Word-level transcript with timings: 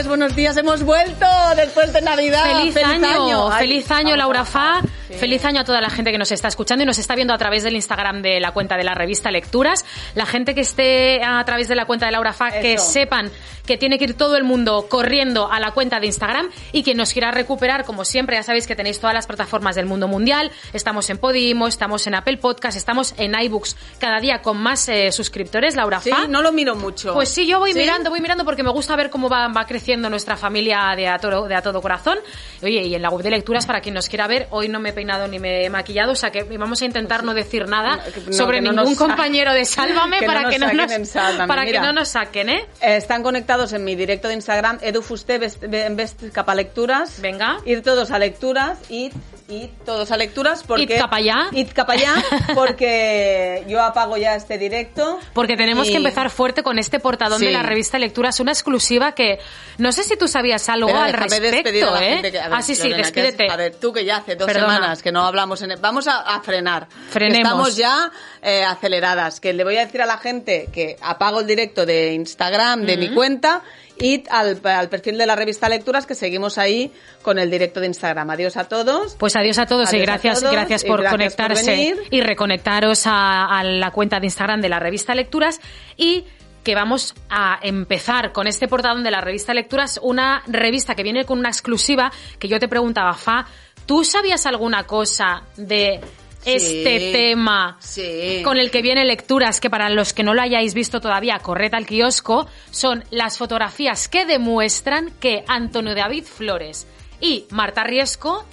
tardes, 0.00 0.08
buenos 0.08 0.36
días. 0.36 0.56
Hemos 0.56 0.82
vuelto 0.82 1.26
después 1.56 1.92
de 1.92 2.00
Navidad. 2.00 2.44
Feliz, 2.44 2.76
año, 2.76 3.50
Ay, 3.50 3.66
feliz 3.66 3.90
año, 3.90 4.16
Laura 4.16 4.44
Fa. 4.44 4.80
Feliz 5.18 5.44
año 5.44 5.60
a 5.60 5.64
toda 5.64 5.80
la 5.80 5.90
gente 5.90 6.12
que 6.12 6.18
nos 6.18 6.30
está 6.32 6.48
escuchando 6.48 6.82
y 6.84 6.86
nos 6.86 6.98
está 6.98 7.14
viendo 7.14 7.34
a 7.34 7.38
través 7.38 7.62
del 7.62 7.74
Instagram 7.76 8.22
de 8.22 8.40
la 8.40 8.52
cuenta 8.52 8.76
de 8.76 8.84
la 8.84 8.94
revista 8.94 9.30
Lecturas. 9.30 9.84
La 10.14 10.26
gente 10.26 10.54
que 10.54 10.60
esté 10.60 11.22
a 11.24 11.42
través 11.44 11.68
de 11.68 11.74
la 11.74 11.84
cuenta 11.86 12.06
de 12.06 12.12
Laura 12.12 12.32
Fa, 12.32 12.50
que 12.50 12.78
sepan 12.78 13.30
que 13.66 13.76
tiene 13.76 13.98
que 13.98 14.04
ir 14.04 14.14
todo 14.14 14.36
el 14.36 14.42
mundo 14.42 14.86
corriendo 14.88 15.50
a 15.50 15.60
la 15.60 15.70
cuenta 15.70 16.00
de 16.00 16.06
Instagram 16.06 16.50
y 16.72 16.82
quien 16.82 16.96
nos 16.96 17.12
quiera 17.12 17.30
recuperar, 17.30 17.84
como 17.84 18.04
siempre, 18.04 18.34
ya 18.36 18.42
sabéis 18.42 18.66
que 18.66 18.74
tenéis 18.74 18.98
todas 18.98 19.14
las 19.14 19.26
plataformas 19.28 19.76
del 19.76 19.86
mundo 19.86 20.08
mundial. 20.08 20.50
Estamos 20.72 21.08
en 21.10 21.18
Podimo, 21.18 21.68
estamos 21.68 22.06
en 22.08 22.14
Apple 22.16 22.38
Podcast, 22.38 22.76
estamos 22.76 23.14
en 23.16 23.34
iBooks 23.40 23.76
cada 24.00 24.18
día 24.18 24.42
con 24.42 24.56
más 24.58 24.88
eh, 24.88 25.12
suscriptores, 25.12 25.76
Laura 25.76 26.00
Sí, 26.00 26.10
Fa. 26.10 26.26
no 26.26 26.42
lo 26.42 26.50
miro 26.52 26.74
mucho. 26.74 27.14
Pues 27.14 27.28
sí, 27.28 27.46
yo 27.46 27.60
voy 27.60 27.72
¿Sí? 27.72 27.78
mirando, 27.78 28.10
voy 28.10 28.20
mirando 28.20 28.44
porque 28.44 28.64
me 28.64 28.70
gusta 28.70 28.96
ver 28.96 29.08
cómo 29.08 29.28
va, 29.28 29.46
va 29.48 29.64
creciendo 29.66 30.10
nuestra 30.10 30.36
familia 30.36 30.94
de 30.96 31.06
a, 31.06 31.18
todo, 31.18 31.46
de 31.46 31.54
a 31.54 31.62
todo 31.62 31.80
corazón. 31.80 32.18
Oye, 32.62 32.82
y 32.82 32.94
en 32.96 33.02
la 33.02 33.10
web 33.10 33.22
de 33.22 33.30
lecturas, 33.30 33.66
para 33.66 33.80
quien 33.80 33.94
nos 33.94 34.08
quiera 34.08 34.26
ver, 34.26 34.48
hoy 34.50 34.68
no 34.68 34.80
me 34.80 34.92
peinado 35.00 35.26
ni 35.28 35.38
me 35.38 35.64
he 35.64 35.70
maquillado, 35.70 36.12
o 36.12 36.14
sea 36.14 36.30
que 36.30 36.42
vamos 36.42 36.82
a 36.82 36.84
intentar 36.84 37.24
no 37.24 37.32
decir 37.32 37.66
nada 37.66 38.00
No, 38.26 38.32
sobre 38.34 38.60
no 38.60 38.72
ningún 38.72 38.94
compañero 38.96 39.54
de 39.54 39.64
Sálvame 39.64 40.18
que 40.18 40.26
para 40.30 40.50
que 40.50 40.58
no 40.58 40.70
nos, 40.72 40.92
en 40.92 41.06
Sálvame, 41.06 41.48
para 41.48 41.62
que 41.64 41.70
mira. 41.70 41.82
no 41.82 41.92
nos 41.94 42.08
saquen, 42.08 42.50
¿eh? 42.50 42.66
Eh, 42.82 42.96
están 42.96 43.22
conectados 43.22 43.72
en 43.72 43.82
mi 43.82 43.94
directo 43.94 44.28
de 44.28 44.34
Instagram, 44.34 44.78
edufuste, 44.82 45.38
best 45.38 46.22
capa 46.32 46.54
lecturas. 46.54 47.18
Venga. 47.22 47.56
Ir 47.64 47.82
todos 47.82 48.10
a 48.10 48.18
lecturas, 48.18 48.78
id, 48.90 49.12
id 49.50 49.68
todos 49.84 50.10
a 50.10 50.16
lecturas 50.16 50.62
porque... 50.66 50.94
Id 50.94 50.98
capa 51.00 51.20
ya. 51.20 51.48
Id 51.52 51.68
capa 51.74 51.96
ya, 51.96 52.14
porque 52.54 53.64
yo 53.68 53.82
apago 53.82 54.16
ya 54.16 54.34
este 54.36 54.58
directo. 54.58 55.18
Porque 55.34 55.56
tenemos 55.56 55.88
Y- 55.88 55.90
que 55.92 55.96
empezar 55.98 56.30
fuerte 56.30 56.62
con 56.62 56.78
este 56.78 57.00
portadón 57.00 57.40
de 57.40 57.50
la 57.50 57.62
revista 57.62 57.98
Lecturas, 57.98 58.40
una 58.40 58.52
exclusiva 58.52 59.12
que 59.12 59.38
no 59.78 59.92
sé 59.92 60.04
si 60.04 60.16
tú 60.16 60.28
sabías 60.28 60.68
algo 60.68 60.94
al 60.96 61.12
respecto, 61.12 61.94
a 61.94 62.04
¿eh? 62.04 62.20
que- 62.22 62.38
a 62.38 62.48
ver, 62.48 62.52
ah, 62.52 62.62
sí, 62.62 62.74
sí, 62.74 62.88
Lorena, 62.88 63.10
que 63.12 63.20
es- 63.20 63.26
despídete. 63.26 63.52
a 63.52 63.56
ver, 63.56 63.74
tú 63.76 63.92
que 63.92 64.04
ya 64.04 64.18
hace 64.18 64.36
dos 64.36 64.46
Perdona. 64.46 64.74
semanas 64.74 65.02
que 65.02 65.12
no 65.12 65.24
hablamos 65.24 65.62
en... 65.62 65.72
el- 65.72 65.80
Vamos 65.80 66.06
a, 66.06 66.20
a 66.20 66.40
frenar. 66.42 66.86
Frenemos. 67.10 67.38
Estamos 67.38 67.76
ya 67.76 68.10
eh, 68.42 68.64
aceleradas. 68.64 69.40
Que 69.40 69.52
le 69.52 69.64
voy 69.64 69.76
a 69.76 69.84
decir 69.86 70.02
a 70.02 70.06
la 70.06 70.18
gente 70.18 70.68
que 70.72 70.96
apago 71.02 71.40
el 71.40 71.46
directo 71.46 71.86
de 71.86 72.12
Instagram, 72.14 72.82
de 72.84 72.96
mi 72.96 73.10
cuenta, 73.14 73.62
y 74.00 74.24
al, 74.30 74.60
al 74.64 74.88
perfil 74.88 75.18
de 75.18 75.26
la 75.26 75.36
revista 75.36 75.68
Lecturas, 75.68 76.06
que 76.06 76.14
seguimos 76.14 76.58
ahí 76.58 76.92
con 77.22 77.38
el 77.38 77.50
directo 77.50 77.80
de 77.80 77.86
Instagram. 77.86 78.30
Adiós 78.30 78.56
a 78.56 78.64
todos. 78.64 79.16
Pues 79.16 79.36
adiós 79.36 79.58
a 79.58 79.66
todos 79.66 79.92
y 79.92 79.96
Adiós 79.96 80.06
gracias, 80.06 80.40
todos 80.40 80.52
gracias 80.52 80.84
por 80.84 81.00
gracias 81.00 81.36
conectarse 81.36 81.96
y 82.10 82.20
reconectaros 82.20 83.06
a, 83.06 83.58
a 83.58 83.64
la 83.64 83.90
cuenta 83.90 84.18
de 84.18 84.26
Instagram 84.26 84.60
de 84.60 84.68
la 84.68 84.80
revista 84.80 85.14
Lecturas 85.14 85.60
y 85.96 86.24
que 86.64 86.74
vamos 86.74 87.14
a 87.28 87.58
empezar 87.62 88.32
con 88.32 88.46
este 88.46 88.68
portadón 88.68 89.02
de 89.02 89.10
la 89.10 89.20
revista 89.20 89.54
Lecturas, 89.54 89.98
una 90.02 90.42
revista 90.46 90.94
que 90.94 91.02
viene 91.02 91.24
con 91.24 91.38
una 91.38 91.48
exclusiva 91.48 92.12
que 92.38 92.48
yo 92.48 92.58
te 92.58 92.68
preguntaba, 92.68 93.14
Fa, 93.14 93.46
¿tú 93.86 94.04
sabías 94.04 94.46
alguna 94.46 94.84
cosa 94.84 95.42
de 95.56 96.00
Sí. 96.42 96.52
este 96.54 97.12
tema 97.12 97.76
Sí. 97.80 98.40
con 98.44 98.56
el 98.58 98.70
que 98.70 98.80
viene 98.82 99.04
Lecturas, 99.04 99.60
que 99.60 99.68
para 99.70 99.90
los 99.90 100.12
que 100.12 100.22
no 100.22 100.32
lo 100.34 100.42
hayáis 100.42 100.72
visto 100.74 101.00
todavía, 101.00 101.38
corred 101.38 101.72
al 101.74 101.86
kiosco, 101.86 102.46
son 102.70 103.04
las 103.10 103.36
fotografías 103.38 104.08
que 104.08 104.24
demuestran 104.26 105.10
que 105.20 105.44
Antonio 105.48 105.94
David 105.94 106.24
Flores 106.24 106.86
y 107.20 107.46
Marta 107.50 107.84
Riesco, 107.84 108.44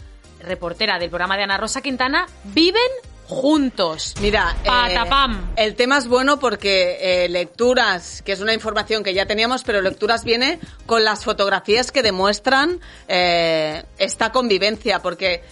reportera 0.41 0.99
del 0.99 1.09
programa 1.09 1.37
de 1.37 1.43
Ana 1.43 1.57
Rosa 1.57 1.81
Quintana, 1.81 2.25
viven 2.43 2.81
juntos. 3.27 4.13
Mira, 4.21 4.55
eh, 4.63 4.67
Patapam. 4.67 5.51
el 5.57 5.75
tema 5.75 5.97
es 5.97 6.07
bueno 6.07 6.39
porque 6.39 6.97
eh, 7.25 7.29
lecturas, 7.29 8.21
que 8.21 8.31
es 8.31 8.39
una 8.39 8.53
información 8.53 9.03
que 9.03 9.13
ya 9.13 9.25
teníamos, 9.25 9.63
pero 9.63 9.81
lecturas 9.81 10.23
viene 10.23 10.59
con 10.85 11.03
las 11.03 11.25
fotografías 11.25 11.91
que 11.91 12.03
demuestran 12.03 12.79
eh, 13.09 13.83
esta 13.97 14.31
convivencia, 14.31 14.99
porque 15.01 15.43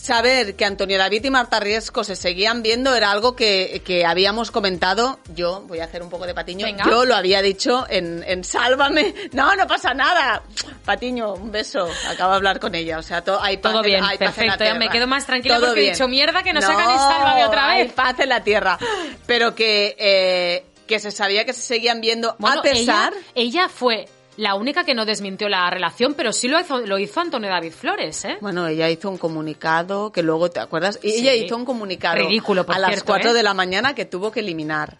saber 0.00 0.54
que 0.56 0.64
Antonio 0.64 0.96
David 0.98 1.24
y 1.24 1.30
Marta 1.30 1.58
Riesco 1.60 2.04
se 2.04 2.16
seguían 2.16 2.62
viendo 2.62 2.94
era 2.94 3.10
algo 3.10 3.34
que, 3.34 3.82
que 3.84 4.06
habíamos 4.06 4.50
comentado. 4.50 5.18
Yo 5.34 5.62
voy 5.66 5.80
a 5.80 5.84
hacer 5.84 6.02
un 6.02 6.08
poco 6.10 6.26
de 6.26 6.34
patiño. 6.34 6.66
Venga. 6.66 6.84
Yo 6.84 7.04
lo 7.04 7.14
había 7.16 7.42
dicho 7.42 7.86
en, 7.90 8.24
en 8.26 8.44
Sálvame. 8.44 9.14
No, 9.32 9.54
no 9.56 9.66
pasa 9.66 9.94
nada. 9.94 10.42
Patiño, 10.84 11.34
un 11.34 11.50
beso. 11.52 11.88
Acabo 12.08 12.30
de 12.30 12.36
hablar 12.36 12.60
con 12.60 12.74
ella. 12.74 12.98
O 12.98 13.02
sea, 13.02 13.22
to- 13.22 13.42
hay 13.42 13.56
paz 13.58 13.72
Todo 13.72 13.82
en- 13.84 13.90
bien, 13.90 14.04
hay 14.04 14.18
perfecto. 14.18 14.64
Ya 14.64 14.74
me 14.74 14.88
quedo 14.88 15.06
más 15.06 15.26
tranquila 15.26 15.56
Todo 15.56 15.66
porque 15.66 15.80
he 15.80 15.82
bien. 15.84 15.94
dicho, 15.94 16.08
mierda, 16.08 16.42
que 16.42 16.52
nos 16.52 16.64
sacan 16.64 16.90
en 16.90 16.98
Sálvame 16.98 17.44
otra 17.46 17.70
hay 17.70 17.82
vez. 17.84 17.92
paz 17.92 18.18
en 18.20 18.28
la 18.28 18.42
tierra. 18.44 18.78
Pero 19.26 19.54
que, 19.54 19.96
eh, 19.98 20.64
que 20.86 21.00
se 21.00 21.10
sabía 21.10 21.44
que 21.44 21.52
se 21.52 21.60
seguían 21.62 22.00
viendo 22.00 22.36
Bueno, 22.38 22.60
a 22.60 22.62
pesar... 22.62 23.12
ella, 23.12 23.22
ella 23.34 23.68
fue 23.68 24.08
la 24.38 24.54
única 24.54 24.84
que 24.84 24.94
no 24.94 25.04
desmintió 25.04 25.48
la 25.48 25.68
relación, 25.68 26.14
pero 26.14 26.32
sí 26.32 26.48
lo 26.48 26.58
hizo, 26.58 26.78
lo 26.80 26.98
hizo 26.98 27.20
Antonio 27.20 27.50
David 27.50 27.72
Flores, 27.72 28.24
¿eh? 28.24 28.38
Bueno, 28.40 28.66
ella 28.66 28.88
hizo 28.88 29.10
un 29.10 29.18
comunicado 29.18 30.10
que 30.10 30.22
luego, 30.22 30.50
¿te 30.50 30.60
acuerdas? 30.60 30.98
Y 31.02 31.10
Sí. 31.10 31.18
Ella 31.20 31.34
hizo 31.34 31.56
un 31.56 31.64
comunicado 31.66 32.16
Ridículo, 32.16 32.64
por 32.64 32.74
a 32.74 32.78
las 32.78 32.90
cierto, 32.90 33.06
4 33.06 33.30
¿eh? 33.30 33.34
de 33.34 33.42
la 33.42 33.52
mañana 33.52 33.94
que 33.94 34.04
tuvo 34.06 34.30
que 34.32 34.40
eliminar. 34.40 34.96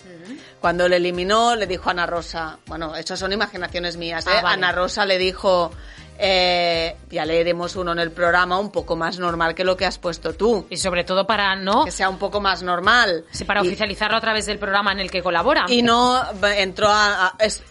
Cuando 0.61 0.89
le 0.89 0.97
eliminó, 0.97 1.55
le 1.57 1.67
dijo 1.67 1.89
a 1.89 1.93
Ana 1.93 2.05
Rosa, 2.07 2.59
bueno, 2.67 2.95
estas 2.97 3.19
son 3.21 3.33
imaginaciones 3.33 3.97
mías, 3.97 4.27
¿eh? 4.27 4.31
Ah, 4.35 4.43
vale. 4.43 4.55
Ana 4.55 4.73
Rosa 4.73 5.07
le 5.07 5.17
dijo, 5.19 5.71
eh, 6.19 6.97
ya 7.11 7.25
leeremos 7.25 7.77
uno 7.77 7.93
en 7.93 8.01
el 8.01 8.11
programa 8.11 8.59
un 8.59 8.73
poco 8.73 8.97
más 8.97 9.21
normal 9.21 9.55
que 9.55 9.63
lo 9.63 9.77
que 9.77 9.87
has 9.87 9.99
puesto 9.99 10.33
tú. 10.35 10.67
Y 10.69 10.77
sobre 10.77 11.05
todo 11.05 11.27
para 11.29 11.55
no, 11.55 11.85
Que 11.85 11.93
sea 11.93 12.09
un 12.09 12.19
poco 12.19 12.41
más 12.41 12.63
normal. 12.65 13.25
sí, 13.31 13.45
para 13.45 13.63
Y- 13.63 13.69
oficializarlo 13.69 14.17
a 14.17 14.21
través 14.21 14.47
del 14.47 14.59
programa 14.59 14.91
en 14.91 14.99
el 14.99 15.11
que 15.13 15.23
colabora. 15.23 15.65
Y 15.69 15.83
no 15.83 16.21
entró 16.57 16.89
a... 16.89 17.29
a- 17.29 17.35
es- 17.39 17.63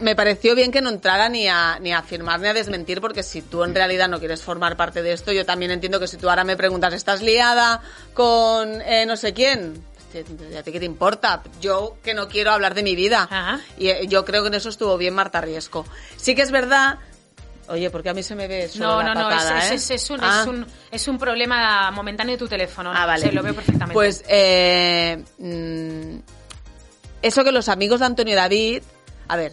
me 0.00 0.16
pareció 0.16 0.54
bien 0.54 0.72
que 0.72 0.80
no 0.80 0.90
entrara 0.90 1.28
ni 1.28 1.46
a, 1.48 1.78
ni 1.80 1.92
a 1.92 1.98
afirmar 1.98 2.40
ni 2.40 2.48
a 2.48 2.52
desmentir, 2.54 3.00
porque 3.00 3.22
si 3.22 3.42
tú 3.42 3.62
en 3.64 3.74
realidad 3.74 4.08
no 4.08 4.18
quieres 4.18 4.42
formar 4.42 4.76
parte 4.76 5.02
de 5.02 5.12
esto, 5.12 5.32
yo 5.32 5.46
también 5.46 5.70
entiendo 5.70 6.00
que 6.00 6.08
si 6.08 6.16
tú 6.16 6.28
ahora 6.28 6.44
me 6.44 6.56
preguntas, 6.56 6.92
¿estás 6.94 7.22
liada 7.22 7.80
con 8.12 8.80
eh, 8.82 9.06
no 9.06 9.16
sé 9.16 9.32
quién? 9.32 9.82
¿A 10.58 10.62
ti 10.62 10.70
qué 10.70 10.78
te 10.78 10.84
importa? 10.84 11.42
Yo 11.60 11.96
que 12.04 12.14
no 12.14 12.28
quiero 12.28 12.52
hablar 12.52 12.74
de 12.74 12.82
mi 12.84 12.94
vida. 12.94 13.22
Ajá. 13.28 13.60
Y 13.76 13.88
eh, 13.88 14.06
yo 14.06 14.24
creo 14.24 14.42
que 14.42 14.48
en 14.48 14.54
eso 14.54 14.68
estuvo 14.68 14.96
bien 14.96 15.12
Marta 15.14 15.40
Riesco. 15.40 15.84
Sí 16.16 16.34
que 16.34 16.42
es 16.42 16.50
verdad... 16.52 16.98
Oye, 17.66 17.88
porque 17.90 18.10
a 18.10 18.14
mí 18.14 18.22
se 18.22 18.34
me 18.36 18.46
ve 18.46 18.68
solo 18.68 19.02
No, 19.02 19.02
la 19.02 19.14
no, 19.14 19.30
no, 19.30 19.36
es, 19.36 19.70
¿eh? 19.70 19.74
es- 19.74 19.90
es 19.90 20.10
un, 20.10 20.20
Ah. 20.22 20.40
es, 20.42 20.46
un, 20.46 20.66
es 20.92 21.08
un 21.08 21.18
problema 21.18 21.90
momentáneo 21.92 22.34
de 22.34 22.38
tu 22.38 22.46
teléfono. 22.46 22.92
¿no? 22.92 22.98
Ah, 23.00 23.06
vale. 23.06 23.28
Sí, 23.28 23.34
lo 23.34 23.42
veo 23.42 23.54
perfectamente. 23.54 23.94
Pues 23.94 24.22
eh, 24.28 25.24
mm, 25.38 26.18
eso 27.22 27.42
que 27.42 27.50
los 27.52 27.68
amigos 27.68 28.00
de 28.00 28.06
Antonio 28.06 28.36
David, 28.36 28.82
a 29.28 29.36
ver, 29.36 29.52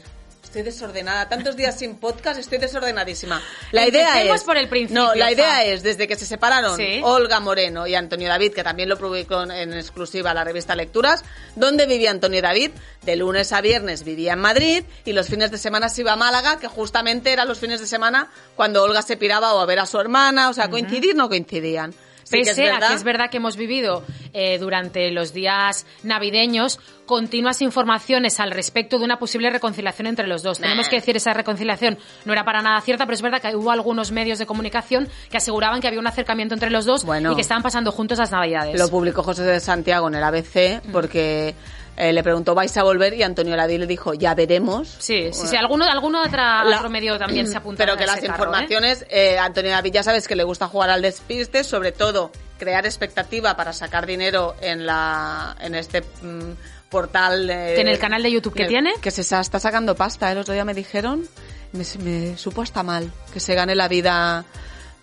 estoy 0.51 0.63
desordenada, 0.63 1.29
tantos 1.29 1.55
días 1.55 1.79
sin 1.79 1.95
podcast, 1.95 2.37
estoy 2.37 2.57
desordenadísima. 2.57 3.41
La 3.71 3.87
idea 3.87 4.07
Empecemos 4.09 4.35
es 4.35 4.43
por 4.43 4.57
el 4.57 4.67
principio, 4.67 5.01
No, 5.01 5.15
la 5.15 5.31
idea 5.31 5.63
es 5.63 5.81
desde 5.81 6.09
que 6.09 6.17
se 6.17 6.25
separaron 6.25 6.75
Sí. 6.75 6.99
Olga 7.03 7.39
Moreno 7.39 7.87
y 7.87 7.95
Antonio 7.95 8.27
David, 8.27 8.51
que 8.51 8.61
también 8.61 8.89
lo 8.89 8.97
publicó 8.97 9.43
en- 9.43 9.51
en 9.51 9.73
exclusiva 9.73 10.33
la 10.33 10.43
revista 10.43 10.75
Lecturas, 10.75 11.23
¿dónde 11.55 11.85
vivía 11.85 12.11
Antonio 12.11 12.41
David? 12.41 12.71
De 13.03 13.15
lunes 13.15 13.53
a 13.53 13.61
viernes 13.61 14.03
vivía 14.03 14.33
en 14.33 14.39
Madrid 14.39 14.83
y 15.05 15.13
los 15.13 15.27
fines 15.29 15.51
de 15.51 15.57
semana 15.57 15.87
se 15.87 16.01
iba 16.01 16.11
a 16.11 16.15
Málaga, 16.17 16.59
que 16.59 16.67
justamente 16.67 17.31
eran 17.31 17.47
los 17.47 17.57
fines 17.59 17.79
de 17.79 17.87
semana 17.87 18.29
cuando 18.57 18.83
Olga 18.83 19.01
se 19.03 19.15
piraba 19.15 19.53
o 19.53 19.61
a 19.61 19.65
ver 19.65 19.79
a 19.79 19.85
su 19.85 20.01
hermana, 20.01 20.49
o 20.49 20.53
sea, 20.53 20.69
coincidir 20.69 21.15
no 21.15 21.29
coincidían. 21.29 21.93
Sí 22.23 22.37
Pese 22.39 22.67
es 22.67 22.73
a 22.73 22.79
que 22.79 22.93
es 22.93 23.03
verdad 23.03 23.29
que 23.29 23.37
hemos 23.37 23.57
vivido 23.57 24.03
eh, 24.33 24.57
durante 24.59 25.11
los 25.11 25.33
días 25.33 25.85
navideños 26.03 26.79
continuas 27.05 27.61
informaciones 27.61 28.39
al 28.39 28.51
respecto 28.51 28.97
de 28.97 29.05
una 29.05 29.19
posible 29.19 29.49
reconciliación 29.49 30.07
entre 30.07 30.27
los 30.27 30.43
dos. 30.43 30.59
Nah. 30.59 30.67
Tenemos 30.67 30.87
que 30.87 30.95
decir 30.97 31.17
esa 31.17 31.33
reconciliación 31.33 31.97
no 32.25 32.33
era 32.33 32.45
para 32.45 32.61
nada 32.61 32.79
cierta, 32.81 33.05
pero 33.05 33.15
es 33.15 33.21
verdad 33.21 33.41
que 33.41 33.55
hubo 33.55 33.71
algunos 33.71 34.11
medios 34.11 34.39
de 34.39 34.45
comunicación 34.45 35.09
que 35.29 35.37
aseguraban 35.37 35.81
que 35.81 35.87
había 35.87 35.99
un 35.99 36.07
acercamiento 36.07 36.53
entre 36.53 36.69
los 36.69 36.85
dos 36.85 37.03
Bueno. 37.03 37.33
y 37.33 37.35
que 37.35 37.41
estaban 37.41 37.63
pasando 37.63 37.91
juntos 37.91 38.17
las 38.17 38.31
navidades. 38.31 38.79
Lo 38.79 38.89
publicó 38.89 39.23
José 39.23 39.43
de 39.43 39.59
Santiago 39.59 40.07
en 40.07 40.15
el 40.15 40.23
ABC 40.23 40.81
porque 40.91 41.55
eh, 42.03 42.11
le 42.13 42.23
preguntó, 42.23 42.55
¿vais 42.55 42.75
a 42.77 42.83
volver? 42.83 43.13
Y 43.13 43.21
Antonio 43.21 43.55
Ladí 43.55 43.77
le 43.77 43.85
dijo, 43.85 44.13
ya 44.15 44.33
veremos. 44.33 44.87
Sí, 44.97 45.29
sí, 45.33 45.47
sí. 45.47 45.55
Alguno, 45.55 45.85
alguno 45.85 46.23
otra- 46.23 46.63
La- 46.63 46.77
otro 46.77 46.89
medio 46.89 47.19
también 47.19 47.47
se 47.47 47.57
apuntó 47.57 47.77
Pero 47.77 47.93
a 47.93 47.97
que 47.97 48.05
las 48.07 48.15
carro, 48.15 48.25
¿eh? 48.25 48.29
informaciones, 48.35 49.05
eh, 49.09 49.37
Antonio 49.37 49.69
David 49.71 49.93
ya 49.93 50.01
sabes 50.03 50.27
que 50.27 50.35
le 50.35 50.43
gusta 50.43 50.67
jugar 50.67 50.89
al 50.89 51.01
despiste, 51.03 51.63
sobre 51.63 51.91
todo 51.91 52.31
crear 52.57 52.85
expectativa 52.85 53.55
para 53.55 53.71
sacar 53.73 54.05
dinero 54.07 54.55
en 54.61 54.85
la 54.87 55.55
en 55.61 55.75
este 55.75 56.01
mm, 56.01 56.89
portal. 56.89 57.45
¿Que 57.47 57.81
en 57.81 57.87
el 57.87 57.99
canal 57.99 58.23
de 58.23 58.31
YouTube 58.31 58.53
que 58.55 58.65
tiene? 58.65 58.93
Que 59.01 59.11
se 59.11 59.21
está 59.21 59.59
sacando 59.59 59.95
pasta, 59.95 60.31
el 60.31 60.37
otro 60.39 60.53
día 60.55 60.65
me 60.65 60.73
dijeron, 60.73 61.27
me, 61.71 61.83
me 62.03 62.37
supo 62.37 62.63
hasta 62.63 62.81
mal, 62.83 63.11
que 63.33 63.39
se 63.39 63.53
gane 63.55 63.75
la 63.75 63.87
vida, 63.87 64.43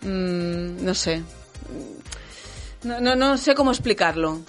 mm, 0.02 0.84
no 0.84 0.94
sé, 0.94 1.22
no, 2.82 3.00
no, 3.00 3.14
no 3.16 3.36
sé 3.38 3.54
cómo 3.54 3.70
explicarlo. 3.70 4.40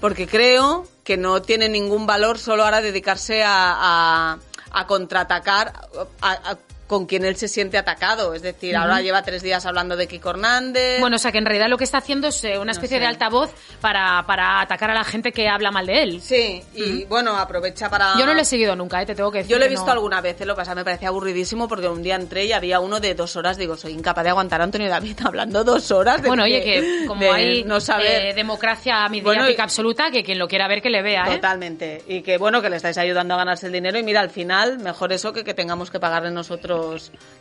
Porque 0.00 0.26
creo 0.26 0.86
que 1.06 1.16
no 1.16 1.40
tiene 1.40 1.68
ningún 1.68 2.04
valor 2.04 2.36
solo 2.36 2.64
ahora 2.64 2.80
dedicarse 2.80 3.44
a, 3.44 4.32
a, 4.32 4.38
a 4.72 4.86
contraatacar, 4.88 5.72
a, 6.20 6.58
con 6.86 7.06
quien 7.06 7.24
él 7.24 7.36
se 7.36 7.48
siente 7.48 7.78
atacado. 7.78 8.34
Es 8.34 8.42
decir, 8.42 8.76
ahora 8.76 9.00
lleva 9.02 9.22
tres 9.22 9.42
días 9.42 9.66
hablando 9.66 9.96
de 9.96 10.06
Kiko 10.06 10.30
Hernández. 10.30 11.00
Bueno, 11.00 11.16
o 11.16 11.18
sea 11.18 11.32
que 11.32 11.38
en 11.38 11.46
realidad 11.46 11.68
lo 11.68 11.76
que 11.78 11.84
está 11.84 11.98
haciendo 11.98 12.28
es 12.28 12.44
eh, 12.44 12.58
una 12.58 12.72
especie 12.72 12.98
sé. 12.98 13.00
de 13.00 13.06
altavoz 13.06 13.50
para, 13.80 14.22
para 14.26 14.60
atacar 14.60 14.90
a 14.90 14.94
la 14.94 15.04
gente 15.04 15.32
que 15.32 15.48
habla 15.48 15.70
mal 15.70 15.86
de 15.86 16.02
él. 16.02 16.20
Sí, 16.22 16.62
y 16.74 17.04
bueno, 17.04 17.36
aprovecha 17.36 17.90
para... 17.90 18.16
Yo 18.18 18.24
no 18.26 18.34
lo 18.34 18.40
he 18.40 18.44
seguido 18.44 18.76
nunca, 18.76 19.02
eh, 19.02 19.06
te 19.06 19.14
tengo 19.14 19.30
que 19.32 19.38
decir. 19.38 19.50
Yo 19.52 19.58
lo 19.58 19.64
he 19.64 19.68
visto 19.68 19.86
no. 19.86 19.92
alguna 19.92 20.20
vez, 20.20 20.40
eh, 20.40 20.46
lo 20.46 20.54
que 20.54 20.60
pasa 20.60 20.74
me 20.74 20.84
parecía 20.84 21.08
aburridísimo 21.08 21.66
porque 21.68 21.88
un 21.88 22.02
día 22.02 22.14
entré 22.14 22.44
y 22.44 22.52
había 22.52 22.78
uno 22.80 23.00
de 23.00 23.14
dos 23.14 23.34
horas, 23.36 23.56
digo, 23.56 23.76
soy 23.76 23.92
incapaz 23.92 24.24
de 24.24 24.30
aguantar 24.30 24.60
a 24.60 24.64
Antonio 24.64 24.88
David 24.88 25.18
hablando 25.24 25.64
dos 25.64 25.90
horas. 25.90 26.22
de 26.22 26.28
Bueno, 26.28 26.44
que- 26.44 26.54
oye, 26.54 26.62
que 26.62 27.06
como 27.06 27.20
de 27.22 27.30
hay 27.30 27.64
no 27.64 27.80
saber 27.80 28.26
eh, 28.26 28.34
democracia 28.34 29.08
mediática 29.08 29.24
Bueno, 29.24 29.50
y- 29.50 29.60
absoluta, 29.60 30.10
que 30.10 30.22
quien 30.22 30.38
lo 30.38 30.46
quiera 30.46 30.68
ver 30.68 30.80
que 30.82 30.90
le 30.90 31.02
vea, 31.02 31.24
¿eh? 31.28 31.34
Totalmente. 31.36 32.02
Y 32.06 32.22
que 32.22 32.38
bueno, 32.38 32.62
que 32.62 32.70
le 32.70 32.76
estáis 32.76 32.96
ayudando 32.98 33.34
a 33.34 33.38
ganarse 33.38 33.66
el 33.66 33.72
dinero 33.72 33.98
y 33.98 34.02
mira, 34.02 34.20
al 34.20 34.30
final, 34.30 34.78
mejor 34.78 35.12
eso 35.12 35.32
que 35.32 35.42
que 35.42 35.54
tengamos 35.54 35.90
que 35.90 35.98
pagarle 36.00 36.30
nosotros 36.30 36.75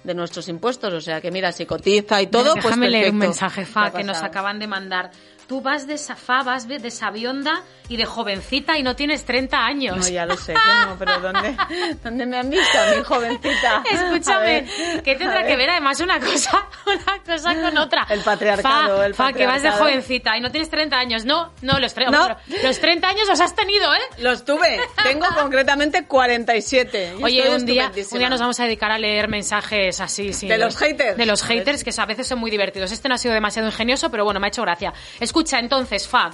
de 0.03 0.13
nuestros 0.13 0.47
impuestos. 0.49 0.93
O 0.93 1.01
sea 1.01 1.21
que 1.21 1.31
mira, 1.31 1.51
si 1.51 1.65
cotiza 1.65 2.21
y 2.21 2.27
todo, 2.27 2.53
pues 2.53 2.65
Déjame 2.65 2.89
leer 2.89 3.11
un 3.11 3.19
perfecto. 3.19 3.27
mensaje, 3.27 3.61
¿Qué 3.61 3.67
Fa, 3.67 3.91
que 3.91 4.03
nos 4.03 4.21
acaban 4.21 4.59
de 4.59 4.67
mandar. 4.67 5.11
Tú 5.47 5.62
vas 5.62 5.86
de 5.88 5.97
safá, 5.97 6.42
vas 6.44 6.68
de 6.68 6.89
sabionda 6.92 7.62
y 7.88 7.97
de 7.97 8.06
jovencita 8.06 8.80
y 8.80 8.83
no 8.83 8.95
tienes 8.95 9.25
30 9.25 9.63
años. 9.63 9.97
No, 9.97 10.07
ya 10.07 10.25
lo 10.25 10.36
sé, 10.38 10.53
que 10.53 10.86
no, 10.88 10.95
pero 10.97 11.19
¿dónde, 11.19 11.56
¿dónde 12.03 12.25
me 12.25 12.38
han 12.38 12.50
visto 12.50 12.77
a 12.80 12.95
mi 12.97 13.03
jovencita? 13.03 13.83
Escúchame, 13.92 14.65
¿qué 15.03 15.15
tendrá 15.15 15.45
que 15.45 15.56
ver 15.56 15.69
además 15.69 16.00
una 16.00 16.19
cosa, 16.19 16.68
una 16.88 17.24
cosa 17.24 17.53
con 17.62 17.77
otra? 17.77 18.07
El 18.09 18.21
patriarcado, 18.21 18.97
Fa, 18.97 19.06
el 19.06 19.13
Fa, 19.13 19.33
que 19.33 19.45
vas 19.45 19.62
de 19.62 19.69
jovencita 19.71 20.36
y 20.36 20.42
no 20.42 20.50
tienes 20.51 20.69
30 20.71 20.97
años. 20.97 21.25
No, 21.25 21.51
no, 21.62 21.80
los, 21.80 21.95
tre- 21.95 22.09
No. 22.09 22.36
los 22.63 22.80
30 22.80 23.07
años 23.07 23.27
los 23.27 23.39
has 23.39 23.56
tenido, 23.56 23.94
¿eh? 23.94 24.00
Los 24.18 24.45
tuve. 24.45 24.80
Tengo 25.03 25.27
concretamente 25.39 26.06
47. 26.06 27.15
y 27.19 27.24
Oye, 27.24 27.50
un 27.56 27.65
día, 27.65 27.91
un 28.12 28.18
día 28.19 28.30
nos 28.30 28.39
vamos 28.39 28.59
a 28.59 28.63
dedicar 28.63 28.91
a 28.91 28.98
leer 28.98 29.27
mensajes 29.27 30.01
así, 30.01 30.33
sí. 30.33 30.48
¿De 30.48 30.57
los 30.57 30.75
haters? 30.77 31.18
De 31.18 31.25
los 31.27 31.44
haters, 31.44 31.83
que 31.83 31.91
a 31.95 32.06
veces 32.06 32.25
son 32.27 32.39
muy 32.39 32.50
divertidos. 32.50 32.91
Este 32.91 33.07
no 33.09 33.15
ha 33.15 33.18
sido 33.19 33.33
demasiado 33.36 33.68
ingenioso, 33.68 34.09
pero 34.09 34.24
bueno, 34.25 34.39
me 34.39 34.48
ha 34.48 34.50
hecho 34.50 34.63
gracia. 34.63 34.91
Escucha, 35.35 35.59
entonces, 35.59 36.07
Fa. 36.07 36.31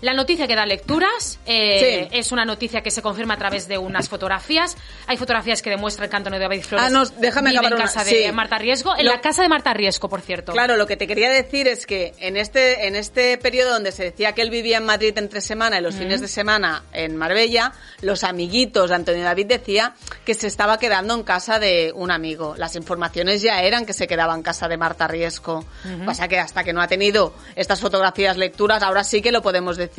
La 0.00 0.14
noticia 0.14 0.46
que 0.46 0.56
da 0.56 0.64
lecturas 0.66 1.38
eh, 1.46 2.08
Sí. 2.10 2.18
es 2.18 2.32
una 2.32 2.44
noticia 2.44 2.82
que 2.82 2.90
se 2.90 3.02
confirma 3.02 3.34
a 3.34 3.36
través 3.36 3.68
de 3.68 3.76
unas 3.78 4.08
fotografías. 4.08 4.76
Hay 5.06 5.16
fotografías 5.16 5.60
que 5.62 5.70
demuestran 5.70 6.08
que 6.08 6.16
Antonio 6.16 6.38
David 6.38 6.62
Flores 6.62 6.86
Ah, 6.86 6.90
no, 6.90 7.04
déjame 7.04 7.50
vive 7.50 7.66
en 7.66 7.74
una- 7.74 7.82
casa 7.84 8.04
de 8.04 8.26
sí. 8.26 8.32
Marta 8.32 8.58
Riesgo. 8.58 8.96
En 8.96 9.04
Lo- 9.04 9.12
la 9.12 9.20
casa 9.20 9.42
de 9.42 9.48
Marta 9.48 9.74
Riesgo, 9.74 10.08
por 10.08 10.20
cierto. 10.22 10.52
Claro, 10.52 10.76
lo 10.76 10.86
que 10.86 10.96
te 10.96 11.06
quería 11.06 11.30
decir 11.30 11.68
es 11.68 11.84
que 11.86 12.14
en 12.18 12.36
este, 12.36 12.86
en 12.86 12.96
este 12.96 13.36
periodo 13.38 13.72
donde 13.72 13.92
se 13.92 14.04
decía 14.04 14.32
que 14.32 14.42
él 14.42 14.50
vivía 14.50 14.78
en 14.78 14.86
Madrid 14.86 15.12
entre 15.18 15.40
semana 15.42 15.78
y 15.78 15.82
los 15.82 15.94
fines 15.94 16.20
de 16.20 16.28
semana 16.28 16.84
en 16.92 17.16
Marbella, 17.16 17.72
los 18.00 18.24
amiguitos 18.24 18.88
de 18.88 18.96
Antonio 18.96 19.22
David 19.24 19.46
decía 19.46 19.94
que 20.24 20.34
se 20.34 20.46
estaba 20.46 20.78
quedando 20.78 21.14
en 21.14 21.22
casa 21.24 21.58
de 21.58 21.92
un 21.94 22.10
amigo. 22.10 22.54
Las 22.56 22.74
informaciones 22.76 23.42
ya 23.42 23.62
eran 23.62 23.84
que 23.84 23.92
se 23.92 24.06
quedaba 24.06 24.34
en 24.34 24.42
casa 24.42 24.66
de 24.68 24.76
Marta 24.78 25.06
Riesco. 25.08 25.64
Pasa 26.06 26.26
que 26.28 26.38
hasta 26.38 26.64
que 26.64 26.72
no 26.72 26.80
ha 26.80 26.88
tenido 26.88 27.34
estas 27.54 27.80
fotografías 27.80 28.36
lecturas, 28.38 28.82
ahora 28.82 29.04
sí 29.04 29.20
que 29.20 29.30
lo 29.32 29.42
podemos 29.42 29.76
decir. 29.76 29.89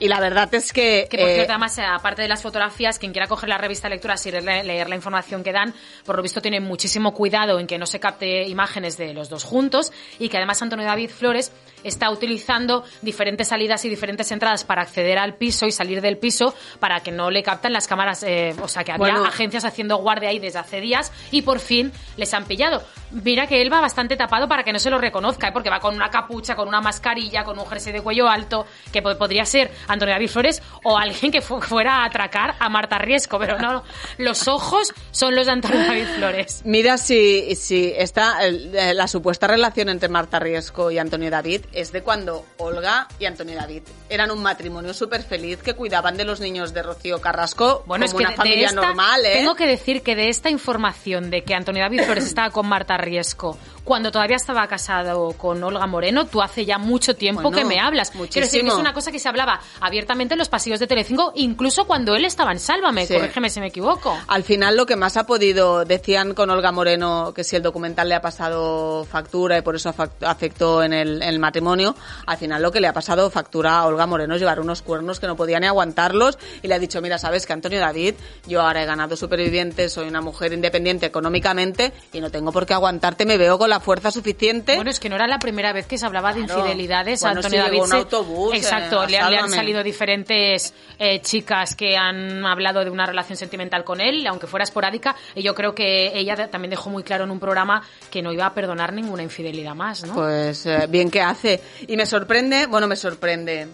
Y 0.00 0.08
la 0.08 0.18
verdad 0.18 0.52
es 0.54 0.72
que... 0.72 1.06
Que 1.10 1.18
por 1.18 1.28
eh, 1.28 1.34
cierto, 1.34 1.52
además, 1.52 1.76
eh, 1.76 1.82
aparte 1.82 2.22
de 2.22 2.28
las 2.28 2.42
fotografías, 2.42 2.98
quien 2.98 3.12
quiera 3.12 3.28
coger 3.28 3.50
la 3.50 3.58
revista 3.58 3.88
Lecturas 3.88 4.24
y 4.24 4.30
leer, 4.30 4.64
leer 4.64 4.88
la 4.88 4.96
información 4.96 5.44
que 5.44 5.52
dan, 5.52 5.74
por 6.06 6.16
lo 6.16 6.22
visto 6.22 6.40
tiene 6.40 6.58
muchísimo 6.58 7.12
cuidado 7.12 7.60
en 7.60 7.66
que 7.66 7.76
no 7.76 7.84
se 7.84 8.00
capte 8.00 8.48
imágenes 8.48 8.96
de 8.96 9.12
los 9.12 9.28
dos 9.28 9.44
juntos 9.44 9.92
y 10.18 10.30
que 10.30 10.38
además 10.38 10.62
Antonio 10.62 10.86
David 10.86 11.10
Flores 11.10 11.52
está 11.84 12.10
utilizando 12.10 12.84
diferentes 13.02 13.48
salidas 13.48 13.84
y 13.84 13.88
diferentes 13.88 14.30
entradas 14.32 14.64
para 14.64 14.82
acceder 14.82 15.18
al 15.18 15.34
piso 15.34 15.66
y 15.66 15.72
salir 15.72 16.00
del 16.00 16.18
piso 16.18 16.54
para 16.78 17.00
que 17.00 17.10
no 17.12 17.30
le 17.30 17.42
captan 17.42 17.72
las 17.72 17.86
cámaras. 17.86 18.22
eh, 18.22 18.54
o 18.62 18.68
sea, 18.68 18.84
que 18.84 18.92
había 18.92 19.12
Bueno. 19.14 19.24
agencias 19.24 19.64
haciendo 19.64 19.96
guardia 19.96 20.28
ahí 20.30 20.38
desde 20.38 20.58
hace 20.58 20.80
días 20.80 21.12
y 21.30 21.42
por 21.42 21.58
fin 21.60 21.92
les 22.16 22.32
han 22.34 22.44
pillado. 22.44 22.82
Mira 23.12 23.46
que 23.46 23.60
él 23.60 23.72
va 23.72 23.80
bastante 23.80 24.16
tapado 24.16 24.46
para 24.48 24.62
que 24.62 24.72
no 24.72 24.78
se 24.78 24.88
lo 24.90 24.98
reconozca, 24.98 25.48
¿eh? 25.48 25.52
porque 25.52 25.68
va 25.70 25.80
con 25.80 25.94
una 25.96 26.10
capucha, 26.10 26.54
con 26.54 26.68
una 26.68 26.80
mascarilla, 26.80 27.42
con 27.44 27.58
un 27.58 27.66
jersey 27.66 27.92
de 27.92 28.00
cuello 28.02 28.28
alto, 28.28 28.66
que 28.92 29.02
po- 29.02 29.16
podría 29.18 29.44
ser 29.44 29.70
Antonio 29.88 30.14
David 30.14 30.28
Flores 30.28 30.62
o 30.84 30.96
alguien 30.96 31.32
que 31.32 31.40
fu- 31.40 31.60
fuera 31.60 32.02
a 32.02 32.04
atracar 32.04 32.54
a 32.58 32.68
Marta 32.68 32.98
Riesco, 32.98 33.38
pero 33.38 33.58
no, 33.58 33.82
los 34.18 34.46
ojos 34.48 34.92
son 35.10 35.34
los 35.34 35.46
de 35.46 35.52
Antonio 35.52 35.80
David 35.80 36.06
Flores. 36.16 36.62
Mira 36.64 36.98
si, 36.98 37.54
si 37.56 37.92
está 37.96 38.46
eh, 38.46 38.92
la 38.94 39.08
supuesta 39.08 39.46
relación 39.48 39.88
entre 39.88 40.08
Marta 40.08 40.38
Riesco 40.38 40.90
y 40.90 40.98
Antonio 40.98 41.30
David 41.30 41.62
es 41.72 41.92
de 41.92 42.02
cuando 42.02 42.44
Olga 42.58 43.06
y 43.18 43.26
Antonio 43.26 43.56
David 43.56 43.82
eran 44.08 44.30
un 44.30 44.42
matrimonio 44.42 44.92
súper 44.94 45.22
feliz 45.22 45.58
que 45.62 45.74
cuidaban 45.74 46.16
de 46.16 46.24
los 46.24 46.40
niños 46.40 46.72
de 46.74 46.82
Rocío 46.82 47.20
Carrasco 47.20 47.84
Bueno, 47.86 48.04
como 48.06 48.06
es 48.06 48.10
que 48.12 48.16
una 48.16 48.30
de- 48.30 48.36
familia 48.36 48.58
de 48.58 48.64
esta, 48.66 48.80
normal, 48.80 49.26
¿eh? 49.26 49.32
tengo 49.34 49.54
que 49.54 49.66
decir 49.66 50.02
que 50.02 50.16
de 50.16 50.28
esta 50.28 50.50
información 50.50 51.30
de 51.30 51.42
que 51.44 51.54
Antonio 51.54 51.82
David 51.82 52.02
Flores 52.02 52.24
estaba 52.26 52.50
con 52.50 52.66
Marta 52.66 52.96
Riesco 52.96 53.56
cuando 53.84 54.10
todavía 54.12 54.36
estaba 54.36 54.66
casado 54.66 55.32
con 55.32 55.62
Olga 55.62 55.86
Moreno, 55.86 56.26
tú 56.26 56.42
hace 56.42 56.64
ya 56.64 56.78
mucho 56.78 57.14
tiempo 57.16 57.42
Bueno, 57.42 57.56
que 57.56 57.64
me 57.64 57.80
hablas. 57.80 58.10
Quiero 58.10 58.24
decir 58.26 58.40
que 58.42 58.46
es 58.46 58.52
muchísimo. 58.64 58.80
una 58.80 58.92
cosa 58.92 59.10
que 59.10 59.18
se 59.18 59.28
hablaba 59.28 59.60
abiertamente 59.80 60.34
en 60.34 60.38
los 60.38 60.48
pasillos 60.48 60.78
de 60.80 60.86
Telecinco, 60.86 61.32
incluso 61.34 61.86
cuando 61.86 62.14
él 62.14 62.24
estaba 62.24 62.52
en 62.52 62.58
Sálvame, 62.60 63.06
Sí. 63.06 63.14
corrígeme 63.14 63.50
si 63.50 63.60
me 63.60 63.68
equivoco. 63.68 64.16
Al 64.28 64.42
final 64.44 64.76
lo 64.76 64.86
que 64.86 64.96
más 64.96 65.16
ha 65.16 65.24
podido, 65.26 65.84
decían 65.84 66.34
con 66.34 66.50
Olga 66.50 66.72
Moreno 66.72 67.32
que 67.34 67.42
si 67.44 67.56
el 67.56 67.62
documental 67.62 68.08
le 68.08 68.14
ha 68.14 68.20
pasado 68.20 69.04
factura 69.04 69.58
y 69.58 69.62
por 69.62 69.76
eso 69.76 69.92
afectó 70.22 70.82
en 70.82 70.92
el, 70.92 71.22
en 71.22 71.28
el 71.28 71.38
matrimonio, 71.38 71.96
al 72.26 72.36
final 72.36 72.62
lo 72.62 72.70
que 72.72 72.80
le 72.80 72.88
ha 72.88 72.92
pasado 72.92 73.30
factura 73.30 73.78
a 73.78 73.86
Olga 73.86 74.06
Moreno 74.06 74.34
es 74.34 74.40
llevar 74.40 74.60
unos 74.60 74.82
cuernos 74.82 75.20
que 75.20 75.26
no 75.26 75.36
podía 75.36 75.58
ni 75.60 75.66
aguantarlos 75.66 76.38
y 76.62 76.68
le 76.68 76.74
ha 76.74 76.78
dicho, 76.78 77.00
mira, 77.00 77.18
sabes 77.18 77.46
que 77.46 77.52
Antonio 77.52 77.80
David, 77.80 78.14
yo 78.46 78.60
ahora 78.60 78.82
he 78.82 78.86
ganado 78.86 79.16
supervivientes, 79.16 79.92
soy 79.92 80.06
una 80.08 80.20
mujer 80.20 80.52
independiente 80.52 81.06
económicamente 81.06 81.92
y 82.12 82.20
no 82.20 82.30
tengo 82.30 82.52
por 82.52 82.66
qué 82.66 82.74
aguantarte, 82.74 83.24
me 83.24 83.36
veo 83.38 83.58
con 83.58 83.69
la 83.70 83.80
fuerza 83.80 84.10
suficiente. 84.10 84.74
Bueno, 84.74 84.90
es 84.90 85.00
que 85.00 85.08
no 85.08 85.16
era 85.16 85.26
la 85.26 85.38
primera 85.38 85.72
vez 85.72 85.86
que 85.86 85.96
se 85.96 86.04
hablaba 86.04 86.34
de 86.34 86.40
infidelidades. 86.40 87.20
Bueno, 87.22 87.36
Antonio 87.38 87.62
David 87.62 87.80
un 87.80 87.92
autobús, 87.94 88.52
eh, 88.54 88.58
Exacto, 88.58 89.00
a 89.00 89.06
le, 89.06 89.12
le 89.30 89.38
han 89.38 89.50
salido 89.50 89.82
diferentes 89.82 90.74
eh, 90.98 91.20
chicas 91.22 91.74
que 91.74 91.96
han 91.96 92.44
hablado 92.44 92.84
de 92.84 92.90
una 92.90 93.06
relación 93.06 93.38
sentimental 93.38 93.84
con 93.84 94.00
él, 94.02 94.26
aunque 94.26 94.46
fuera 94.46 94.64
esporádica. 94.64 95.16
Y 95.34 95.42
yo 95.42 95.54
creo 95.54 95.74
que 95.74 96.12
ella 96.18 96.50
también 96.50 96.70
dejó 96.70 96.90
muy 96.90 97.02
claro 97.02 97.24
en 97.24 97.30
un 97.30 97.40
programa 97.40 97.82
que 98.10 98.20
no 98.20 98.32
iba 98.32 98.44
a 98.44 98.52
perdonar 98.52 98.92
ninguna 98.92 99.22
infidelidad 99.22 99.74
más, 99.74 100.04
¿no? 100.04 100.14
Pues 100.14 100.66
eh, 100.66 100.86
bien 100.88 101.10
que 101.10 101.22
hace. 101.22 101.62
Y 101.88 101.96
me 101.96 102.04
sorprende, 102.04 102.66
bueno, 102.66 102.86
me 102.86 102.96
sorprende. 102.96 103.68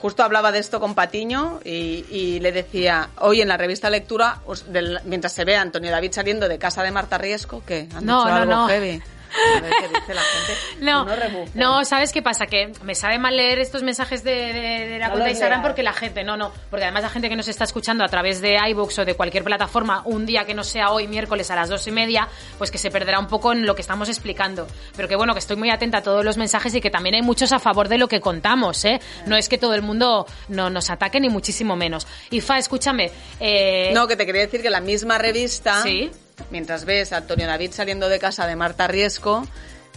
Justo 0.00 0.22
hablaba 0.22 0.52
de 0.52 0.58
esto 0.58 0.80
con 0.80 0.94
Patiño 0.94 1.60
y, 1.64 2.04
y 2.10 2.38
le 2.40 2.52
decía, 2.52 3.08
hoy 3.20 3.40
en 3.40 3.48
la 3.48 3.56
revista 3.56 3.88
Lectura, 3.88 4.40
os- 4.44 4.70
del- 4.70 5.00
mientras 5.04 5.32
se 5.32 5.46
ve 5.46 5.56
a 5.56 5.62
Antonio 5.62 5.90
David 5.90 6.12
saliendo 6.12 6.46
de 6.46 6.58
casa 6.58 6.82
de 6.82 6.90
Marta 6.90 7.16
Riesco, 7.16 7.62
que 7.66 7.88
han 7.96 8.04
No, 8.04 8.18
dicho 8.24 8.28
no, 8.30 8.36
algo 8.42 8.52
no. 8.54 8.68
heavy. 8.68 9.02
A 9.56 9.60
ver 9.60 9.72
qué 9.80 9.88
dice 9.88 10.14
la 10.14 10.20
gente. 10.22 10.52
No, 10.80 11.04
no, 11.54 11.84
¿sabes 11.84 12.12
qué 12.12 12.22
pasa? 12.22 12.46
Que 12.46 12.72
me 12.82 12.94
sabe 12.94 13.18
mal 13.18 13.36
leer 13.36 13.58
estos 13.58 13.82
mensajes 13.82 14.22
de, 14.24 14.30
de- 14.30 14.86
de 14.88 14.98
la 14.98 15.06
No 15.06 15.12
cuenta 15.12 15.24
de 15.26 15.30
Instagram 15.32 15.62
porque 15.62 15.82
la 15.82 15.92
gente, 15.92 16.24
no, 16.24 16.36
no, 16.36 16.52
porque 16.70 16.84
además 16.84 17.02
la 17.02 17.08
gente 17.10 17.28
que 17.28 17.36
nos 17.36 17.48
está 17.48 17.64
escuchando 17.64 18.04
a 18.04 18.08
través 18.08 18.40
de 18.40 18.56
iVoox 18.70 18.98
o 19.00 19.04
de 19.04 19.14
cualquier 19.14 19.44
plataforma, 19.44 20.02
un 20.04 20.26
día 20.26 20.44
que 20.44 20.54
no 20.54 20.64
sea 20.64 20.90
hoy, 20.90 21.08
miércoles 21.08 21.50
a 21.50 21.56
las 21.56 21.68
dos 21.68 21.86
y 21.86 21.90
media, 21.90 22.28
pues 22.58 22.70
que 22.70 22.78
se 22.78 22.90
perderá 22.90 23.18
un 23.18 23.26
poco 23.26 23.52
en 23.52 23.66
lo 23.66 23.74
que 23.74 23.82
estamos 23.82 24.08
explicando. 24.08 24.66
Pero 24.96 25.08
que 25.08 25.16
bueno, 25.16 25.32
que 25.32 25.38
estoy 25.40 25.56
muy 25.56 25.70
atenta 25.70 25.98
a 25.98 26.02
todos 26.02 26.24
los 26.24 26.36
mensajes 26.36 26.74
y 26.74 26.80
que 26.80 26.90
también 26.90 27.14
hay 27.16 27.22
muchos 27.22 27.52
a 27.52 27.58
favor 27.58 27.88
de 27.88 27.98
lo 27.98 28.08
que 28.08 28.20
contamos, 28.20 28.84
¿eh? 28.84 29.00
No 29.26 29.36
es 29.36 29.48
que 29.48 29.58
todo 29.58 29.74
el 29.74 29.82
mundo 29.82 30.26
no, 30.48 30.70
nos 30.70 30.90
ataque 30.90 31.20
ni 31.20 31.28
muchísimo 31.28 31.76
menos. 31.76 32.06
Y 32.30 32.40
Fa, 32.40 32.58
escúchame. 32.58 33.10
eh, 33.40 33.90
No, 33.94 34.06
que 34.06 34.16
te 34.16 34.26
quería 34.26 34.42
decir 34.42 34.62
que 34.62 34.70
la 34.70 34.80
misma 34.80 35.18
revista, 35.18 35.82
Sí. 35.82 36.10
Mientras 36.50 36.84
ves 36.84 37.12
a 37.12 37.18
Antonio 37.18 37.46
David 37.46 37.72
saliendo 37.72 38.08
de 38.08 38.18
casa 38.18 38.46
de 38.46 38.56
Marta 38.56 38.86
Riesco, 38.86 39.46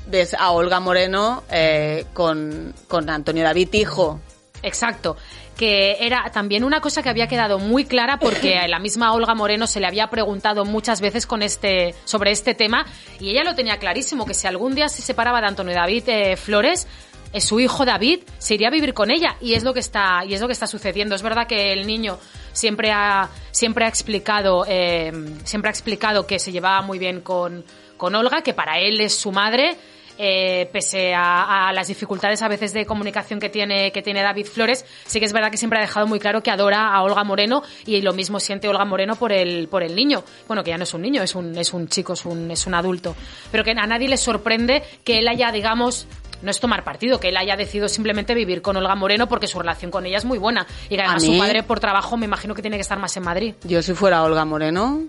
ves 0.08 0.34
a 0.34 0.51
Olga 0.51 0.79
Moreno 0.79 1.44
eh, 1.51 2.06
con, 2.13 2.74
con 2.88 3.10
Antonio 3.10 3.44
David 3.44 3.74
hijo. 3.74 4.20
Exacto. 4.63 5.17
Que 5.56 6.06
era 6.06 6.29
también 6.32 6.63
una 6.63 6.82
cosa 6.82 7.01
que 7.01 7.10
había 7.10 7.27
quedado 7.27 7.58
muy 7.58 7.86
clara 7.86 8.20
porque 8.20 8.60
a 8.60 8.67
la 8.67 8.77
misma 8.77 9.13
Olga 9.13 9.34
Moreno 9.34 9.65
se 9.65 9.79
le 9.79 9.88
había 9.88 10.08
preguntado 10.08 10.65
muchas 10.65 11.01
veces 11.01 11.25
con 11.25 11.41
este, 11.41 11.96
sobre 12.06 12.32
este 12.32 12.53
tema 12.53 12.86
y 13.20 13.32
ella 13.32 13.44
lo 13.44 13.56
tenía 13.56 13.79
clarísimo, 13.79 14.25
que 14.25 14.36
si 14.36 14.46
algún 14.46 14.75
día 14.75 14.88
se 14.88 15.01
separaba 15.01 15.41
de 15.41 15.48
Antonio 15.48 15.74
David 15.74 16.03
eh, 16.08 16.38
Flores, 16.38 16.88
eh, 17.34 17.41
su 17.41 17.60
hijo 17.60 17.86
David 17.86 18.22
se 18.38 18.55
iría 18.55 18.67
a 18.67 18.72
vivir 18.72 18.93
con 18.93 19.12
ella 19.12 19.36
y 19.41 19.53
es 19.53 19.63
lo 19.63 19.74
que 19.74 19.79
está 19.79 20.24
y 20.25 20.34
es 20.34 20.41
lo 20.41 20.48
que 20.48 20.53
está 20.53 20.67
sucediendo. 20.67 21.15
Es 21.15 21.22
verdad 21.22 21.48
que 21.48 21.74
el 21.74 21.86
niño 21.86 22.19
siempre 22.53 22.91
ha 22.91 23.29
siempre 23.51 23.86
ha 23.86 23.88
explicado 23.88 24.65
eh, 24.67 25.12
siempre 25.43 25.69
ha 25.69 25.72
explicado 25.72 26.25
que 26.25 26.39
se 26.39 26.51
llevaba 26.51 26.81
muy 26.81 27.00
bien 27.00 27.22
con, 27.22 27.65
con 27.98 28.15
Olga, 28.15 28.41
que 28.41 28.53
para 28.53 28.79
él 28.79 29.01
es 29.01 29.15
su 29.15 29.31
madre 29.31 29.77
eh, 30.19 30.67
pese 30.72 31.13
a, 31.13 31.67
a 31.69 31.74
las 31.74 31.88
dificultades 31.88 32.41
a 32.41 32.48
veces 32.48 32.74
de 32.74 32.86
comunicación 32.86 33.39
que 33.39 33.50
tiene, 33.50 33.91
que 33.91 34.01
tiene 34.01 34.24
David 34.24 34.48
Flores, 34.48 34.84
sí 35.05 35.19
que 35.19 35.25
es 35.25 35.34
verdad 35.34 35.51
que 35.51 35.57
siempre 35.57 35.77
ha 35.77 35.81
dejado 35.81 36.07
muy 36.07 36.19
claro 36.19 36.41
que 36.41 36.50
adora 36.50 36.88
a 36.88 37.03
Olga 37.03 37.24
Moreno 37.24 37.62
y 37.86 38.01
lo 38.01 38.13
mismo 38.13 38.39
siente 38.39 38.67
Olga 38.67 38.84
Moreno 38.84 39.15
por 39.15 39.31
el, 39.31 39.67
por 39.67 39.84
el 39.84 39.96
niño. 39.96 40.24
Bueno, 40.48 40.63
que 40.63 40.72
ya 40.72 40.77
no 40.77 40.86
es 40.86 40.93
un 40.96 41.03
niño, 41.03 41.22
es 41.22 41.36
un, 41.36 41.55
es 41.57 41.72
un 41.74 41.88
chico, 41.88 42.13
es 42.13 42.25
un, 42.25 42.50
es 42.50 42.65
un 42.65 42.74
adulto. 42.74 43.15
Pero 43.51 43.63
que 43.63 43.72
a 43.72 43.86
nadie 43.86 44.10
le 44.10 44.17
sorprende 44.17 44.81
que 45.03 45.19
él 45.19 45.27
haya, 45.27 45.51
digamos, 45.51 46.07
no 46.41 46.51
es 46.51 46.60
tomar 46.60 46.84
partido, 46.84 47.20
que 47.20 47.29
él 47.29 47.38
haya 47.38 47.56
decidido 47.56 47.89
simplemente 47.89 48.34
vivir 48.34 48.62
con 48.62 48.77
Olga 48.77 48.96
Moreno 48.96 49.27
porque 49.27 49.48
su 49.48 49.60
relación 49.60 49.91
con 49.91 50.06
ella 50.06 50.17
es 50.17 50.25
muy 50.25 50.38
buena. 50.38 50.65
Y 50.89 50.96
que 50.96 51.01
además 51.01 51.24
su 51.24 51.38
padre 51.38 51.63
por 51.63 51.79
trabajo 51.79 52.17
me 52.17 52.25
imagino 52.25 52.53
que 52.56 52.62
tiene 52.62 52.77
que 52.77 52.82
estar 52.82 53.00
más 53.00 53.15
en 53.17 53.24
Madrid. 53.24 53.56
Yo 53.63 53.82
si 53.82 53.94
fuera 53.94 54.24
Olga 54.24 54.46
Moreno, 54.46 55.03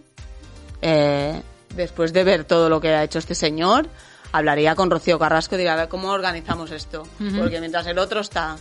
eh, 0.82 1.42
después 1.74 2.12
de 2.12 2.24
ver 2.24 2.44
todo 2.44 2.68
lo 2.68 2.80
que 2.80 2.88
ha 2.88 3.04
hecho 3.04 3.18
este 3.18 3.34
señor, 3.34 3.88
hablaría 4.32 4.74
con 4.74 4.90
Rocío 4.90 5.18
Carrasco 5.18 5.54
y 5.54 5.58
diría, 5.58 5.74
a 5.74 5.76
ver, 5.76 5.88
¿cómo 5.88 6.10
organizamos 6.10 6.70
esto? 6.70 7.06
Porque 7.38 7.60
mientras 7.60 7.86
el 7.86 7.98
otro 7.98 8.20
está 8.20 8.56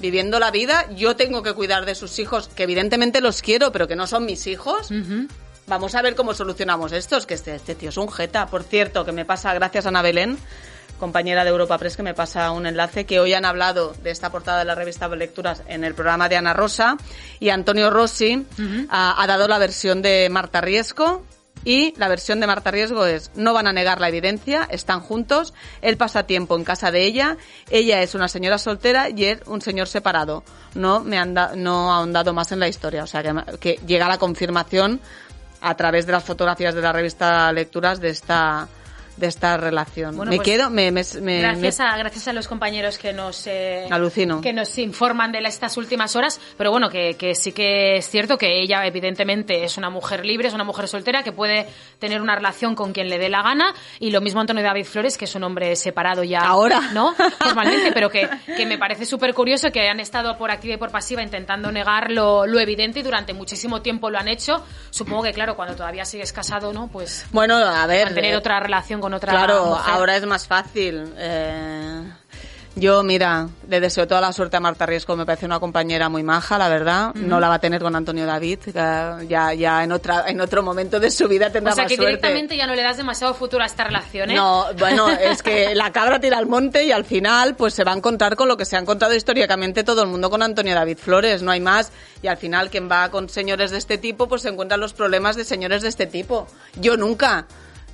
viviendo 0.00 0.38
la 0.38 0.50
vida, 0.50 0.86
yo 0.94 1.16
tengo 1.16 1.42
que 1.42 1.54
cuidar 1.54 1.86
de 1.86 1.94
sus 1.94 2.18
hijos, 2.18 2.48
que 2.48 2.64
evidentemente 2.64 3.20
los 3.20 3.42
quiero, 3.42 3.72
pero 3.72 3.88
que 3.88 3.96
no 3.96 4.06
son 4.06 4.26
mis 4.26 4.46
hijos. 4.46 4.90
Vamos 5.66 5.94
a 5.96 6.02
ver 6.02 6.14
cómo 6.14 6.32
solucionamos 6.32 6.92
esto. 6.92 7.16
Es 7.16 7.26
que 7.26 7.34
este, 7.34 7.54
este 7.54 7.74
tío 7.74 7.88
es 7.88 7.96
un 7.96 8.08
jeta. 8.08 8.46
Por 8.46 8.62
cierto, 8.62 9.04
que 9.04 9.12
me 9.12 9.24
pasa, 9.24 9.52
gracias 9.52 9.86
a 9.86 9.88
Ana 9.88 10.02
Belén, 10.02 10.38
compañera 10.98 11.44
de 11.44 11.50
Europa 11.50 11.78
Press, 11.78 11.96
que 11.96 12.02
me 12.02 12.14
pasa 12.14 12.50
un 12.50 12.66
enlace, 12.66 13.04
que 13.06 13.20
hoy 13.20 13.34
han 13.34 13.44
hablado 13.44 13.94
de 14.02 14.10
esta 14.10 14.30
portada 14.30 14.58
de 14.60 14.64
la 14.64 14.74
revista 14.74 15.08
Lecturas 15.08 15.62
en 15.68 15.84
el 15.84 15.94
programa 15.94 16.28
de 16.28 16.36
Ana 16.36 16.52
Rosa, 16.54 16.96
y 17.40 17.50
Antonio 17.50 17.90
Rossi 17.90 18.46
ha, 18.90 19.22
ha 19.22 19.26
dado 19.26 19.48
la 19.48 19.58
versión 19.58 20.02
de 20.02 20.28
Marta 20.30 20.60
Riesco, 20.60 21.24
y 21.64 21.94
la 21.96 22.06
versión 22.06 22.38
de 22.38 22.46
Marta 22.46 22.70
Riesgo 22.70 23.06
es, 23.06 23.32
no 23.34 23.52
van 23.52 23.66
a 23.66 23.72
negar 23.72 24.00
la 24.00 24.08
evidencia, 24.08 24.68
están 24.70 25.00
juntos, 25.00 25.52
él 25.82 25.96
pasa 25.96 26.22
tiempo 26.22 26.54
en 26.54 26.62
casa 26.62 26.92
de 26.92 27.02
ella, 27.04 27.36
ella 27.70 28.02
es 28.02 28.14
una 28.14 28.28
señora 28.28 28.56
soltera 28.58 29.08
y 29.10 29.24
él 29.24 29.40
un 29.46 29.60
señor 29.60 29.88
separado. 29.88 30.44
No 30.74 31.00
me 31.00 31.18
han 31.18 31.34
da- 31.34 31.52
no 31.56 31.92
ha 31.92 31.96
ahondado 31.96 32.32
más 32.32 32.52
en 32.52 32.60
la 32.60 32.68
historia, 32.68 33.02
o 33.02 33.06
sea 33.08 33.22
que, 33.24 33.34
que 33.58 33.80
llega 33.84 34.06
la 34.06 34.18
confirmación 34.18 35.00
a 35.60 35.74
través 35.74 36.06
de 36.06 36.12
las 36.12 36.22
fotografías 36.22 36.72
de 36.74 36.82
la 36.82 36.92
revista 36.92 37.50
Lecturas 37.52 37.98
de 38.00 38.10
esta 38.10 38.68
de 39.16 39.26
esta 39.26 39.56
relación. 39.56 40.16
Bueno, 40.16 40.30
me 40.30 40.36
pues, 40.36 40.46
quedo, 40.46 40.68
me, 40.70 40.90
me, 40.92 41.02
me- 41.22 41.40
Gracias 41.40 41.78
me- 41.78 41.84
a, 41.86 41.96
gracias 41.96 42.28
a 42.28 42.32
los 42.32 42.48
compañeros 42.48 42.98
que 42.98 43.12
nos 43.12 43.46
eh, 43.46 43.86
Alucino. 43.90 44.40
que 44.40 44.52
nos 44.52 44.76
informan 44.78 45.32
de 45.32 45.40
la- 45.40 45.48
estas 45.48 45.76
últimas 45.76 46.16
horas, 46.16 46.40
pero 46.58 46.70
bueno, 46.70 46.90
que, 46.90 47.14
que 47.14 47.34
sí 47.34 47.52
que 47.52 47.96
es 47.96 48.08
cierto 48.10 48.36
que 48.38 48.60
ella 48.60 48.84
evidentemente 48.86 49.64
es 49.64 49.76
una 49.78 49.88
mujer 49.90 50.24
libre, 50.26 50.48
es 50.48 50.54
una 50.54 50.64
mujer 50.64 50.88
soltera 50.88 51.22
que 51.22 51.32
puede 51.32 51.66
tener 51.98 52.20
una 52.20 52.34
relación 52.34 52.74
con 52.74 52.92
quien 52.92 53.08
le 53.08 53.18
dé 53.18 53.28
la 53.28 53.42
gana 53.42 53.72
y 53.98 54.10
lo 54.10 54.20
mismo 54.20 54.40
Antonio 54.40 54.62
David 54.62 54.84
Flores, 54.84 55.16
que 55.16 55.24
es 55.24 55.34
un 55.34 55.44
hombre 55.44 55.74
separado 55.76 56.22
ya 56.24 56.40
Ahora. 56.40 56.80
¿no? 56.92 57.14
Formalmente, 57.38 57.92
pero 57.92 58.10
que, 58.10 58.28
que 58.56 58.66
me 58.66 58.76
parece 58.78 59.06
súper 59.06 59.32
curioso 59.34 59.70
que 59.72 59.88
han 59.88 60.00
estado 60.00 60.36
por 60.36 60.50
activa 60.50 60.74
y 60.74 60.76
por 60.78 60.90
pasiva 60.90 61.22
intentando 61.22 61.72
negar 61.72 62.10
lo, 62.10 62.46
lo 62.46 62.60
evidente 62.60 63.00
y 63.00 63.02
durante 63.02 63.32
muchísimo 63.32 63.82
tiempo 63.82 64.10
lo 64.10 64.18
han 64.18 64.28
hecho. 64.28 64.64
Supongo 64.90 65.22
que 65.22 65.32
claro, 65.32 65.56
cuando 65.56 65.74
todavía 65.74 66.04
sigues 66.04 66.32
casado, 66.32 66.72
¿no? 66.72 66.88
Pues 66.88 67.26
Bueno, 67.32 67.56
a 67.56 67.86
ver. 67.86 68.06
mantener 68.06 68.32
eh, 68.32 68.36
otra 68.36 68.60
relación 68.60 69.00
con 69.00 69.05
otra 69.14 69.32
Claro, 69.32 69.66
mujer. 69.66 69.94
ahora 69.94 70.16
es 70.16 70.26
más 70.26 70.46
fácil. 70.46 71.12
Eh, 71.16 72.02
yo, 72.78 73.02
mira, 73.02 73.48
le 73.70 73.80
deseo 73.80 74.06
toda 74.06 74.20
la 74.20 74.34
suerte 74.34 74.58
a 74.58 74.60
Marta 74.60 74.84
Riesco, 74.84 75.16
me 75.16 75.24
parece 75.24 75.46
una 75.46 75.58
compañera 75.58 76.10
muy 76.10 76.22
maja, 76.22 76.58
la 76.58 76.68
verdad. 76.68 77.14
No 77.14 77.40
la 77.40 77.48
va 77.48 77.54
a 77.54 77.58
tener 77.58 77.80
con 77.80 77.96
Antonio 77.96 78.26
David, 78.26 78.58
ya, 79.26 79.54
ya 79.54 79.82
en, 79.82 79.92
otra, 79.92 80.24
en 80.28 80.42
otro 80.42 80.62
momento 80.62 81.00
de 81.00 81.10
su 81.10 81.26
vida 81.26 81.48
tendrá 81.50 81.72
O 81.72 81.74
sea 81.74 81.84
más 81.84 81.88
que 81.90 81.96
suerte. 81.96 82.10
directamente 82.18 82.54
ya 82.54 82.66
no 82.66 82.74
le 82.74 82.82
das 82.82 82.98
demasiado 82.98 83.32
futuro 83.32 83.62
a 83.62 83.66
esta 83.66 83.84
relación, 83.84 84.30
¿eh? 84.30 84.34
No, 84.34 84.66
bueno, 84.78 85.08
es 85.08 85.42
que 85.42 85.74
la 85.74 85.90
cabra 85.90 86.20
tira 86.20 86.36
al 86.36 86.44
monte 86.44 86.84
y 86.84 86.92
al 86.92 87.06
final 87.06 87.54
pues 87.56 87.72
se 87.72 87.82
va 87.82 87.92
a 87.92 87.96
encontrar 87.96 88.36
con 88.36 88.46
lo 88.46 88.58
que 88.58 88.66
se 88.66 88.76
ha 88.76 88.78
encontrado 88.78 89.14
históricamente 89.14 89.82
todo 89.82 90.02
el 90.02 90.08
mundo 90.08 90.28
con 90.28 90.42
Antonio 90.42 90.74
David 90.74 90.98
Flores, 90.98 91.40
no 91.40 91.52
hay 91.52 91.60
más. 91.60 91.92
Y 92.20 92.26
al 92.26 92.36
final 92.36 92.68
quien 92.68 92.90
va 92.90 93.08
con 93.10 93.30
señores 93.30 93.70
de 93.70 93.78
este 93.78 93.96
tipo 93.96 94.28
pues 94.28 94.42
se 94.42 94.50
encuentran 94.50 94.80
los 94.80 94.92
problemas 94.92 95.34
de 95.36 95.44
señores 95.44 95.80
de 95.80 95.88
este 95.88 96.04
tipo. 96.06 96.46
Yo 96.78 96.98
nunca, 96.98 97.46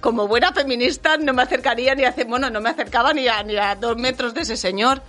como 0.03 0.27
buena 0.27 0.53
feminista, 0.53 1.17
no 1.17 1.33
me 1.33 1.43
acercaría 1.43 1.95
ni 1.95 2.05
a, 2.05 2.15
bueno, 2.27 2.51
no 2.51 2.61
me 2.61 2.69
acercaba 2.69 3.15
ni 3.15 3.29
a, 3.29 3.43
ni 3.45 3.57
a 3.57 3.77
dos 3.77 3.97
metros 3.97 4.35
de 4.35 4.43
ese 4.43 4.57
señor. 4.57 5.01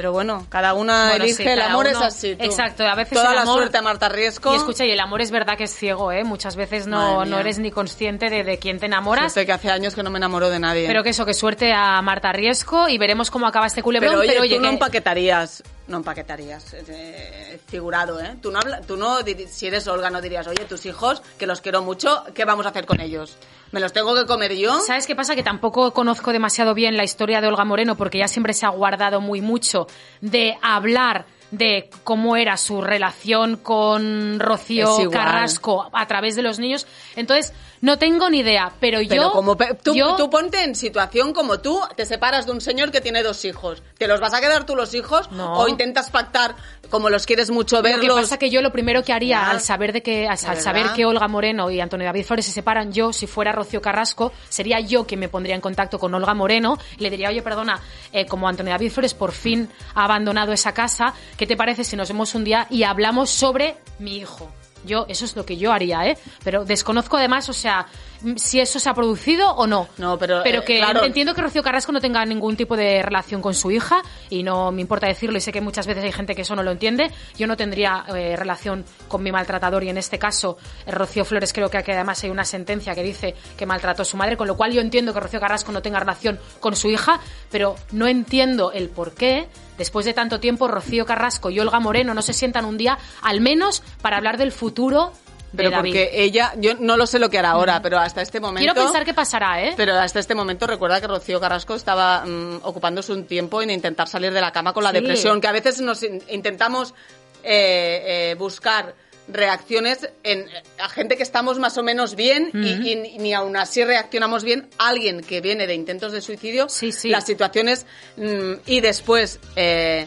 Pero 0.00 0.12
bueno, 0.12 0.46
cada 0.48 0.72
una 0.72 1.08
Bueno, 1.10 1.24
elige, 1.24 1.42
sí, 1.42 1.46
el 1.46 1.60
amor 1.60 1.86
uno- 1.86 1.98
es 1.98 2.02
así. 2.06 2.34
tú. 2.34 2.42
Exacto, 2.42 2.86
a 2.86 2.94
veces 2.94 3.12
Toda 3.18 3.32
el 3.32 3.36
la 3.36 3.44
suerte 3.44 3.76
a 3.76 3.82
Marta 3.82 4.08
Riesco. 4.08 4.50
Y 4.50 4.56
escucha, 4.56 4.86
y 4.86 4.90
el 4.90 4.98
amor 4.98 5.20
es 5.20 5.30
verdad 5.30 5.58
que 5.58 5.64
es 5.64 5.74
ciego, 5.76 6.10
¿eh? 6.10 6.24
Muchas 6.24 6.56
veces 6.56 6.86
no, 6.86 7.26
no 7.26 7.38
eres 7.38 7.58
ni 7.58 7.70
consciente 7.70 8.30
de, 8.30 8.42
de 8.42 8.58
quién 8.58 8.78
te 8.78 8.86
enamoras. 8.86 9.30
Suerte 9.34 9.44
que 9.44 9.52
hace 9.52 9.70
años 9.70 9.94
que 9.94 10.02
no 10.02 10.08
me 10.08 10.16
enamoro 10.16 10.48
de 10.48 10.58
nadie. 10.58 10.86
Pero 10.86 11.02
que 11.02 11.10
eso, 11.10 11.26
que 11.26 11.34
suerte 11.34 11.74
a 11.74 12.00
Marta 12.00 12.32
Riesco 12.32 12.88
y 12.88 12.96
veremos 12.96 13.30
cómo 13.30 13.46
acaba 13.46 13.66
este 13.66 13.82
culebrón. 13.82 14.12
Pero 14.12 14.20
oye, 14.22 14.28
Pero, 14.30 14.40
oye, 14.40 14.54
tú 14.56 14.62
no 14.62 14.68
que- 14.68 14.74
empaquetarías, 14.74 15.62
no 15.88 15.98
empaquetarías, 15.98 16.72
eh, 16.88 17.60
figurado, 17.66 18.20
¿eh? 18.20 18.36
Tú 18.40 18.50
no, 18.50 18.58
habla- 18.58 18.80
tú 18.80 18.96
no, 18.96 19.18
si 19.50 19.66
eres 19.66 19.86
Olga, 19.86 20.08
no 20.08 20.22
dirías, 20.22 20.46
oye, 20.46 20.64
tus 20.64 20.86
hijos, 20.86 21.20
que 21.38 21.46
los 21.46 21.60
quiero 21.60 21.82
mucho, 21.82 22.24
¿qué 22.34 22.46
vamos 22.46 22.64
a 22.64 22.70
hacer 22.70 22.86
con 22.86 23.00
ellos? 23.02 23.36
¿Me 23.72 23.78
los 23.78 23.92
tengo 23.92 24.16
que 24.16 24.26
comer 24.26 24.56
yo? 24.56 24.80
¿Sabes 24.80 25.06
qué 25.06 25.14
pasa? 25.14 25.36
Que 25.36 25.44
tampoco 25.44 25.92
conozco 25.92 26.32
demasiado 26.32 26.74
bien 26.74 26.96
la 26.96 27.04
historia 27.04 27.40
de 27.40 27.46
Olga 27.46 27.64
Moreno 27.64 27.96
porque 27.96 28.18
ya 28.18 28.26
siempre 28.26 28.52
se 28.52 28.66
ha 28.66 28.68
guardado 28.70 29.20
muy 29.20 29.40
mucho 29.42 29.86
de 30.20 30.56
hablar 30.62 31.26
de 31.50 31.90
cómo 32.04 32.36
era 32.36 32.56
su 32.56 32.80
relación 32.80 33.56
con 33.56 34.38
Rocío. 34.38 35.10
Carrasco 35.10 35.90
a 35.92 36.06
través 36.06 36.36
de 36.36 36.42
los 36.42 36.60
niños. 36.60 36.86
Entonces, 37.16 37.52
no 37.80 37.98
tengo 37.98 38.30
ni 38.30 38.38
idea, 38.38 38.70
pero, 38.78 38.98
Pero 39.08 39.14
yo... 39.22 39.32
como 39.32 39.56
pe- 39.56 39.74
tú, 39.82 39.92
yo- 39.94 40.14
tú 40.14 40.30
ponte 40.30 40.62
en 40.62 40.76
situación 40.76 41.32
como 41.32 41.58
tú, 41.58 41.80
te 41.96 42.06
separas 42.06 42.46
de 42.46 42.52
un 42.52 42.60
señor 42.60 42.92
que 42.92 43.00
tiene 43.00 43.24
dos 43.24 43.44
hijos. 43.44 43.82
¿Te 43.98 44.06
los 44.06 44.20
vas 44.20 44.32
a 44.32 44.40
quedar 44.40 44.64
tú 44.64 44.76
los 44.76 44.94
hijos? 44.94 45.28
No. 45.32 45.54
¿O 45.58 45.66
intentas 45.66 46.10
pactar, 46.10 46.54
como 46.90 47.08
los 47.08 47.26
quieres 47.26 47.50
mucho, 47.50 47.76
Lo 47.76 47.82
que 47.82 47.88
verlos? 47.96 48.20
pasa 48.20 48.38
que 48.38 48.50
yo 48.50 48.60
lo 48.62 48.72
primero 48.72 49.02
que 49.02 49.12
haría 49.12 49.50
al 49.50 49.60
saber 49.60 49.92
de 49.92 50.02
que 50.02 50.26
al 50.26 50.36
¿De 50.36 50.60
saber 50.60 50.88
que 50.94 51.06
Olga 51.06 51.28
Moreno 51.28 51.70
y 51.70 51.80
Antonio 51.80 52.06
David 52.06 52.24
Flores 52.24 52.44
se 52.46 52.52
separan, 52.52 52.92
yo 52.92 53.12
si 53.12 53.26
fuera 53.26 53.52
Rocío 53.52 53.80
Carrasco 53.80 54.32
sería 54.48 54.80
yo 54.80 55.06
quien 55.06 55.20
me 55.20 55.28
pondría 55.28 55.54
en 55.54 55.60
contacto 55.60 55.98
con 55.98 56.12
Olga 56.14 56.34
Moreno 56.34 56.78
y 56.98 57.02
le 57.02 57.10
diría 57.10 57.28
oye 57.28 57.42
perdona 57.42 57.80
eh, 58.12 58.26
como 58.26 58.48
Antonio 58.48 58.72
David 58.72 58.90
Flores 58.90 59.14
por 59.14 59.32
fin 59.32 59.68
ha 59.94 60.04
abandonado 60.04 60.52
esa 60.52 60.72
casa 60.72 61.14
¿qué 61.36 61.46
te 61.46 61.56
parece 61.56 61.84
si 61.84 61.96
nos 61.96 62.08
vemos 62.08 62.34
un 62.34 62.44
día 62.44 62.66
y 62.70 62.82
hablamos 62.82 63.30
sobre 63.30 63.76
mi 63.98 64.16
hijo? 64.16 64.50
Yo, 64.84 65.04
eso 65.08 65.24
es 65.24 65.36
lo 65.36 65.44
que 65.44 65.56
yo 65.56 65.72
haría, 65.72 66.06
¿eh? 66.06 66.16
Pero 66.44 66.64
desconozco 66.64 67.16
además, 67.16 67.48
o 67.48 67.52
sea, 67.52 67.86
m- 68.24 68.38
si 68.38 68.60
eso 68.60 68.78
se 68.80 68.88
ha 68.88 68.94
producido 68.94 69.50
o 69.52 69.66
no. 69.66 69.88
No, 69.98 70.18
pero, 70.18 70.40
Pero 70.42 70.60
eh, 70.60 70.64
que 70.64 70.78
claro. 70.78 71.04
entiendo 71.04 71.34
que 71.34 71.42
Rocío 71.42 71.62
Carrasco 71.62 71.92
no 71.92 72.00
tenga 72.00 72.24
ningún 72.24 72.56
tipo 72.56 72.76
de 72.76 73.02
relación 73.02 73.42
con 73.42 73.54
su 73.54 73.70
hija 73.70 74.02
y 74.30 74.42
no 74.42 74.70
me 74.72 74.80
importa 74.80 75.06
decirlo 75.06 75.36
y 75.38 75.40
sé 75.40 75.52
que 75.52 75.60
muchas 75.60 75.86
veces 75.86 76.04
hay 76.04 76.12
gente 76.12 76.34
que 76.34 76.42
eso 76.42 76.56
no 76.56 76.62
lo 76.62 76.70
entiende. 76.70 77.10
Yo 77.36 77.46
no 77.46 77.56
tendría 77.56 78.04
eh, 78.14 78.36
relación 78.36 78.84
con 79.08 79.22
mi 79.22 79.30
maltratador 79.32 79.84
y 79.84 79.88
en 79.90 79.98
este 79.98 80.18
caso 80.18 80.56
eh, 80.86 80.90
Rocío 80.90 81.24
Flores 81.24 81.52
creo 81.52 81.68
que 81.70 81.78
aquí 81.78 81.90
además 81.92 82.22
hay 82.24 82.30
una 82.30 82.44
sentencia 82.44 82.94
que 82.94 83.02
dice 83.02 83.34
que 83.56 83.66
maltrató 83.66 84.02
a 84.02 84.04
su 84.04 84.16
madre, 84.16 84.36
con 84.36 84.46
lo 84.48 84.56
cual 84.56 84.72
yo 84.72 84.80
entiendo 84.80 85.12
que 85.12 85.20
Rocío 85.20 85.40
Carrasco 85.40 85.72
no 85.72 85.82
tenga 85.82 85.98
relación 86.00 86.38
con 86.60 86.74
su 86.76 86.88
hija, 86.90 87.20
pero 87.50 87.76
no 87.92 88.06
entiendo 88.06 88.72
el 88.72 88.88
por 88.88 89.12
qué 89.14 89.48
después 89.80 90.04
de 90.06 90.12
tanto 90.14 90.38
tiempo 90.38 90.68
Rocío 90.68 91.04
Carrasco 91.06 91.48
y 91.50 91.58
Olga 91.58 91.80
Moreno 91.80 92.12
no 92.14 92.20
se 92.22 92.32
sientan 92.34 92.64
un 92.66 92.76
día 92.76 92.98
al 93.22 93.40
menos 93.40 93.82
para 94.02 94.18
hablar 94.18 94.36
del 94.36 94.52
futuro 94.52 95.12
de 95.52 95.64
Pero 95.64 95.78
porque 95.78 96.10
ella, 96.22 96.52
yo 96.58 96.74
no 96.78 96.96
lo 96.96 97.06
sé 97.08 97.18
lo 97.18 97.28
que 97.28 97.36
hará 97.38 97.50
ahora, 97.50 97.82
pero 97.82 97.98
hasta 97.98 98.22
este 98.22 98.38
momento... 98.38 98.60
Quiero 98.60 98.74
pensar 98.86 99.04
qué 99.04 99.14
pasará, 99.14 99.60
¿eh? 99.64 99.74
Pero 99.76 99.94
hasta 99.98 100.20
este 100.20 100.36
momento 100.36 100.68
recuerda 100.68 101.00
que 101.00 101.08
Rocío 101.08 101.40
Carrasco 101.40 101.74
estaba 101.74 102.24
mm, 102.24 102.60
ocupándose 102.62 103.12
un 103.12 103.24
tiempo 103.24 103.60
en 103.60 103.70
intentar 103.70 104.06
salir 104.06 104.32
de 104.32 104.40
la 104.40 104.52
cama 104.52 104.72
con 104.72 104.84
la 104.84 104.90
Sí. 104.90 104.96
depresión, 105.00 105.40
que 105.40 105.48
a 105.48 105.52
veces 105.52 105.80
nos 105.80 106.04
in- 106.04 106.22
intentamos 106.28 106.94
eh, 107.42 108.30
eh, 108.32 108.34
buscar 108.38 108.94
reacciones 109.32 110.08
en 110.22 110.46
a 110.78 110.88
gente 110.88 111.16
que 111.16 111.22
estamos 111.22 111.58
más 111.58 111.76
o 111.78 111.82
menos 111.82 112.14
bien 112.16 112.50
y, 112.54 112.92
y 112.92 113.18
ni 113.18 113.32
aún 113.34 113.56
así 113.56 113.84
reaccionamos 113.84 114.44
bien 114.44 114.68
alguien 114.78 115.20
que 115.22 115.40
viene 115.40 115.66
de 115.66 115.74
intentos 115.74 116.12
de 116.12 116.20
suicidio 116.20 116.68
Sí, 116.68 116.92
sí. 116.92 117.08
las 117.08 117.24
situaciones 117.26 117.86
mm, 118.16 118.52
y 118.66 118.80
después 118.80 119.40
eh, 119.56 120.06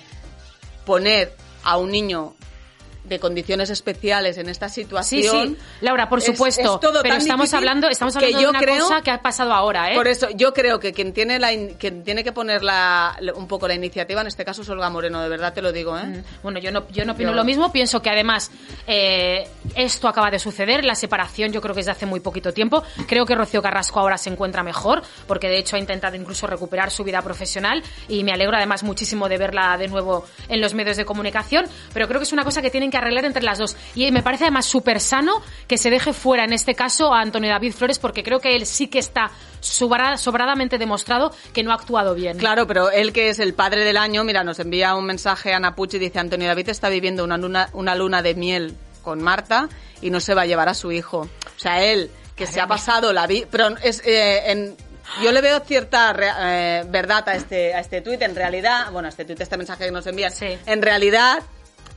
poner 0.85 1.33
a 1.63 1.77
un 1.77 1.91
niño 1.91 2.35
de 3.13 3.19
condiciones 3.19 3.69
especiales 3.69 4.37
en 4.37 4.49
esta 4.49 4.69
situación 4.69 5.47
Sí, 5.49 5.55
sí. 5.55 5.57
Laura, 5.81 6.09
por 6.09 6.19
es- 6.19 6.25
supuesto. 6.25 6.61
es 6.61 6.79
todo 6.79 7.01
pero 7.01 7.13
tan 7.15 7.21
estamos 7.21 7.53
hablando, 7.53 7.87
estamos 7.89 8.15
que 8.15 8.25
hablando 8.25 8.39
yo 8.41 8.47
de 8.47 8.49
una 8.51 8.59
creo- 8.59 8.83
cosa 8.83 9.01
que 9.01 9.11
ha 9.11 9.21
pasado 9.21 9.53
ahora, 9.53 9.91
¿eh? 9.91 9.95
por 9.95 10.07
eso, 10.07 10.27
yo 10.35 10.53
creo 10.53 10.79
que 10.79 10.93
quien 10.93 11.13
tiene 11.13 11.39
la 11.39 11.53
in- 11.53 11.75
quien 11.75 12.03
tiene 12.03 12.23
que 12.23 12.31
poner 12.31 12.63
la, 12.63 13.17
un 13.35 13.47
poco 13.47 13.67
la 13.67 13.73
iniciativa, 13.75 14.21
en 14.21 14.27
este 14.27 14.43
caso 14.45 14.61
es 14.63 14.69
Olga 14.69 14.89
Moreno, 14.89 15.21
de 15.21 15.29
verdad 15.29 15.53
te 15.53 15.61
lo 15.61 15.71
digo, 15.71 15.97
¿eh? 15.97 16.23
Bueno, 16.41 16.59
yo 16.59 16.71
no, 16.71 16.87
yo 16.89 17.05
no 17.05 17.13
opino 17.13 17.29
Yo- 17.31 17.35
lo 17.35 17.43
mismo. 17.43 17.71
Pienso 17.71 18.01
que 18.01 18.09
además 18.09 18.51
eh, 18.87 19.47
esto 19.75 20.07
acaba 20.07 20.29
de 20.31 20.39
suceder. 20.39 20.83
La 20.85 20.95
separación 20.95 21.51
yo 21.51 21.61
creo 21.61 21.73
que 21.73 21.79
es 21.81 21.85
de 21.85 21.91
hace 21.91 22.05
muy 22.05 22.19
poquito 22.19 22.51
tiempo. 22.53 22.83
Creo 23.07 23.25
que 23.25 23.35
Rocío 23.35 23.61
Carrasco 23.61 23.99
ahora 23.99 24.17
se 24.17 24.29
encuentra 24.29 24.63
mejor 24.63 25.01
porque 25.27 25.47
de 25.47 25.57
hecho 25.59 25.75
ha 25.75 25.79
intentado 25.79 26.15
incluso 26.15 26.47
recuperar 26.47 26.91
su 26.91 27.03
vida 27.03 27.21
profesional 27.21 27.81
y 28.07 28.23
me 28.23 28.31
alegro 28.31 28.55
además 28.57 28.83
muchísimo 28.83 29.29
de 29.29 29.37
verla 29.37 29.77
de 29.77 29.87
nuevo 29.87 30.25
en 30.49 30.61
los 30.61 30.73
medios 30.73 30.97
de 30.97 31.05
comunicación. 31.05 31.65
Pero 31.93 32.07
creo 32.07 32.19
que 32.19 32.25
es 32.25 32.33
una 32.33 32.43
cosa 32.43 32.61
que 32.61 32.69
tienen 32.71 32.91
que 32.91 32.97
arreglar 33.03 33.25
entre 33.25 33.43
las 33.43 33.57
dos. 33.57 33.75
Y 33.95 34.11
me 34.11 34.23
parece 34.23 34.45
además 34.45 34.65
súper 34.65 34.99
sano 34.99 35.41
que 35.67 35.77
se 35.77 35.89
deje 35.89 36.13
fuera 36.13 36.43
en 36.43 36.53
este 36.53 36.75
caso 36.75 37.13
a 37.13 37.21
Antonio 37.21 37.49
David 37.49 37.73
Flores 37.73 37.99
porque 37.99 38.23
creo 38.23 38.39
que 38.39 38.55
él 38.55 38.65
sí 38.65 38.87
que 38.87 38.99
está 38.99 39.31
sobra- 39.61 40.17
sobradamente 40.17 40.77
demostrado 40.77 41.31
que 41.53 41.63
no 41.63 41.71
ha 41.71 41.75
actuado 41.75 42.15
bien. 42.15 42.37
Claro, 42.37 42.67
pero 42.67 42.89
él 42.91 43.13
que 43.13 43.29
es 43.29 43.39
el 43.39 43.53
padre 43.53 43.85
del 43.85 43.97
año, 43.97 44.23
mira, 44.23 44.43
nos 44.43 44.59
envía 44.59 44.95
un 44.95 45.05
mensaje 45.05 45.53
a 45.53 45.57
Ana 45.57 45.75
Pucci 45.75 45.97
y 45.97 45.99
dice, 45.99 46.19
Antonio 46.19 46.47
David 46.47 46.69
está 46.69 46.89
viviendo 46.89 47.23
una 47.23 47.37
luna, 47.37 47.69
una 47.73 47.95
luna 47.95 48.21
de 48.21 48.35
miel 48.35 48.75
con 49.01 49.21
Marta 49.21 49.69
y 50.01 50.09
no 50.09 50.19
se 50.19 50.33
va 50.33 50.41
a 50.41 50.45
llevar 50.45 50.69
a 50.69 50.73
su 50.73 50.91
hijo. 50.91 51.19
O 51.55 51.59
sea, 51.59 51.83
él, 51.83 52.09
que 52.35 52.47
se 52.47 52.59
ha 52.59 52.67
pasado 52.67 53.13
la 53.13 53.27
vida... 53.27 53.47
Pero 53.51 53.69
es... 53.83 54.01
eh, 54.05 54.51
en, 54.51 54.75
yo 55.21 55.31
le 55.31 55.41
veo 55.41 55.59
cierta 55.59 56.15
eh, 56.17 56.85
verdad 56.87 57.27
a 57.27 57.35
este, 57.35 57.73
a 57.73 57.79
este 57.81 58.01
tuit. 58.01 58.21
En 58.21 58.35
realidad, 58.35 58.89
bueno, 58.91 59.07
a 59.07 59.09
este 59.09 59.25
tuit, 59.25 59.39
este 59.39 59.57
mensaje 59.57 59.85
que 59.85 59.91
nos 59.91 60.07
envían. 60.07 60.31
Sí. 60.31 60.57
En 60.65 60.81
realidad, 60.81 61.43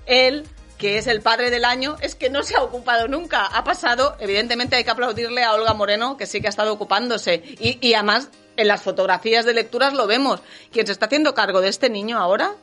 él 0.06 0.44
que 0.78 0.98
es 0.98 1.06
el 1.06 1.22
padre 1.22 1.50
del 1.50 1.64
año, 1.64 1.96
es 2.00 2.14
que 2.14 2.30
no 2.30 2.42
se 2.42 2.56
ha 2.56 2.62
ocupado 2.62 3.08
nunca. 3.08 3.46
Ha 3.46 3.64
pasado, 3.64 4.16
evidentemente 4.20 4.76
hay 4.76 4.84
que 4.84 4.90
aplaudirle 4.90 5.42
a 5.42 5.54
Olga 5.54 5.74
Moreno, 5.74 6.16
que 6.16 6.26
sí 6.26 6.40
que 6.40 6.48
ha 6.48 6.50
estado 6.50 6.72
ocupándose. 6.72 7.42
Y, 7.58 7.78
y 7.80 7.94
además, 7.94 8.28
en 8.56 8.68
las 8.68 8.82
fotografías 8.82 9.44
de 9.44 9.54
lecturas 9.54 9.94
lo 9.94 10.06
vemos. 10.06 10.40
Quien 10.72 10.86
se 10.86 10.92
está 10.92 11.06
haciendo 11.06 11.34
cargo 11.34 11.60
de 11.60 11.68
este 11.68 11.90
niño 11.90 12.18
ahora 12.18 12.54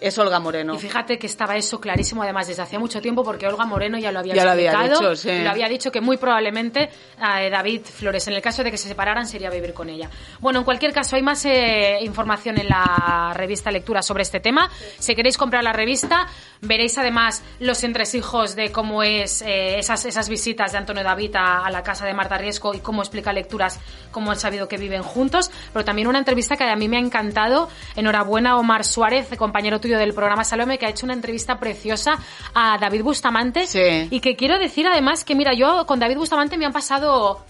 es 0.00 0.18
Olga 0.18 0.38
Moreno. 0.40 0.74
Y 0.74 0.78
fíjate 0.78 1.18
que 1.18 1.26
estaba 1.26 1.56
eso 1.56 1.80
clarísimo 1.80 2.22
además 2.22 2.46
desde 2.46 2.62
hacía 2.62 2.78
mucho 2.78 3.00
tiempo 3.00 3.24
porque 3.24 3.46
Olga 3.46 3.64
Moreno 3.64 3.98
ya 3.98 4.12
lo 4.12 4.18
había 4.18 4.34
Ya 4.34 4.44
lo 4.44 4.50
había 4.50 4.72
explicado 4.72 5.00
dicho, 5.00 5.16
sí. 5.16 5.38
lo 5.42 5.50
había 5.50 5.68
dicho 5.68 5.90
que 5.90 6.00
muy 6.00 6.16
probablemente 6.16 6.90
eh, 7.18 7.50
David 7.50 7.82
Flores 7.84 8.26
en 8.28 8.34
el 8.34 8.42
caso 8.42 8.62
de 8.62 8.70
que 8.70 8.76
se 8.76 8.88
separaran 8.88 9.26
sería 9.26 9.50
vivir 9.50 9.72
con 9.72 9.88
ella. 9.88 10.10
Bueno, 10.40 10.58
en 10.60 10.64
cualquier 10.64 10.92
caso 10.92 11.16
hay 11.16 11.22
más 11.22 11.44
eh, 11.44 11.98
información 12.02 12.58
en 12.58 12.68
la 12.68 13.32
revista 13.34 13.70
Lectura 13.70 14.02
sobre 14.02 14.22
este 14.22 14.40
tema. 14.40 14.70
Si 14.98 15.14
queréis 15.14 15.38
comprar 15.38 15.64
la 15.64 15.72
revista 15.72 16.26
veréis 16.60 16.96
además 16.98 17.42
los 17.60 17.82
entresijos 17.84 18.56
de 18.56 18.72
cómo 18.72 19.02
es 19.02 19.42
eh, 19.42 19.78
esas, 19.78 20.04
esas 20.04 20.28
visitas 20.28 20.72
de 20.72 20.78
Antonio 20.78 21.02
David 21.02 21.36
a, 21.36 21.64
a 21.64 21.70
la 21.70 21.82
casa 21.82 22.06
de 22.06 22.14
Marta 22.14 22.38
Riesco 22.38 22.74
y 22.74 22.80
cómo 22.80 23.02
explica 23.02 23.32
lecturas, 23.32 23.80
cómo 24.10 24.30
han 24.30 24.38
sabido 24.38 24.68
que 24.68 24.76
viven 24.76 25.02
juntos, 25.02 25.50
pero 25.72 25.84
también 25.84 26.08
una 26.08 26.18
entrevista 26.18 26.56
que 26.56 26.64
a 26.64 26.76
mí 26.76 26.88
me 26.88 26.96
ha 26.96 27.00
encantado. 27.00 27.68
Enhorabuena 27.96 28.58
Omar 28.58 28.84
Suárez, 28.84 29.28
compañero 29.36 29.80
tuyo 29.80 29.93
del 29.98 30.14
programa 30.14 30.44
Salome, 30.44 30.78
que 30.78 30.86
ha 30.86 30.90
hecho 30.90 31.06
una 31.06 31.14
entrevista 31.14 31.58
preciosa 31.58 32.18
a 32.54 32.78
David 32.78 33.02
Bustamante. 33.02 33.66
Sí. 33.66 34.08
Y 34.10 34.20
que 34.20 34.36
quiero 34.36 34.58
decir 34.58 34.86
además 34.86 35.24
que, 35.24 35.34
mira, 35.34 35.52
yo 35.54 35.86
con 35.86 35.98
David 35.98 36.16
Bustamante 36.16 36.58
me 36.58 36.66
han 36.66 36.72
pasado 36.72 37.44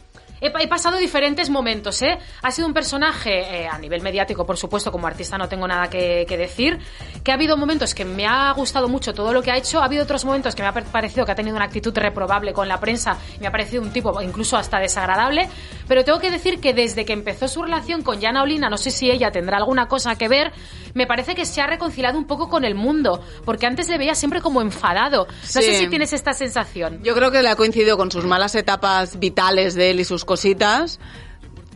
He, 0.45 0.69
pasado 0.69 0.99
diferentes 0.99 1.49
momentos, 1.49 2.03
¿eh? 2.03 2.19
Ha 2.43 2.51
sido 2.51 2.69
un 2.69 2.75
personaje, 2.75 3.63
eh, 3.63 3.67
a 3.67 3.79
nivel 3.79 4.03
mediático, 4.03 4.45
por 4.45 4.59
supuesto, 4.59 4.93
como 4.93 5.07
artista 5.07 5.39
no 5.39 5.49
tengo 5.49 5.67
nada 5.67 5.89
que, 5.89 6.27
que, 6.29 6.37
decir, 6.37 6.79
que 7.23 7.31
ha 7.31 7.35
habido 7.35 7.57
momentos 7.57 7.95
que 7.95 8.05
me 8.05 8.27
ha 8.27 8.53
gustado 8.53 8.87
mucho 8.87 9.15
todo 9.15 9.33
lo 9.33 9.43
que 9.43 9.51
ha 9.51 9.57
hecho, 9.57 9.81
ha 9.81 9.87
habido 9.87 10.03
otros 10.03 10.25
momentos 10.27 10.55
que 10.55 10.63
me 10.63 10.69
ha 10.69 10.73
parecido 10.73 11.25
que 11.25 11.33
ha 11.33 11.35
tenido 11.35 11.57
una 11.57 11.65
actitud 11.65 11.97
reprobable 11.97 12.53
con 12.53 12.69
la 12.69 12.79
prensa, 12.79 13.17
me 13.41 13.47
ha 13.47 13.51
parecido 13.51 13.83
un 13.83 13.91
tipo 13.91 14.21
incluso 14.21 14.59
hasta 14.59 14.79
desagradable, 14.79 15.49
pero 15.89 16.05
tengo 16.05 16.19
que 16.19 16.31
decir 16.31 16.61
que 16.61 16.75
desde 16.75 17.07
que 17.07 17.15
empezó 17.15 17.49
su 17.49 17.63
relación 17.63 18.03
con 18.03 18.21
Jana 18.21 18.43
Olina, 18.43 18.69
no 18.69 18.77
sé 18.77 18.91
si 18.91 19.11
ella 19.11 19.31
tendrá 19.31 19.57
alguna 19.57 19.89
cosa 19.89 20.17
que 20.17 20.29
ver, 20.29 20.53
me 20.95 21.07
parece 21.07 21.35
que 21.35 21.45
se 21.45 21.61
ha 21.61 21.67
reconciliado 21.67 22.17
un 22.19 22.25
poco 22.27 22.49
con 22.49 22.65
el 22.65 22.75
mundo, 22.75 23.23
porque 23.45 23.67
antes 23.67 23.89
le 23.89 23.99
veía 23.99 24.15
siempre 24.15 24.41
como 24.41 24.63
enfadado. 24.63 25.27
No 25.27 25.33
Sí. 25.43 25.63
sé 25.63 25.79
si 25.79 25.87
tienes 25.89 26.13
esta 26.13 26.33
sensación. 26.33 27.01
Yo 27.03 27.15
creo 27.15 27.31
que 27.31 27.43
le 27.43 27.49
ha 27.49 27.57
coincidido 27.57 27.97
con 27.97 28.11
sus 28.11 28.25
malas 28.25 28.55
etapas 28.55 29.19
vitales 29.19 29.75
de 29.75 29.91
él 29.91 30.01
y 30.01 30.05
sus 30.05 30.25
cositas 30.25 30.99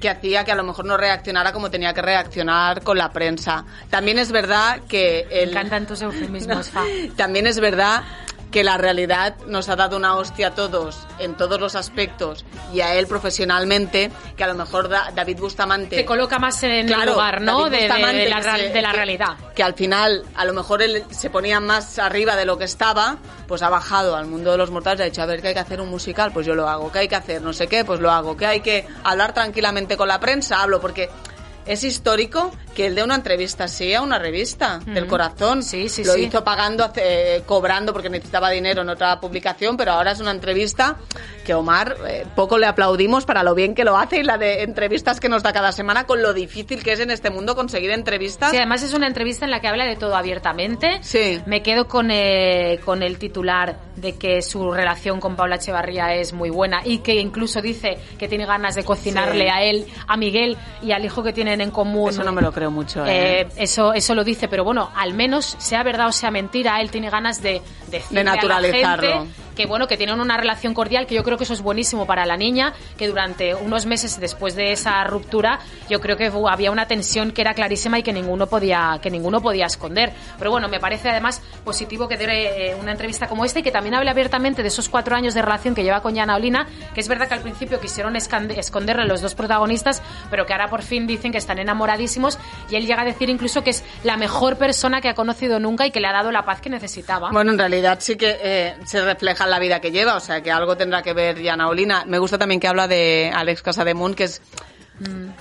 que 0.00 0.08
hacía 0.08 0.44
que 0.44 0.52
a 0.52 0.54
lo 0.54 0.62
mejor 0.62 0.84
no 0.84 0.96
reaccionara 0.96 1.52
como 1.52 1.70
tenía 1.72 1.92
que 1.92 2.00
reaccionar 2.02 2.82
con 2.84 2.96
la 2.98 3.10
prensa. 3.10 3.64
También 3.90 4.20
es 4.20 4.30
verdad 4.30 4.80
que 4.88 5.26
Me 5.28 5.42
el, 5.42 5.50
encantan 5.50 5.86
tus 5.88 6.00
eufemismos, 6.02 6.70
Fa. 6.70 6.84
también 7.16 7.48
es 7.48 7.58
verdad 7.58 8.04
que 8.50 8.64
la 8.64 8.78
realidad 8.78 9.36
nos 9.46 9.68
ha 9.68 9.76
dado 9.76 9.96
una 9.96 10.16
hostia 10.16 10.48
a 10.48 10.50
todos 10.54 11.06
en 11.18 11.36
todos 11.36 11.60
los 11.60 11.74
aspectos 11.74 12.44
y 12.72 12.80
a 12.80 12.94
él 12.94 13.06
profesionalmente 13.06 14.10
que 14.36 14.44
a 14.44 14.46
lo 14.46 14.54
mejor 14.54 14.88
Da- 14.88 15.10
David 15.14 15.38
Bustamante 15.38 15.96
Te 15.96 16.04
coloca 16.04 16.38
más 16.38 16.62
en 16.62 16.70
el 16.70 17.06
lugar, 17.06 17.40
¿no? 17.42 17.68
De, 17.68 17.76
de- 17.76 17.88
Bustamante, 17.88 18.16
de 18.22 18.28
la, 18.28 18.36
que 18.36 18.42
real- 18.42 18.60
se- 18.60 18.68
de 18.70 18.82
la 18.82 18.90
que- 18.90 18.96
realidad. 18.96 19.36
Que 19.54 19.62
al 19.62 19.74
final, 19.74 20.24
a 20.34 20.44
lo 20.44 20.52
mejor 20.54 20.82
él 20.82 21.04
se 21.10 21.30
ponía 21.30 21.60
más 21.60 21.98
arriba 21.98 22.36
de 22.36 22.44
lo 22.46 22.56
que 22.58 22.64
estaba, 22.64 23.18
pues 23.46 23.62
ha 23.62 23.68
bajado 23.68 24.16
al 24.16 24.26
mundo 24.26 24.50
de 24.52 24.58
los 24.58 24.70
mortales 24.70 25.00
y 25.00 25.02
ha 25.02 25.06
dicho, 25.06 25.22
a 25.22 25.26
ver, 25.26 25.40
que 25.42 25.48
hay 25.48 25.54
que 25.54 25.60
hacer 25.60 25.80
un 25.80 25.88
musical, 25.90 26.32
pues 26.32 26.46
yo 26.46 26.54
lo 26.54 26.68
hago, 26.68 26.90
que 26.90 27.00
hay 27.00 27.08
que 27.08 27.16
hacer 27.16 27.42
no 27.42 27.52
sé 27.52 27.66
qué, 27.66 27.84
pues 27.84 28.00
lo 28.00 28.10
hago, 28.10 28.36
que 28.36 28.46
hay 28.46 28.60
que 28.60 28.86
hablar 29.04 29.34
tranquilamente 29.34 29.96
con 29.96 30.08
la 30.08 30.18
prensa, 30.20 30.62
hablo, 30.62 30.80
porque 30.80 31.10
es 31.66 31.84
histórico 31.84 32.50
que 32.78 32.86
él 32.86 32.94
dé 32.94 33.02
una 33.02 33.16
entrevista 33.16 33.64
así 33.64 33.92
a 33.92 34.02
una 34.02 34.20
revista 34.20 34.78
del 34.86 35.08
corazón. 35.08 35.64
Sí, 35.64 35.88
sí, 35.88 36.04
lo 36.04 36.12
sí. 36.12 36.20
hizo 36.26 36.44
pagando, 36.44 36.84
hace- 36.84 37.42
cobrando 37.44 37.92
porque 37.92 38.08
necesitaba 38.08 38.50
dinero 38.50 38.82
en 38.82 38.88
otra 38.88 39.18
publicación, 39.18 39.76
pero 39.76 39.90
ahora 39.90 40.12
es 40.12 40.20
una 40.20 40.30
entrevista 40.30 40.96
que 41.44 41.54
Omar 41.54 41.96
eh, 42.06 42.24
poco 42.36 42.56
le 42.56 42.66
aplaudimos 42.66 43.24
para 43.24 43.42
lo 43.42 43.56
bien 43.56 43.74
que 43.74 43.82
lo 43.82 43.96
hace 43.96 44.18
y 44.18 44.22
la 44.22 44.38
de 44.38 44.62
entrevistas 44.62 45.18
que 45.18 45.28
nos 45.28 45.42
da 45.42 45.52
cada 45.52 45.72
semana 45.72 46.04
con 46.06 46.22
lo 46.22 46.32
difícil 46.34 46.84
que 46.84 46.92
es 46.92 47.00
en 47.00 47.10
este 47.10 47.30
mundo 47.30 47.56
conseguir 47.56 47.90
entrevistas. 47.90 48.52
Sí, 48.52 48.58
además 48.58 48.84
es 48.84 48.92
una 48.94 49.08
entrevista 49.08 49.44
en 49.44 49.50
la 49.50 49.60
que 49.60 49.66
habla 49.66 49.84
de 49.84 49.96
todo 49.96 50.14
abiertamente. 50.14 50.98
Sí. 51.02 51.40
Me 51.46 51.62
quedo 51.62 51.88
con, 51.88 52.10
eh, 52.12 52.78
con 52.84 53.02
el 53.02 53.18
titular 53.18 53.76
de 53.96 54.14
que 54.16 54.40
su 54.42 54.70
relación 54.70 55.18
con 55.18 55.34
Paula 55.34 55.56
Echevarría 55.56 56.14
es 56.14 56.32
muy 56.32 56.50
buena 56.50 56.82
y 56.84 56.98
que 56.98 57.14
incluso 57.14 57.60
dice 57.60 57.98
que 58.18 58.28
tiene 58.28 58.46
ganas 58.46 58.76
de 58.76 58.84
cocinarle 58.84 59.44
Sí. 59.46 59.50
a 59.50 59.62
él, 59.62 59.86
a 60.06 60.16
Miguel 60.16 60.56
y 60.82 60.92
al 60.92 61.04
hijo 61.04 61.24
que 61.24 61.32
tienen 61.32 61.60
en 61.60 61.70
común. 61.72 62.10
Eso 62.10 62.22
no 62.22 62.30
me 62.32 62.42
lo 62.42 62.52
creo 62.52 62.67
mucho. 62.70 63.04
¿eh? 63.06 63.40
Eh, 63.42 63.48
eso, 63.56 63.92
eso 63.92 64.14
lo 64.14 64.24
dice, 64.24 64.48
pero 64.48 64.64
bueno, 64.64 64.90
al 64.94 65.14
menos 65.14 65.56
sea 65.58 65.82
verdad 65.82 66.08
o 66.08 66.12
sea 66.12 66.30
mentira, 66.30 66.80
él 66.80 66.90
tiene 66.90 67.10
ganas 67.10 67.42
de 67.42 67.62
De 68.10 68.24
naturalizarlo. 68.24 69.08
a 69.08 69.10
la 69.10 69.20
gente 69.22 69.32
que 69.58 69.66
bueno, 69.66 69.88
que 69.88 69.96
tienen 69.96 70.20
una 70.20 70.36
relación 70.36 70.72
cordial, 70.72 71.04
que 71.08 71.16
yo 71.16 71.24
creo 71.24 71.36
que 71.36 71.42
eso 71.42 71.52
es 71.52 71.62
buenísimo 71.62 72.06
para 72.06 72.24
la 72.24 72.36
niña, 72.36 72.72
que 72.96 73.08
durante 73.08 73.56
unos 73.56 73.86
meses 73.86 74.20
después 74.20 74.54
de 74.54 74.70
esa 74.70 75.02
ruptura, 75.02 75.58
yo 75.90 75.98
creo 76.00 76.16
que 76.16 76.30
fu- 76.30 76.48
había 76.48 76.70
una 76.70 76.86
tensión 76.86 77.32
que 77.32 77.40
era 77.40 77.54
clarísima 77.54 77.98
y 77.98 78.04
que 78.04 78.12
ninguno 78.12 78.46
podía, 78.46 79.00
que 79.02 79.10
ninguno 79.10 79.40
podía 79.40 79.66
esconder. 79.66 80.12
Pero 80.38 80.52
bueno, 80.52 80.68
me 80.68 80.78
parece 80.78 81.10
además 81.10 81.42
positivo 81.64 82.06
que 82.06 82.16
dé 82.16 82.70
eh, 82.70 82.74
una 82.80 82.92
entrevista 82.92 83.26
como 83.26 83.44
esta 83.44 83.58
y 83.58 83.62
que 83.64 83.72
también 83.72 83.96
hable 83.96 84.08
abiertamente 84.10 84.62
de 84.62 84.68
esos 84.68 84.88
cuatro 84.88 85.16
años 85.16 85.34
de 85.34 85.42
relación 85.42 85.74
que 85.74 85.82
lleva 85.82 86.00
con 86.02 86.14
Yana 86.14 86.36
Olina, 86.36 86.68
que 86.94 87.00
es 87.00 87.08
verdad 87.08 87.26
que 87.26 87.34
al 87.34 87.40
principio 87.40 87.80
quisieron 87.80 88.14
esconderle 88.14 89.06
los 89.06 89.20
dos 89.22 89.34
protagonistas, 89.34 90.02
pero 90.30 90.46
que 90.46 90.52
ahora 90.52 90.68
por 90.68 90.82
fin 90.82 91.06
dicen 91.08 91.32
que 91.32 91.38
están 91.38 91.58
enamoradísimos 91.58 92.38
y 92.70 92.76
él 92.76 92.86
llega 92.86 93.02
a 93.02 93.04
decir 93.04 93.28
incluso 93.28 93.64
que 93.64 93.70
es 93.70 93.84
la 94.04 94.16
mejor 94.16 94.56
persona 94.56 95.00
que 95.00 95.08
ha 95.08 95.14
conocido 95.14 95.58
nunca 95.58 95.84
y 95.84 95.90
que 95.90 96.00
le 96.00 96.06
ha 96.06 96.12
dado 96.12 96.30
la 96.30 96.44
paz 96.44 96.60
que 96.60 96.70
necesitaba. 96.70 97.30
Bueno, 97.32 97.50
en 97.52 97.58
realidad 97.58 97.98
sí 98.00 98.16
que 98.16 98.38
eh, 98.40 98.76
se 98.84 99.02
refleja 99.04 99.46
la 99.48 99.58
vida 99.58 99.80
que 99.80 99.90
lleva, 99.90 100.16
o 100.16 100.20
sea 100.20 100.42
que 100.42 100.50
algo 100.50 100.76
tendrá 100.76 101.02
que 101.02 101.12
ver 101.12 101.40
Yana 101.40 101.68
Olina. 101.68 102.04
Me 102.06 102.18
gusta 102.18 102.38
también 102.38 102.60
que 102.60 102.68
habla 102.68 102.88
de 102.88 103.30
Alex 103.34 103.62
Casademun, 103.62 104.14
que 104.14 104.24
es, 104.24 104.42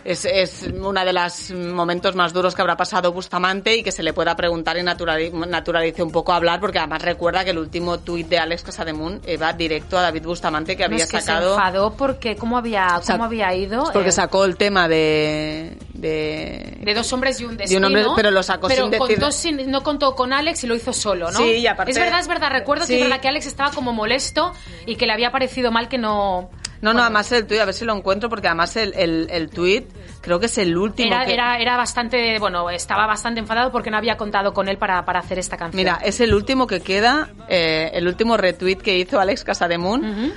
es, 0.05 0.25
es 0.25 0.65
uno 0.73 1.03
de 1.03 1.13
los 1.13 1.51
momentos 1.51 2.15
más 2.15 2.31
duros 2.33 2.53
que 2.55 2.61
habrá 2.61 2.77
pasado 2.77 3.11
Bustamante 3.11 3.75
y 3.75 3.83
que 3.83 3.91
se 3.91 4.03
le 4.03 4.13
pueda 4.13 4.35
preguntar 4.35 4.77
y 4.77 4.81
naturali- 4.81 5.31
naturalice 5.31 6.03
un 6.03 6.11
poco 6.11 6.33
hablar, 6.33 6.59
porque 6.59 6.77
además 6.79 7.01
recuerda 7.01 7.43
que 7.43 7.51
el 7.51 7.57
último 7.57 7.99
tuit 7.99 8.27
de 8.27 8.37
Alex 8.39 8.63
Casademun 8.63 9.21
iba 9.27 9.51
directo 9.53 9.97
a 9.97 10.01
David 10.03 10.23
Bustamante, 10.23 10.75
que 10.77 10.83
No, 10.83 10.93
había 10.93 11.05
es 11.05 11.11
que 11.11 11.21
sacado... 11.21 11.49
se 11.55 11.55
enfadó 11.55 11.93
porque 11.95 12.35
cómo 12.35 12.57
había, 12.57 13.01
cómo 13.05 13.23
había 13.23 13.53
ido. 13.55 13.83
Es 13.83 13.89
porque 13.91 14.09
eh, 14.09 14.11
sacó 14.13 14.45
el 14.45 14.57
tema 14.57 14.87
de... 14.87 15.77
de 15.93 16.77
de 16.81 16.93
dos 16.93 17.11
hombres 17.13 17.39
y 17.41 17.43
un 17.43 17.49
De 17.49 17.53
un 17.53 17.57
destino. 17.57 17.87
hombre, 17.87 18.05
pero 18.15 18.31
lo 18.31 18.43
sacó 18.43 18.67
pero 18.67 18.83
sin 18.83 18.91
decir- 18.91 19.15
contó 19.19 19.31
sin- 19.31 19.71
no 19.71 19.83
contó 19.83 20.15
con 20.15 20.31
Alex 20.33 20.63
y 20.63 20.67
lo 20.67 20.75
hizo 20.75 20.93
solo, 20.93 21.31
¿no? 21.31 21.39
Sí, 21.39 21.43
y 21.57 21.67
aparte- 21.67 21.91
Es 21.91 21.97
verdad, 21.99 22.19
es 22.19 22.27
verdad. 22.27 22.49
Recuerdo 22.51 22.85
Sí. 22.85 22.93
que 22.93 22.99
es 22.99 23.03
verdad 23.09 23.19
que 23.21 23.27
Alex 23.27 23.45
estaba 23.47 23.71
como 23.71 23.91
molesto 23.91 24.53
y 24.85 24.95
que 24.95 25.05
le 25.05 25.13
había 25.13 25.31
parecido 25.31 25.71
mal 25.71 25.89
que 25.89 25.97
no... 25.97 26.49
No, 26.81 26.93
no, 26.93 27.01
además 27.01 27.31
el 27.31 27.47
tuit, 27.47 27.59
a 27.59 27.65
ver 27.65 27.73
si 27.73 27.85
lo 27.85 27.95
encuentro, 27.95 28.29
porque 28.29 28.47
además 28.47 28.75
el, 28.75 28.93
el, 28.95 29.27
el 29.31 29.49
tuit 29.49 29.85
creo 30.21 30.39
que 30.39 30.47
es 30.47 30.57
el 30.57 30.77
último 30.77 31.07
Era, 31.07 31.25
que... 31.25 31.33
era, 31.33 31.57
era 31.57 31.77
bastante, 31.77 32.37
bueno, 32.39 32.69
estaba 32.69 33.05
bastante 33.07 33.39
enfadado 33.39 33.71
porque 33.71 33.89
no 33.89 33.97
había 33.97 34.17
contado 34.17 34.53
con 34.53 34.67
él 34.67 34.77
para, 34.77 35.03
para 35.05 35.19
hacer 35.19 35.39
esta 35.39 35.57
canción. 35.57 35.77
Mira, 35.77 35.99
es 36.03 36.19
el 36.19 36.33
último 36.33 36.67
que 36.67 36.81
queda, 36.81 37.29
eh, 37.49 37.91
el 37.93 38.07
último 38.07 38.37
retweet 38.37 38.77
que 38.77 38.97
hizo 38.97 39.19
Alex 39.19 39.43
Casademun. 39.43 40.33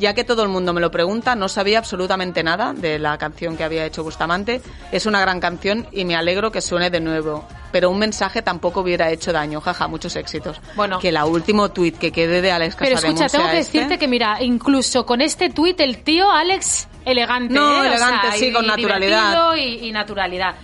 Ya 0.00 0.14
que 0.14 0.24
todo 0.24 0.42
el 0.42 0.48
mundo 0.48 0.72
me 0.72 0.80
lo 0.80 0.90
pregunta, 0.90 1.34
no 1.36 1.48
sabía 1.48 1.78
absolutamente 1.78 2.42
nada 2.42 2.72
de 2.72 2.98
la 2.98 3.18
canción 3.18 3.56
que 3.56 3.64
había 3.64 3.84
hecho 3.84 4.02
Bustamante. 4.02 4.62
Es 4.90 5.04
una 5.04 5.20
gran 5.20 5.40
canción 5.40 5.86
y 5.92 6.04
me 6.06 6.16
alegro 6.16 6.50
que 6.50 6.62
suene 6.62 6.88
de 6.90 7.00
nuevo. 7.00 7.46
Pero 7.70 7.90
un 7.90 7.98
mensaje 7.98 8.40
tampoco 8.40 8.80
hubiera 8.80 9.10
hecho 9.10 9.30
daño. 9.32 9.60
Jaja, 9.60 9.86
muchos 9.88 10.16
éxitos. 10.16 10.60
Bueno. 10.74 10.98
Que 10.98 11.12
la 11.12 11.26
último 11.26 11.70
tweet 11.70 11.92
que 11.92 12.10
quede 12.12 12.40
de 12.40 12.50
Alex 12.50 12.76
Pero 12.78 12.96
escucha, 12.96 13.28
tengo 13.28 13.44
que 13.50 13.58
este. 13.58 13.76
decirte 13.78 13.98
que 13.98 14.08
mira, 14.08 14.42
incluso 14.42 15.04
con 15.04 15.20
este 15.20 15.50
tuit 15.50 15.78
el 15.80 16.02
tío 16.02 16.30
Alex 16.32 16.88
elegante, 17.04 17.52
No, 17.54 17.76
¿eh? 17.76 17.80
O 17.80 17.84
elegante, 17.84 18.26
sea, 18.28 18.36
sí, 18.38 18.46
y- 18.46 18.52
con 18.52 18.66
naturalidad. 18.66 19.54
Y, 19.54 19.86
y 19.88 19.92
naturalidad. 19.92 20.54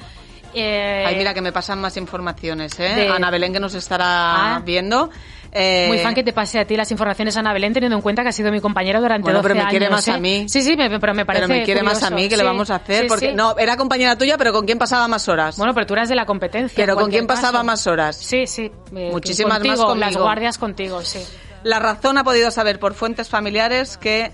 Eh, 0.55 1.05
Ay, 1.07 1.17
mira 1.17 1.35
que 1.35 1.43
me 1.43 1.53
pasan 1.53 1.79
más 1.81 1.97
informaciones, 1.99 2.81
¿eh? 2.81 2.95
de- 2.95 3.09
Ana 3.11 3.31
Belén 3.31 3.53
que 3.53 3.61
nos 3.61 3.75
estará 3.75 4.57
Ah. 4.57 4.63
viendo. 4.65 5.11
Eh, 5.53 5.87
Muy 5.89 5.99
fan 5.99 6.15
que 6.15 6.23
te 6.23 6.33
pase 6.33 6.59
a 6.59 6.67
ti 6.67 6.77
las 6.77 6.91
informaciones, 6.91 7.37
Ana 7.37 7.53
Belén, 7.53 7.73
teniendo 7.73 7.97
en 7.97 8.03
cuenta 8.03 8.23
que 8.23 8.29
ha 8.29 8.33
sido 8.33 8.51
mi 8.53 8.61
compañera 8.61 9.01
durante 9.01 9.23
Bueno, 9.25 9.39
12 9.39 9.43
pero 9.45 9.55
me 9.55 9.61
años. 9.63 9.71
quiere 9.71 9.89
más 9.91 10.07
¿eh? 10.09 10.13
a 10.13 10.19
mí. 10.19 10.47
Sí, 10.49 10.63
sí, 10.63 10.77
me- 10.77 10.99
pero 11.01 11.15
me 11.15 11.25
parece 11.25 11.47
pero 11.47 11.59
me 11.59 11.65
quiere 11.65 11.83
más 11.83 12.03
a 12.03 12.11
mí, 12.11 12.29
¿qué 12.29 12.37
le 12.37 12.43
Sí, 12.43 12.47
vamos 12.47 12.71
a 12.71 12.77
hacer? 12.77 13.03
sí, 13.03 13.09
Porque 13.09 13.31
sí. 13.31 13.35
no, 13.35 13.57
era 13.59 13.77
compañera 13.77 14.17
tuya, 14.19 14.37
pero 14.39 14.53
¿con 14.53 14.67
quién 14.67 14.79
pasaba 14.79 15.09
más 15.09 15.29
horas? 15.29 15.57
Bueno, 15.57 15.73
pero 15.75 15.87
tú 15.87 15.95
eras 15.95 16.09
de 16.09 16.15
la 16.17 16.27
competencia. 16.27 16.75
pero 16.77 16.95
¿con 16.97 17.11
quién 17.11 17.27
pasaba 17.27 17.53
caso. 17.53 17.65
más 17.65 17.87
horas? 17.87 18.17
Sí, 18.17 18.47
sí. 18.47 18.71
eh, 18.95 19.09
Muchísimas 19.13 19.61
más 19.61 19.69
contigo, 19.69 19.87
conmigo. 19.89 20.07
Las 20.11 20.17
guardias 20.17 20.59
contigo, 20.59 21.03
sí. 21.03 21.21
La 21.63 21.79
razón 21.79 22.19
ha 22.19 22.25
podido 22.25 22.51
saber 22.51 22.79
por 22.79 22.95
fuentes 22.95 23.29
familiares 23.29 23.97
que 23.97 24.33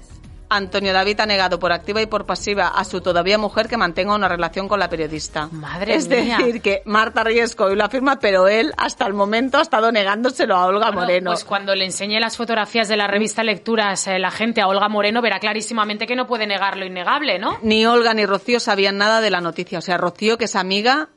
Antonio 0.57 0.93
David 0.93 1.21
ha 1.21 1.27
negado 1.27 1.59
por 1.59 1.73
activa 1.73 2.03
y 2.03 2.07
por 2.07 2.27
pasiva 2.27 2.69
a 2.69 2.85
su 2.85 3.01
todavía 3.01 3.39
mujer 3.39 3.69
que 3.69 3.77
mantenga 3.77 4.15
una 4.15 4.29
relación 4.29 4.69
con 4.69 4.79
la 4.79 4.89
periodista. 4.89 5.49
Madre 5.53 5.95
es 5.95 6.09
mía. 6.09 6.39
decir, 6.39 6.61
que 6.63 6.83
Marta 6.85 7.25
Riesco 7.25 7.65
hoy 7.65 7.77
lo 7.77 7.85
afirma, 7.85 8.19
pero 8.19 8.49
él 8.49 8.73
hasta 8.77 9.07
el 9.07 9.15
momento 9.15 9.59
ha 9.59 9.63
estado 9.63 9.93
negándoselo 9.93 10.57
a 10.57 10.67
Olga 10.67 10.87
Bueno, 10.87 11.01
Moreno. 11.01 11.31
Pues 11.31 11.45
cuando 11.45 11.75
le 11.75 11.85
enseñe 11.85 12.21
las 12.21 12.37
fotografías 12.37 12.89
de 12.89 12.97
la 12.97 13.07
revista 13.07 13.43
Lecturas 13.43 14.07
eh, 14.07 14.19
la 14.19 14.31
gente 14.31 14.61
a 14.61 14.69
Olga 14.69 14.89
Moreno 14.89 15.23
verá 15.23 15.39
clarísimamente 15.39 16.07
que 16.07 16.17
no 16.17 16.27
puede 16.27 16.47
negar 16.47 16.77
lo 16.77 16.85
innegable, 16.85 17.39
¿no? 17.39 17.59
Ni 17.63 17.87
Olga 17.87 18.15
ni 18.15 18.27
Rocío 18.27 18.61
sabían 18.61 18.99
nada 18.99 19.21
de 19.21 19.31
la 19.31 19.41
noticia. 19.41 19.79
O 19.79 19.83
sea, 19.83 19.97
Rocío, 19.97 20.39
que 20.39 20.45
es 20.45 20.57
amiga 20.57 21.09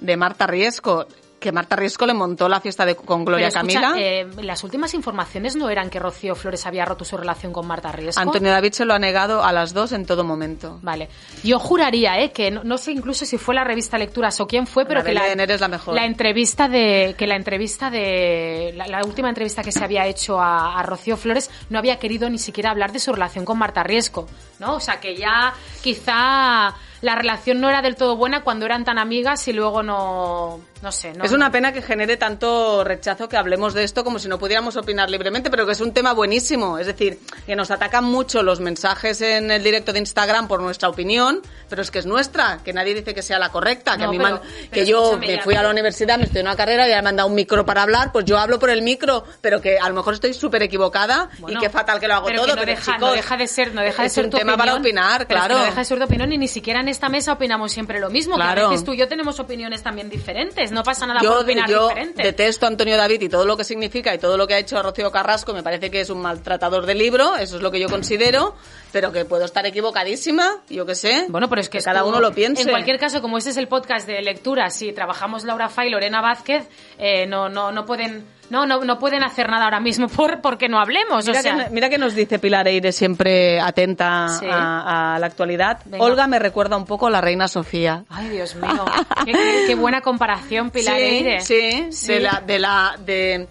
de 0.00 0.16
Marta 0.16 0.46
Riesco. 0.46 1.06
Que 1.42 1.52
Marta 1.52 1.76
Riesco 1.76 2.06
le 2.06 2.14
montó 2.14 2.48
la 2.48 2.60
fiesta 2.60 2.86
de, 2.86 2.94
con 2.96 3.24
Gloria 3.24 3.48
Pero 3.52 3.60
escucha, 3.66 3.80
Camila. 3.82 4.00
eh, 4.00 4.26
las 4.42 4.62
últimas 4.64 4.94
informaciones 4.94 5.56
no 5.56 5.68
eran 5.68 5.90
que 5.90 5.98
Rocío 5.98 6.34
Flores 6.34 6.64
había 6.64 6.84
roto 6.84 7.04
su 7.04 7.16
relación 7.16 7.52
con 7.52 7.66
Marta 7.66 7.90
Riesco. 7.92 8.20
Antonio 8.20 8.50
David 8.50 8.72
se 8.72 8.84
lo 8.84 8.94
ha 8.94 8.98
negado 8.98 9.44
a 9.44 9.52
las 9.52 9.74
dos 9.74 9.92
en 9.92 10.06
todo 10.06 10.24
momento. 10.24 10.78
Vale. 10.82 11.08
Yo 11.42 11.58
juraría, 11.58 12.20
¿eh? 12.20 12.30
que 12.32 12.50
no, 12.50 12.62
no 12.64 12.78
sé 12.78 12.92
incluso 12.92 13.26
si 13.26 13.36
fue 13.36 13.54
la 13.54 13.64
revista 13.64 13.98
Lecturas 13.98 14.40
o 14.40 14.46
quién 14.46 14.66
fue, 14.66 14.86
pero 14.86 15.00
La 15.00 15.04
que 15.06 15.12
la, 15.12 15.22
Belén, 15.22 15.40
eres 15.40 15.60
la 15.60 15.68
mejor. 15.68 15.94
la 15.94 16.06
entrevista 16.06 16.68
de 16.68 17.14
que 17.18 17.26
la 17.26 17.34
entrevista 17.36 17.90
de 17.90 18.72
la, 18.76 18.86
la 18.86 19.00
última 19.04 19.28
entrevista 19.28 19.62
que 19.62 19.72
se 19.72 19.82
había 19.84 20.06
hecho 20.06 20.40
a, 20.40 20.78
a 20.78 20.82
Rocío 20.84 21.16
Flores 21.16 21.50
no 21.70 21.78
había 21.78 21.98
querido 21.98 22.30
ni 22.30 22.38
siquiera 22.38 22.70
hablar 22.70 22.92
de 22.92 23.00
su 23.00 23.12
relación 23.12 23.44
con 23.44 23.58
Marta 23.58 23.82
Riesco, 23.82 24.28
¿no? 24.60 24.76
O 24.76 24.80
sea, 24.80 25.00
que 25.00 25.16
ya 25.16 25.52
quizá 25.82 26.74
la 27.00 27.14
relación 27.16 27.60
no 27.60 27.68
era 27.68 27.82
del 27.82 27.96
todo 27.96 28.16
buena 28.16 28.42
cuando 28.44 28.64
eran 28.66 28.84
tan 28.84 28.98
amigas 28.98 29.46
y 29.48 29.52
luego 29.52 29.82
no 29.82 30.60
no 30.82 30.90
sé, 30.92 31.12
no 31.14 31.24
Es 31.24 31.32
una 31.32 31.50
pena 31.50 31.72
que 31.72 31.80
genere 31.80 32.16
tanto 32.16 32.82
rechazo 32.84 33.28
que 33.28 33.36
hablemos 33.36 33.72
de 33.72 33.84
esto 33.84 34.02
como 34.04 34.18
si 34.18 34.28
no 34.28 34.38
pudiéramos 34.38 34.76
opinar 34.76 35.08
libremente, 35.08 35.48
pero 35.50 35.64
que 35.64 35.72
es 35.72 35.80
un 35.80 35.92
tema 35.92 36.12
buenísimo. 36.12 36.78
Es 36.78 36.86
decir, 36.88 37.20
que 37.46 37.54
nos 37.56 37.70
atacan 37.70 38.04
mucho 38.04 38.42
los 38.42 38.60
mensajes 38.60 39.20
en 39.22 39.50
el 39.50 39.62
directo 39.62 39.92
de 39.92 40.00
Instagram 40.00 40.48
por 40.48 40.60
nuestra 40.60 40.88
opinión, 40.88 41.40
pero 41.68 41.82
es 41.82 41.90
que 41.90 42.00
es 42.00 42.06
nuestra, 42.06 42.58
que 42.64 42.72
nadie 42.72 42.94
dice 42.94 43.14
que 43.14 43.22
sea 43.22 43.38
la 43.38 43.50
correcta. 43.50 43.92
Que 43.96 44.02
No, 44.02 44.08
a 44.08 44.12
mí 44.12 44.18
pero- 44.18 44.40
pero 44.42 44.70
que 44.72 44.84
yo 44.86 45.16
me 45.18 45.40
fui 45.40 45.54
a 45.54 45.62
la 45.62 45.70
universidad, 45.70 46.18
me 46.18 46.24
estudié 46.24 46.42
una 46.42 46.56
carrera 46.56 46.86
y 46.86 47.02
me 47.02 47.08
han 47.08 47.16
dado 47.16 47.28
un 47.28 47.34
micro 47.34 47.64
para 47.64 47.82
hablar, 47.82 48.10
pues 48.12 48.24
yo 48.24 48.36
hablo 48.38 48.58
por 48.58 48.70
el 48.70 48.82
micro, 48.82 49.24
pero 49.40 49.60
que 49.60 49.78
a 49.78 49.88
lo 49.88 49.94
mejor 49.94 50.14
estoy 50.14 50.34
súper 50.34 50.62
equivocada 50.64 51.30
Bueno, 51.38 51.58
y 51.58 51.62
qué 51.62 51.70
fatal 51.70 52.00
que 52.00 52.08
lo 52.08 52.14
hago 52.14 52.26
pero 52.26 52.38
todo. 52.38 52.46
que 52.46 52.52
no 52.52 52.60
pero 52.62 52.70
deja, 52.72 52.84
chicos, 52.92 53.00
no 53.08 53.12
deja 53.12 53.36
de 53.36 53.46
ser, 53.46 53.72
no 53.74 53.80
deja 53.82 54.02
de 54.02 54.06
es 54.08 54.12
ser 54.14 54.24
un 54.24 54.30
tu 54.30 54.38
tema 54.38 54.56
para 54.56 54.74
opinar, 54.74 55.22
es 55.22 55.26
que 55.28 55.34
claro. 55.34 55.58
no 55.58 55.64
deja 55.64 55.78
de 55.78 55.84
ser 55.84 55.98
tu 55.98 56.04
opinión 56.04 56.32
y 56.32 56.38
ni 56.38 56.48
siquiera 56.48 56.80
en 56.80 56.88
esta 56.88 57.08
mesa 57.08 57.32
opinamos 57.34 57.70
siempre 57.70 58.00
lo 58.00 58.10
mismo. 58.10 58.34
Que 58.34 58.42
Claro. 58.42 58.66
a 58.66 58.70
veces 58.70 58.84
tú 58.84 58.92
y 58.94 58.96
yo 58.96 59.06
tenemos 59.06 59.38
opiniones 59.38 59.82
también 59.82 60.08
diferentes. 60.10 60.71
No 60.72 60.82
pasa 60.82 61.06
nada 61.06 61.20
yo, 61.22 61.30
por 61.30 61.42
opinar 61.42 61.68
yo 61.68 61.88
diferente. 61.88 62.22
detesto 62.22 62.66
a 62.66 62.68
Antonio 62.68 62.96
David 62.96 63.22
y 63.22 63.28
todo 63.28 63.44
lo 63.44 63.56
que 63.56 63.64
significa 63.64 64.14
y 64.14 64.18
todo 64.18 64.36
lo 64.36 64.46
que 64.46 64.54
ha 64.54 64.58
hecho 64.58 64.78
a 64.78 64.82
Rocío 64.82 65.10
Carrasco 65.10 65.52
me 65.52 65.62
parece 65.62 65.90
que 65.90 66.00
es 66.00 66.10
un 66.10 66.20
maltratador 66.20 66.86
de 66.86 66.94
libro, 66.94 67.36
eso 67.36 67.56
es 67.56 67.62
lo 67.62 67.70
que 67.70 67.78
yo 67.78 67.88
considero, 67.88 68.54
pero 68.92 69.12
que 69.12 69.24
puedo 69.24 69.44
estar 69.44 69.66
equivocadísima, 69.66 70.62
yo 70.68 70.86
qué 70.86 70.94
sé. 70.94 71.26
Bueno, 71.28 71.48
pero 71.48 71.60
es 71.60 71.68
que, 71.68 71.80
cada 71.80 72.04
uno 72.04 72.20
lo 72.20 72.32
piense. 72.32 72.62
En 72.62 72.68
cualquier 72.68 72.98
caso, 72.98 73.20
como 73.20 73.38
este 73.38 73.50
es 73.50 73.56
el 73.56 73.68
podcast 73.68 74.06
de 74.06 74.22
lectura, 74.22 74.70
si 74.70 74.92
trabajamos 74.92 75.44
Laura 75.44 75.68
Fay 75.68 75.88
y 75.88 75.90
Lorena 75.90 76.20
Vázquez, 76.20 76.68
eh, 76.98 77.26
no, 77.26 77.48
no, 77.48 77.72
no 77.72 77.84
pueden, 77.84 78.24
no, 78.52 78.66
no, 78.66 78.84
no 78.84 78.98
pueden 78.98 79.24
hacer 79.24 79.48
nada 79.48 79.64
ahora 79.64 79.80
mismo 79.80 80.08
por 80.08 80.40
porque 80.42 80.68
no 80.68 80.78
hablemos. 80.78 81.26
Mira, 81.26 81.38
o 81.40 81.42
sea, 81.42 81.64
que, 81.64 81.70
mira 81.70 81.88
que 81.88 81.98
nos 81.98 82.14
dice 82.14 82.38
Pilar 82.38 82.68
Eire 82.68 82.92
siempre 82.92 83.58
atenta 83.60 84.28
Sí. 84.38 84.46
a, 84.48 85.14
a 85.14 85.18
la 85.18 85.26
actualidad. 85.26 85.80
Venga. 85.86 86.04
Olga 86.04 86.26
me 86.26 86.38
recuerda 86.38 86.76
un 86.76 86.84
poco 86.84 87.06
a 87.06 87.10
la 87.10 87.20
reina 87.20 87.48
Sofía. 87.48 88.04
Ay, 88.10 88.28
Dios 88.28 88.54
mío. 88.54 88.84
qué, 89.24 89.32
qué- 89.32 89.64
qué 89.66 89.74
buena 89.74 90.02
comparación, 90.02 90.70
Pilar 90.70 90.98
sí, 90.98 91.02
Eire. 91.02 91.40
sí, 91.40 91.86
Sí. 91.90 92.12
de 92.12 92.20
la, 92.20 92.42
de 92.46 92.58
la, 92.58 92.96
de, 93.04 93.48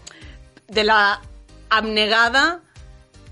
de 0.68 0.84
la 0.84 1.20
abnegada 1.70 2.62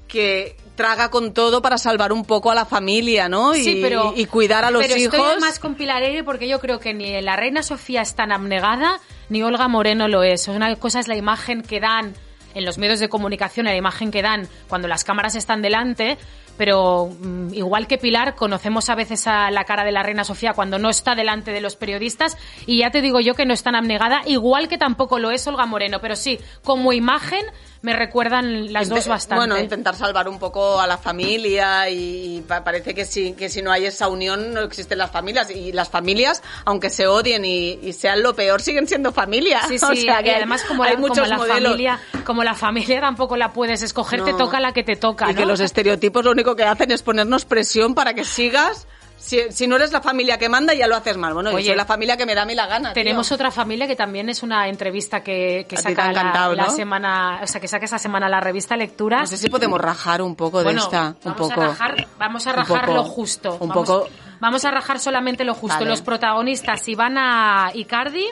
que 0.08 0.56
traga 0.76 1.12
con 1.12 1.34
todo 1.34 1.62
para 1.62 1.78
salvar 1.78 2.12
un 2.14 2.24
poco 2.26 2.50
a 2.52 2.56
la 2.56 2.66
familia, 2.66 3.28
¿no? 3.30 3.54
Y, 3.54 3.64
Sí, 3.64 3.80
pero, 3.82 4.14
y 4.16 4.26
cuidar 4.26 4.64
a 4.66 4.72
los 4.72 4.82
pero 4.82 4.98
hijos. 4.98 5.14
Estoy 5.14 5.40
más 5.42 5.60
con 5.60 5.76
Pilar 5.76 6.02
Eire 6.04 6.24
porque 6.24 6.48
yo 6.48 6.60
creo 6.60 6.80
que 6.80 6.94
ni 6.94 7.22
la 7.22 7.36
reina 7.36 7.62
Sofía 7.64 8.02
es 8.02 8.16
tan 8.16 8.32
abnegada 8.32 9.00
ni 9.30 9.44
Olga 9.44 9.68
Moreno 9.68 10.08
lo 10.08 10.24
es. 10.24 10.48
Una 10.48 10.76
cosa 10.76 11.00
es 11.00 11.08
la 11.08 11.16
imagen 11.16 11.62
que 11.62 11.80
dan 11.80 12.14
en 12.54 12.66
los 12.66 12.78
medios 12.78 13.00
de 13.00 13.10
comunicación, 13.10 13.66
la 13.66 13.76
imagen 13.76 14.12
que 14.12 14.22
dan 14.22 14.48
cuando 14.68 14.88
las 14.88 15.04
cámaras 15.04 15.36
están 15.36 15.62
delante, 15.62 16.18
pero 16.58 17.10
mm, 17.22 17.54
igual 17.54 17.88
que 17.88 17.98
Pilar, 17.98 18.36
conocemos 18.36 18.90
a 18.90 18.96
veces 18.96 19.28
a 19.28 19.52
la 19.52 19.64
cara 19.64 19.84
de 19.84 19.92
la 19.92 20.04
reina 20.04 20.24
Sofía 20.24 20.54
cuando 20.54 20.80
no 20.80 20.90
está 20.90 21.16
delante 21.16 21.52
de 21.52 21.62
los 21.62 21.76
periodistas 21.76 22.38
y 22.66 22.80
ya 22.80 22.92
te 22.92 23.02
digo 23.02 23.20
yo 23.20 23.34
que 23.36 23.46
no 23.46 23.54
es 23.54 23.64
tan 23.64 23.76
abnegada, 23.76 24.22
igual 24.26 24.68
que 24.68 24.78
tampoco 24.78 25.20
lo 25.20 25.32
es 25.32 25.46
Olga 25.48 25.66
Moreno, 25.66 26.00
pero 26.02 26.16
sí, 26.16 26.40
como 26.64 26.92
imagen 26.92 27.46
me 27.82 27.94
recuerdan 27.96 28.74
las 28.74 28.90
dos 28.90 29.08
bastante. 29.08 29.40
Bueno, 29.46 29.58
intentar 29.58 29.96
salvar 29.96 30.28
un 30.28 30.38
poco 30.38 30.82
a 30.82 30.88
la 30.88 30.98
familia 30.98 31.90
y, 31.90 32.38
y 32.38 32.42
pa- 32.42 32.64
parece 32.64 32.94
que 32.94 33.06
si, 33.06 33.34
que 33.34 33.50
si 33.50 33.62
no 33.62 33.72
hay 33.72 33.86
esa 33.86 34.08
unión 34.10 34.54
no 34.54 34.62
existen 34.62 34.98
las 34.98 35.12
familias. 35.12 35.50
Y 35.50 35.72
las 35.72 35.88
familias, 35.90 36.44
aunque 36.66 36.90
se 36.90 37.08
odien 37.08 37.46
y, 37.46 37.80
y 37.82 37.94
sean 37.94 38.22
lo 38.22 38.36
peor, 38.36 38.62
siguen 38.62 38.88
siendo 38.88 39.12
familia. 39.14 39.62
Sí, 39.68 39.80
sí, 39.80 39.86
O 39.86 39.96
sea, 39.96 40.22
que 40.22 40.36
además 40.36 40.64
como 40.68 40.84
hay 40.84 40.90
la, 40.92 40.96
como 40.96 41.08
muchos 41.08 41.28
la 41.30 41.38
modelos. 41.38 41.64
familia, 41.72 42.00
como 42.26 42.44
la 42.44 42.54
familia 42.56 43.00
tampoco 43.02 43.38
la 43.38 43.54
puedes 43.54 43.82
escoger, 43.82 44.24
te 44.26 44.34
toca 44.34 44.60
la 44.60 44.74
que 44.74 44.84
te 44.84 44.96
toca, 44.98 45.32
Y 45.32 45.36
que 45.36 45.46
los 45.46 45.60
estereotipos 45.62 46.26
lo 46.26 46.32
único 46.32 46.56
que 46.56 46.64
hacen 46.64 46.92
es 46.92 47.02
ponernos 47.02 47.46
presión 47.46 47.96
para 47.96 48.14
que 48.14 48.26
sigas. 48.26 48.88
Si, 49.20 49.52
si 49.52 49.68
no 49.68 49.76
eres 49.76 49.92
la 49.92 50.02
familia 50.02 50.38
que 50.38 50.50
manda, 50.50 50.74
ya 50.74 50.88
lo 50.88 50.96
haces 50.96 51.18
mal. 51.18 51.34
Bueno, 51.34 51.50
Oye, 51.52 51.64
yo 51.64 51.70
soy 51.72 51.78
la 51.78 51.86
familia 51.86 52.16
que 52.18 52.26
me 52.26 52.34
da 52.36 52.44
a 52.44 52.46
mí 52.46 52.56
la 52.56 52.66
gana. 52.68 52.94
tío. 52.94 53.04
Tenemos 53.04 53.32
otra 53.32 53.52
familia 53.52 53.86
que 53.88 53.96
también 53.96 54.30
es 54.30 54.42
una 54.44 54.68
entrevista 54.68 55.22
que, 55.22 55.66
que 55.70 55.78
saca 55.78 56.12
la, 56.12 56.50
la 56.56 56.64
¿no? 56.66 56.70
semana, 56.72 57.40
o 57.44 57.48
sea, 57.48 57.60
que 57.62 57.68
saca 57.68 57.86
esa 57.86 58.00
semana 58.00 58.30
la 58.30 58.40
revista 58.40 58.76
Lectura. 58.78 59.20
No 59.20 59.28
sé 59.28 59.38
si 59.38 59.50
podemos 59.50 59.80
rajar 59.80 60.22
un 60.22 60.36
poco 60.36 60.64
bueno, 60.64 60.72
de 60.82 60.86
esta. 60.86 61.08
Un 61.10 61.34
vamos 61.34 61.38
poco. 61.50 61.62
a 61.62 61.68
rajar, 61.68 62.08
vamos 62.18 62.48
a 62.48 62.52
rajar 62.54 62.82
poco- 62.86 62.94
lo 62.94 63.04
justo. 63.04 63.58
Un 63.60 63.70
vamos, 63.70 63.88
poco. 63.88 64.10
vamos 64.40 64.66
a 64.66 64.72
rajar 64.72 65.00
solamente 65.00 65.44
lo 65.44 65.54
justo. 65.54 65.78
Vale. 65.80 65.90
Los 65.90 66.02
protagonistas 66.02 66.88
Ivana 66.88 67.72
Icardi 67.74 68.26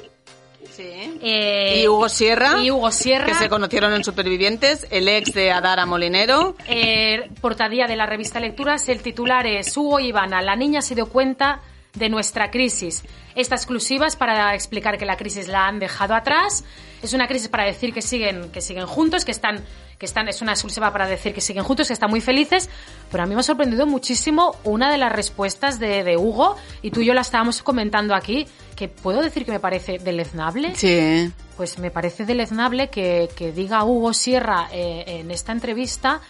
Sí. 0.77 1.17
eh, 1.23 1.81
y 1.83 1.87
Hugo 1.87 2.07
Sierra. 2.07 2.61
y 2.61 2.69
Hugo 2.69 2.91
Sierra. 2.91 3.25
Que 3.25 3.33
se 3.33 3.49
conocieron 3.49 3.93
en 3.93 4.03
Supervivientes. 4.03 4.85
El 4.91 5.07
ex 5.07 5.33
de 5.33 5.51
Adara 5.51 5.87
Molinero. 5.87 6.55
Eh, 6.67 7.29
portadía 7.41 7.87
de 7.87 7.95
la 7.95 8.05
revista 8.05 8.39
Lecturas, 8.39 8.87
el 8.89 9.01
titular 9.01 9.47
es 9.47 9.75
Hugo 9.75 9.99
y 9.99 10.09
Ivana, 10.09 10.41
la 10.43 10.55
niña 10.55 10.81
se 10.83 10.93
dio 10.93 11.07
cuenta 11.09 11.61
de 11.93 12.09
nuestra 12.09 12.51
crisis. 12.51 13.03
Esta 13.35 13.55
exclusiva 13.55 14.07
es 14.07 14.15
para 14.15 14.53
explicar 14.55 14.97
que 14.97 15.05
la 15.05 15.17
crisis 15.17 15.47
la 15.47 15.67
han 15.67 15.79
dejado 15.79 16.15
atrás. 16.15 16.63
Es 17.01 17.13
una 17.13 17.27
crisis 17.27 17.49
para 17.49 17.65
decir 17.65 17.93
que 17.93 18.01
siguen, 18.01 18.51
que 18.51 18.61
siguen 18.61 18.85
juntos, 18.87 19.25
que 19.25 19.31
están, 19.31 19.63
que 19.99 20.05
están, 20.05 20.27
es 20.27 20.41
una 20.41 20.53
exclusiva 20.53 20.91
para 20.91 21.07
decir 21.07 21.33
que 21.33 21.41
siguen 21.41 21.63
juntos, 21.63 21.87
que 21.87 21.93
están 21.93 22.09
muy 22.09 22.21
felices. 22.21 22.69
Pero 23.11 23.23
a 23.23 23.25
mí 23.25 23.35
me 23.35 23.41
ha 23.41 23.43
sorprendido 23.43 23.85
muchísimo 23.85 24.55
una 24.63 24.91
de 24.91 24.97
las 24.97 25.11
respuestas 25.11 25.79
de, 25.79 26.03
de 26.03 26.17
Hugo, 26.17 26.55
y 26.81 26.91
tú 26.91 27.01
y 27.01 27.05
yo 27.05 27.13
la 27.13 27.21
estábamos 27.21 27.61
comentando 27.61 28.15
aquí, 28.15 28.47
que 28.75 28.87
puedo 28.87 29.21
decir 29.21 29.45
que 29.45 29.51
me 29.51 29.59
parece 29.59 29.99
deleznable. 29.99 30.75
Sí. 30.75 31.31
Pues 31.55 31.77
me 31.79 31.91
parece 31.91 32.25
deleznable 32.25 32.89
que, 32.89 33.29
que 33.35 33.51
diga 33.51 33.83
Hugo 33.83 34.13
Sierra 34.13 34.67
eh, 34.71 35.03
en 35.07 35.31
esta 35.31 35.51
entrevista 35.51 36.21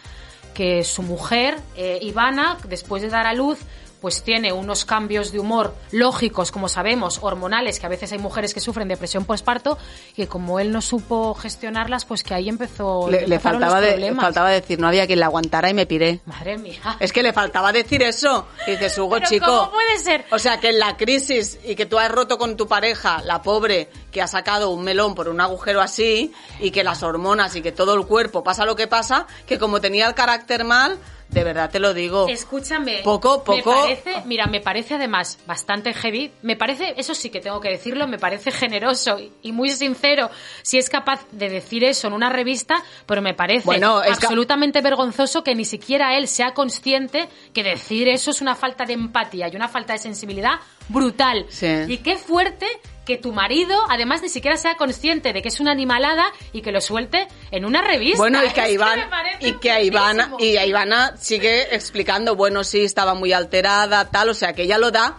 que 0.53 0.83
su 0.83 1.03
mujer, 1.03 1.55
eh, 1.75 1.99
Ivana, 2.01 2.57
después 2.67 3.03
de 3.03 3.09
dar 3.09 3.27
a 3.27 3.33
luz, 3.35 3.59
pues 4.01 4.23
tiene 4.23 4.53
unos 4.53 4.85
cambios 4.85 5.31
de 5.31 5.39
humor 5.39 5.73
lógicos, 5.91 6.51
como 6.51 6.69
sabemos, 6.69 7.19
hormonales, 7.21 7.79
que 7.79 7.85
a 7.85 7.89
veces 7.89 8.11
hay 8.11 8.19
mujeres 8.19 8.53
que 8.53 8.59
sufren 8.59 8.87
depresión 8.87 9.25
postparto, 9.25 9.77
y 10.11 10.13
que 10.13 10.27
como 10.27 10.59
él 10.59 10.71
no 10.71 10.81
supo 10.81 11.33
gestionarlas, 11.33 12.05
pues 12.05 12.23
que 12.23 12.33
ahí 12.33 12.49
empezó 12.49 13.09
Le, 13.09 13.27
le 13.27 13.39
faltaba, 13.39 13.81
los 13.81 13.99
de, 13.99 14.13
faltaba 14.13 14.49
decir, 14.49 14.79
no 14.79 14.87
había 14.87 15.07
quien 15.07 15.19
la 15.19 15.27
aguantara 15.27 15.69
y 15.69 15.73
me 15.73 15.85
piré. 15.85 16.21
Madre 16.25 16.57
mía. 16.57 16.97
Es 16.99 17.11
que 17.11 17.23
le 17.23 17.33
faltaba 17.33 17.71
decir 17.71 18.01
eso. 18.03 18.47
Y 18.65 18.71
dices, 18.71 18.97
Hugo, 18.97 19.15
Pero 19.15 19.27
chico. 19.27 19.45
¿cómo 19.45 19.71
puede 19.71 19.97
ser? 19.99 20.25
O 20.31 20.39
sea, 20.39 20.59
que 20.59 20.69
en 20.69 20.79
la 20.79 20.97
crisis 20.97 21.59
y 21.63 21.75
que 21.75 21.85
tú 21.85 21.97
has 21.97 22.11
roto 22.11 22.37
con 22.37 22.57
tu 22.57 22.67
pareja, 22.67 23.21
la 23.23 23.41
pobre, 23.41 23.89
que 24.17 24.23
ha 24.23 24.27
sacado 24.27 24.71
un 24.71 24.83
melón 24.83 25.13
por 25.13 25.29
un 25.29 25.39
agujero 25.39 25.79
así, 25.79 26.33
y 26.59 26.71
que 26.71 26.83
las 26.83 27.03
hormonas 27.03 27.55
y 27.55 27.61
que 27.61 27.71
todo 27.71 27.93
el 27.93 28.07
cuerpo 28.07 28.43
pasa 28.43 28.65
lo 28.65 28.75
que 28.75 28.87
pasa, 28.87 29.27
que 29.45 29.59
como 29.59 29.79
tenía 29.79 30.07
el 30.07 30.15
carácter 30.15 30.63
mal, 30.63 30.97
de 31.29 31.43
verdad 31.43 31.69
te 31.69 31.77
lo 31.79 31.93
digo. 31.93 32.27
Escúchame. 32.27 33.01
Poco, 33.03 33.43
poco- 33.43 33.69
Me 33.69 33.81
parece, 33.81 34.23
mira, 34.25 34.47
me 34.47 34.59
parece 34.61 34.95
además 34.95 35.37
bastante 35.45 35.93
heavy. 35.93 36.31
Me 36.41 36.55
parece, 36.55 36.95
eso 36.97 37.13
sí 37.13 37.29
que 37.29 37.41
tengo 37.41 37.59
que 37.61 37.69
decirlo, 37.69 38.07
me 38.07 38.17
parece 38.17 38.49
generoso 38.49 39.19
y- 39.43 39.51
muy 39.51 39.69
sincero 39.69 40.31
si 40.63 40.79
es 40.79 40.89
capaz 40.89 41.19
de 41.31 41.49
decir 41.49 41.83
eso 41.83 42.07
en 42.07 42.13
una 42.13 42.29
revista, 42.29 42.81
pero 43.05 43.21
me 43.21 43.35
parece 43.35 43.65
Bueno, 43.65 43.97
absolutamente 43.97 44.81
vergonzoso 44.81 45.43
que 45.43 45.53
ni 45.53 45.65
siquiera 45.65 46.17
él 46.17 46.27
sea 46.27 46.55
consciente 46.55 47.29
que 47.53 47.61
decir 47.61 48.07
eso 48.07 48.31
es 48.31 48.41
una 48.41 48.55
falta 48.55 48.83
de 48.85 48.93
empatía 48.93 49.47
y 49.51 49.55
una 49.55 49.67
falta 49.67 49.93
de 49.93 49.99
sensibilidad 49.99 50.55
brutal. 50.89 51.45
Sí. 51.49 51.67
Y 51.87 51.97
qué 51.99 52.15
fuerte 52.17 52.65
que 53.07 53.17
tu 53.17 53.31
marido, 53.31 53.75
además, 53.89 54.21
ni 54.21 54.29
siquiera 54.29 54.57
sea 54.57 54.75
consciente 54.75 55.31
de 55.33 55.41
que 55.41 55.47
es 55.47 55.59
una 55.59 55.71
animalada 55.71 56.25
y 56.51 56.61
que 56.61 56.71
lo 56.73 56.81
suelte 56.81 57.27
en 57.51 57.63
una 57.65 57.81
revista. 57.81 58.17
Bueno, 58.17 58.43
y 58.43 58.49
que 58.53 58.61
a 58.61 58.69
Iván, 58.69 58.99
y 59.39 59.53
que 59.53 59.71
a 59.71 59.81
Ivana, 59.81 60.31
y 60.37 60.57
a 60.57 60.65
Ivana 60.65 61.15
sigue 61.17 61.73
explicando, 61.73 62.35
bueno, 62.35 62.63
sí, 62.65 62.83
estaba 62.83 63.13
muy 63.15 63.31
alterada, 63.33 64.09
tal, 64.11 64.29
o 64.29 64.33
sea, 64.33 64.51
que 64.53 64.63
ella 64.63 64.77
lo 64.77 64.91
da, 64.91 65.15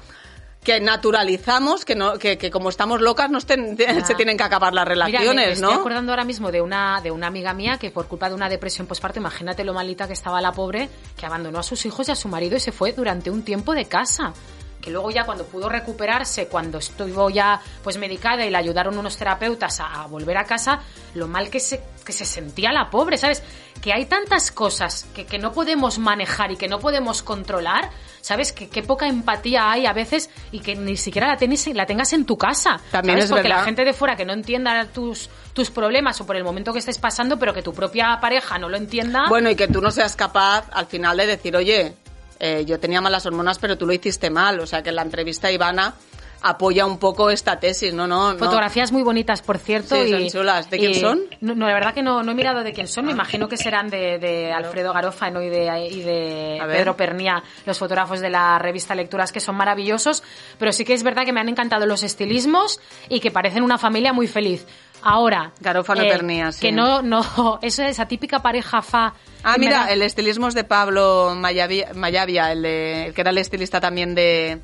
que 0.63 0.81
naturalizamos, 0.81 1.85
que 1.87 1.95
no, 1.95 2.19
que, 2.19 2.37
que 2.37 2.51
como 2.51 2.69
estamos 2.69 3.01
locas 3.01 3.31
nos 3.31 3.47
ten- 3.47 3.77
se 4.05 4.15
tienen 4.15 4.37
que 4.37 4.43
acabar 4.43 4.75
las 4.75 4.85
Mira, 4.87 5.07
me- 5.07 5.09
relaciones, 5.09 5.47
me, 5.47 5.53
estoy 5.53 5.73
¿no? 5.75 5.81
acordando 5.81 6.13
ahora 6.13 6.25
mismo 6.25 6.51
de 6.53 6.61
una, 6.61 7.01
de 7.01 7.11
una 7.11 7.29
amiga 7.29 7.55
mía 7.55 7.79
que 7.79 7.91
por 7.91 8.07
culpa 8.07 8.29
de 8.29 8.35
una 8.35 8.49
depresión 8.51 8.87
postparto, 8.87 9.19
imagínate 9.19 9.65
lo 9.65 9.73
malita 9.73 10.07
que 10.07 10.13
estaba 10.13 10.41
la 10.43 10.53
pobre, 10.53 10.91
que 11.17 11.25
abandonó 11.25 11.61
a 11.61 11.63
sus 11.63 11.87
hijos 11.87 12.09
y 12.09 12.13
a 12.13 12.17
su 12.17 12.29
marido 12.29 12.57
y 12.57 12.61
se 12.61 12.73
fue 12.73 12.93
durante 12.93 13.31
un 13.31 13.43
tiempo 13.45 13.73
de 13.73 13.87
casa. 13.87 14.35
Que 14.81 14.91
luego 14.91 15.11
ya 15.11 15.25
cuando 15.25 15.45
pudo 15.45 15.69
recuperarse, 15.69 16.47
cuando 16.47 16.79
estuvo 16.79 17.31
ya 17.31 17.61
pues 17.83 17.99
medicada 17.99 18.47
y 18.47 18.51
le 18.51 18.57
ayudaron 18.57 18.97
unos 18.97 19.17
terapeutas 19.17 19.81
a, 19.81 20.03
a 20.03 20.07
volver 20.07 20.37
a 20.39 20.45
casa, 20.45 20.81
lo 21.15 21.27
mal 21.27 21.51
que 21.51 21.61
se, 21.61 21.83
que 22.05 22.13
se 22.13 22.25
sentía 22.25 22.73
la 22.73 22.89
pobre, 22.91 23.19
¿sabes? 23.19 23.43
Que 23.83 23.93
hay 23.93 24.07
tantas 24.07 24.51
cosas 24.51 25.07
que, 25.15 25.27
que 25.27 25.39
no 25.39 25.53
podemos 25.53 25.99
manejar 25.99 26.53
y 26.53 26.57
que 26.57 26.69
no 26.69 26.79
podemos 26.79 27.23
controlar. 27.23 27.91
¿sabes? 28.21 28.53
Que 28.53 28.69
qué 28.69 28.83
poca 28.83 29.07
empatía 29.07 29.71
hay 29.71 29.87
a 29.87 29.93
veces 29.93 30.29
y 30.53 30.61
que 30.61 30.75
ni 30.75 30.97
siquiera 30.97 31.29
la, 31.29 31.39
la 31.75 31.87
tengas 31.87 32.13
en 32.13 32.27
tu 32.27 32.37
casa. 32.37 32.81
También 32.91 33.17
¿sabes? 33.17 33.25
es 33.25 33.31
Porque 33.31 33.49
la 33.49 33.57
verdad. 33.57 33.65
gente 33.67 33.85
de 33.85 33.93
fuera 33.93 34.17
que 34.17 34.25
no 34.25 34.33
entienda 34.33 34.85
tus, 34.87 35.31
tus 35.53 35.71
problemas 35.71 36.21
o 36.21 36.27
por 36.27 36.37
el 36.37 36.45
momento 36.45 36.73
que 36.73 36.79
estés 36.81 36.99
pasando, 36.99 37.39
pero 37.39 37.55
que 37.55 37.63
tu 37.63 37.73
propia 37.73 38.19
pareja 38.21 38.59
no 38.59 38.69
lo 38.69 38.77
entienda. 38.77 39.27
Bueno, 39.29 39.49
y 39.51 39.57
que 39.57 39.69
tú 39.69 39.81
no 39.81 39.91
seas 39.91 40.17
capaz 40.17 40.67
al 40.73 40.87
final 40.87 41.17
de 41.17 41.27
decir, 41.27 41.57
oye, 41.57 41.95
eh, 42.41 42.65
yo 42.67 42.79
tenía 42.79 43.01
malas 43.01 43.27
hormonas, 43.27 43.59
pero 43.59 43.77
tú 43.77 43.87
lo 43.87 43.93
hiciste 43.93 44.31
mal. 44.31 44.61
O 44.61 44.67
sea, 44.67 44.83
que 44.83 44.91
en 44.91 44.97
la 44.97 45.03
entrevista 45.03 45.51
Ivana 45.51 45.95
apoya 46.41 46.87
un 46.87 46.99
poco 46.99 47.31
esta 47.31 47.59
tesis, 47.59 47.93
¿no? 47.93 48.07
no, 48.07 48.33
no. 48.33 48.39
Fotografías 48.39 48.93
muy 48.93 49.03
bonitas, 49.03 49.43
por 49.43 49.59
cierto. 49.59 49.97
Sí, 49.97 50.03
y, 50.03 50.11
son 50.31 50.41
chulas. 50.41 50.71
¿De 50.71 50.79
quién 50.79 50.93
y- 50.93 50.95
son? 50.95 51.21
No, 51.41 51.55
no, 51.55 51.67
la 51.67 51.75
verdad 51.75 51.95
que 51.95 52.03
no, 52.03 52.23
no 52.23 52.33
he 52.33 52.35
mirado 52.35 52.63
de 52.63 52.73
quién 52.73 52.87
son. 52.87 53.07
Me 53.07 53.13
imagino 53.13 53.49
que 53.49 53.57
serán 53.57 53.91
de, 53.91 54.19
de 54.19 54.53
Alfredo 54.53 54.93
Garófano 54.93 55.43
y 55.43 55.49
de, 55.49 55.89
y 55.91 56.03
de. 56.03 56.63
Pedro 56.67 56.97
Pernía, 56.97 57.43
los 57.67 57.79
fotógrafos 57.79 58.21
de 58.21 58.31
la 58.31 58.59
revista 58.59 58.95
Lecturas, 58.95 59.33
que 59.33 59.41
son 59.41 59.57
maravillosos. 59.57 60.23
Pero 60.59 60.73
sí 60.73 60.85
que 60.85 60.95
es 60.95 61.03
verdad 61.03 61.25
que 61.25 61.33
me 61.33 61.41
han 61.41 61.49
encantado 61.49 61.87
los 61.87 62.03
estilismos 62.03 62.81
y 63.09 63.21
que 63.21 63.31
parecen 63.31 63.63
una 63.63 63.79
familia 63.79 64.13
muy 64.13 64.27
feliz. 64.27 64.67
Ahora, 65.03 65.53
eh, 65.55 65.59
Garófano 65.61 66.03
Pernía, 66.03 66.53
sí. 66.53 66.61
que 66.61 66.73
no, 66.73 67.03
no, 67.03 67.21
eso 67.63 67.83
es 67.83 67.91
esa 67.93 68.07
típica 68.09 68.41
pareja 68.43 68.83
fa. 68.83 69.15
Ah, 69.45 69.57
mira, 69.59 69.85
da- 69.87 69.93
el 69.93 70.03
estilismo 70.03 70.49
es 70.49 70.55
de 70.55 70.65
Pablo 70.65 71.35
Mayavia, 71.37 71.91
Mayavia, 71.95 72.51
el, 72.53 72.63
de- 72.63 73.07
el 73.07 73.15
que 73.15 73.21
era 73.21 73.31
el 73.31 73.39
estilista 73.39 73.81
también 73.81 74.15
de... 74.15 74.61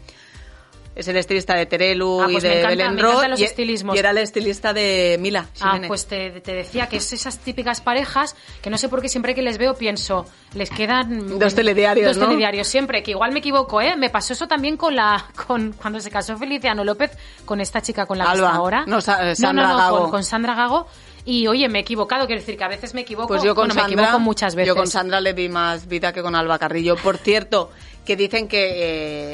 Es 0.97 1.09
el 1.09 1.17
estilista 1.17 1.55
de 1.57 1.67
Terelu 1.67 2.21
Ah, 2.23 2.27
y 2.29 2.33
pues 2.35 2.45
me 2.45 2.51
de 2.51 2.55
encanta- 2.61 2.69
Belén 2.69 2.95
me 2.95 3.03
Ro, 3.03 3.09
encantan 3.09 3.31
los 3.33 3.41
y, 3.41 3.45
estilismos. 3.45 3.97
y 3.97 3.99
era 3.99 4.11
el 4.11 4.19
estilista 4.19 4.73
de 4.73 5.17
Mila. 5.21 5.49
Ah, 5.61 5.81
pues 5.89 6.07
te, 6.07 6.41
te 6.41 6.55
decía 6.55 6.89
que 6.89 6.99
es 6.99 7.13
esas 7.13 7.39
típicas 7.41 7.81
parejas 7.81 8.37
que 8.63 8.71
no 8.71 8.79
sé 8.79 8.89
por 8.89 9.03
qué 9.03 9.09
siempre 9.09 9.35
que 9.35 9.43
les 9.43 9.59
veo 9.59 9.75
pienso, 9.75 10.25
les 10.55 10.71
quedan 10.71 11.37
Dos 11.39 11.55
telediarios, 11.57 12.07
dos 12.09 12.17
¿no? 12.19 12.27
telediarios 12.29 12.69
siempre, 12.69 13.03
que 13.03 13.11
igual 13.11 13.33
me 13.33 13.41
equivoco, 13.41 13.81
¿eh? 13.81 13.97
Me 13.97 14.09
pasó 14.11 14.35
eso 14.35 14.47
también 14.47 14.77
con 14.77 14.95
la 14.95 15.27
con 15.49 15.73
cuando 15.73 15.99
se 15.99 16.11
casó 16.11 16.37
Feliciano 16.37 16.85
López 16.85 17.11
con 17.45 17.61
esta 17.61 17.83
chica 17.83 18.07
con 18.07 18.19
la 18.19 18.27
que 18.27 18.35
está 18.35 18.51
ahora. 18.55 18.85
No, 18.87 19.01
Sa- 19.01 19.35
Sandra 19.35 19.67
no, 19.67 19.73
no, 19.73 19.77
Gago. 19.79 19.99
Con, 20.03 20.11
con 20.13 20.25
Sandra 20.25 20.55
Gago. 20.55 20.87
Y 21.27 21.47
oye, 21.47 21.69
me 21.71 21.79
he 21.79 21.81
equivocado, 21.83 22.27
quiero 22.27 22.41
decir 22.41 22.57
que 22.59 22.65
a 22.65 22.69
veces 22.69 22.93
me 22.93 23.01
equivoco, 23.01 23.29
Pues 23.29 23.43
yo 23.43 23.55
con 23.55 23.69
bueno, 23.69 23.83
me 23.83 23.93
equivoco 23.95 24.19
muchas 24.21 24.55
veces. 24.55 24.69
Yo 24.69 24.77
con 24.77 24.87
Sandra 24.87 25.23
le 25.23 25.33
vi 25.33 25.49
más 25.49 25.89
vida 25.89 26.13
que 26.13 26.21
con 26.23 26.35
Alba 26.35 26.59
Carrillo. 26.59 26.97
Por 26.97 27.17
cierto, 27.17 27.71
que 28.05 28.17
dicen 28.17 28.49
que 28.49 28.59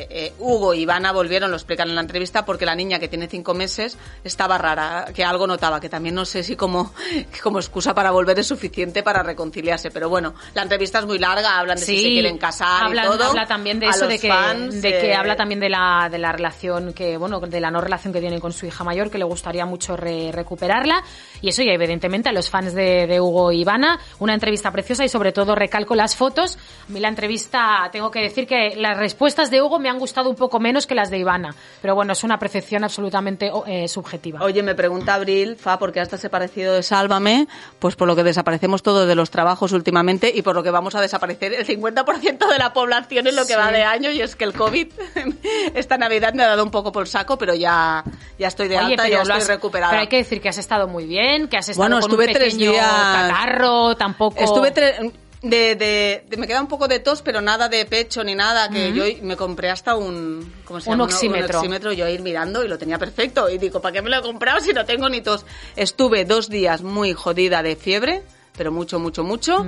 eh, 0.03 0.07
eh, 0.11 0.33
Hugo 0.39 0.75
y 0.75 0.83
Ivana 0.83 1.13
volvieron, 1.13 1.51
lo 1.51 1.57
explican 1.57 1.89
en 1.89 1.95
la 1.97 2.01
entrevista, 2.03 2.45
porque 2.45 2.65
la 2.67 2.75
niña 2.75 2.99
que 2.99 3.09
tiene 3.09 3.27
cinco 3.29 3.53
meses 3.55 3.99
estaba 4.25 4.59
rara, 4.59 5.07
que 5.15 5.25
algo 5.25 5.47
notaba, 5.47 5.81
que 5.81 5.89
también 5.89 6.15
no 6.15 6.25
sé 6.25 6.43
si 6.45 6.57
como, 6.57 6.93
como 7.43 7.59
excusa 7.59 7.95
para 7.95 8.11
volver 8.11 8.39
es 8.39 8.47
suficiente 8.47 9.03
para 9.03 9.23
reconciliarse. 9.23 9.91
Pero 9.91 10.09
bueno, 10.09 10.35
la 10.55 10.63
entrevista 10.63 10.99
es 11.01 11.07
muy 11.07 11.19
larga, 11.19 11.59
hablan 11.59 11.79
de 11.79 11.85
si 11.85 11.97
se 11.97 12.09
quieren 12.09 12.39
casar 12.39 12.85
hablan- 12.85 13.07
y 13.07 13.09
todo. 13.09 13.25
habla 13.31 13.47
también 13.47 13.81
de 13.81 13.87
eso, 13.89 14.07
de 14.07 14.19
que, 14.19 14.29
fans, 14.29 14.81
de 14.83 14.91
que 14.93 15.11
eh, 15.11 15.15
habla 15.15 15.37
también 15.37 15.61
de 15.61 15.69
la, 15.69 16.09
de 16.11 16.19
la 16.19 16.33
relación 16.33 16.93
que, 16.93 17.17
bueno, 17.17 17.41
de 17.41 17.61
la 17.61 17.71
no 17.71 17.81
relación 17.81 18.13
que 18.13 18.21
tiene 18.21 18.39
con 18.41 18.53
su 18.53 18.67
hija 18.67 18.85
mayor, 18.85 19.11
que 19.11 19.19
le 19.19 19.25
gustaría 19.25 19.67
mucho 19.67 19.97
re- 19.97 20.31
recuperarla. 20.33 21.03
Y 21.41 21.49
eso 21.49 21.63
ya 21.63 21.73
evidentemente 21.73 22.29
a 22.29 22.33
los 22.33 22.49
fans 22.51 22.75
de, 22.75 23.07
de 23.07 23.21
Hugo 23.21 23.51
y 23.53 23.63
Ivana, 23.63 23.99
una 24.21 24.35
entrevista 24.35 24.71
preciosa 24.71 25.05
y 25.05 25.09
sobre 25.09 25.33
todo 25.33 25.55
recalco 25.55 25.95
las 25.95 26.15
fotos. 26.15 26.57
A 26.89 26.93
mí 26.93 27.01
la 27.01 27.09
entrevista, 27.09 27.89
tengo 27.91 28.11
que 28.11 28.21
decir 28.21 28.47
que 28.47 28.60
las 28.77 28.97
respuestas 28.99 29.51
de 29.51 29.61
Hugo 29.63 29.79
me 29.79 29.89
han 29.89 29.99
gustado 29.99 30.31
un 30.31 30.37
poco 30.37 30.61
menos 30.61 30.87
que 30.87 30.95
las 30.95 31.11
de 31.11 31.19
Ivana. 31.19 31.55
Pero 31.83 31.95
bueno, 31.95 32.13
es 32.13 32.23
una 32.25 32.39
percepción 32.39 32.85
absolutamente 32.85 33.51
eh, 33.67 33.89
subjetiva. 33.89 34.41
Oye, 34.43 34.63
me 34.63 34.75
pregunta 34.75 35.15
Abril, 35.15 35.57
Fa, 35.57 35.79
¿por 35.79 35.93
qué 35.93 36.01
hasta 36.01 36.17
ese 36.17 36.29
parecido 36.31 36.75
de 36.75 36.83
Sálvame? 36.83 37.49
Pues 37.79 37.97
por 37.97 38.07
lo 38.09 38.15
que 38.17 38.23
desaparecemos 38.23 38.83
todos 38.83 39.07
de 39.09 39.15
los 39.15 39.31
trabajos 39.31 39.73
últimamente 39.73 40.31
y 40.35 40.43
por 40.43 40.55
lo 40.55 40.63
que 40.63 40.71
vamos 40.71 40.95
a 40.95 41.01
desaparecer 41.01 41.53
el 41.55 41.67
50% 41.67 42.49
de 42.51 42.59
la 42.59 42.73
población 42.73 43.27
en 43.27 43.37
lo 43.37 43.43
que 43.43 43.55
Sí. 43.55 43.59
va 43.59 43.71
de 43.73 43.83
año 43.83 44.11
y 44.11 44.21
es 44.21 44.37
que 44.37 44.45
el 44.45 44.53
COVID 44.53 44.89
esta 45.75 45.99
Navidad 45.99 46.35
me 46.35 46.43
ha 46.43 46.49
dado 46.49 46.63
un 46.63 46.71
poco 46.71 46.93
por 46.93 47.09
saco, 47.09 47.39
pero 47.39 47.55
ya, 47.55 48.05
ya 48.39 48.49
estoy 48.49 48.69
de 48.69 48.77
Oye, 48.79 48.87
alta, 48.93 49.09
ya 49.09 49.17
lo 49.17 49.23
estoy 49.23 49.37
has- 49.39 49.49
recuperada. 49.49 49.91
Pero 49.91 50.03
hay 50.03 50.09
que 50.09 50.17
decir 50.19 50.41
que 50.41 50.49
has 50.49 50.59
estado 50.59 50.89
muy 50.89 51.07
bien, 51.07 51.49
que 51.49 51.57
has 51.57 51.69
estado 51.69 51.83
Bueno, 51.89 52.01
con 52.01 52.11
estuve 52.11 52.27
un 52.27 52.33
tres 52.33 52.57
días- 52.59 52.87
catarro, 52.87 53.97
tampoco... 53.97 54.37
Estuve 54.39 54.73
tre- 54.75 55.13
de, 55.43 55.75
de, 55.75 56.25
de- 56.29 56.37
me 56.37 56.47
queda 56.47 56.61
un 56.61 56.67
poco 56.69 56.87
de 56.89 57.01
tos, 57.01 57.23
pero 57.23 57.41
nada 57.41 57.69
de 57.69 57.85
pecho 57.87 58.23
ni 58.25 58.35
nada, 58.35 58.69
que 58.69 58.93
yo 58.93 59.05
me 59.23 59.37
compré 59.37 59.71
hasta 59.71 59.95
un, 59.97 60.53
¿cómo 60.65 60.81
se 60.81 60.91
Un 60.91 60.95
llama? 60.99 61.05
oxímetro. 61.05 61.59
Un 61.59 61.65
oxímetro, 61.65 61.93
yo 61.93 62.05
a 62.07 62.11
ir 62.11 62.21
mirando 62.21 62.63
y 62.65 62.69
lo 62.69 62.77
tenía 62.79 62.99
perfecto. 62.99 63.49
Y 63.49 63.57
digo, 63.59 63.81
¿para 63.81 63.93
qué 63.95 64.03
me 64.03 64.11
lo 64.11 64.19
he 64.19 64.23
comprado 64.23 64.61
si 64.61 64.73
no 64.73 64.85
tengo 64.85 65.09
ni 65.09 65.21
tos? 65.23 65.47
Estuve 65.77 66.25
dos 66.25 66.49
días 66.51 66.83
muy 66.83 67.15
jodida 67.15 67.63
de 67.63 67.77
fiebre, 67.77 68.23
pero 68.57 68.71
mucho, 68.71 68.99
mucho, 68.99 69.25
mucho, 69.25 69.65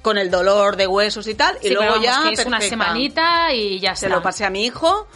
con 0.00 0.16
el 0.18 0.30
dolor 0.30 0.76
de 0.76 0.86
huesos 0.86 1.26
y 1.28 1.34
tal, 1.34 1.58
y 1.62 1.70
luego 1.70 2.00
ya 2.02 2.30
es 2.30 2.44
una 2.46 2.58
perfecta. 2.58 2.60
semanita 2.86 3.52
y 3.54 3.78
ya 3.80 3.94
Se 3.94 4.08
lo 4.08 4.22
pasé 4.22 4.44
a 4.44 4.50
mi 4.50 4.64
hijo. 4.64 5.06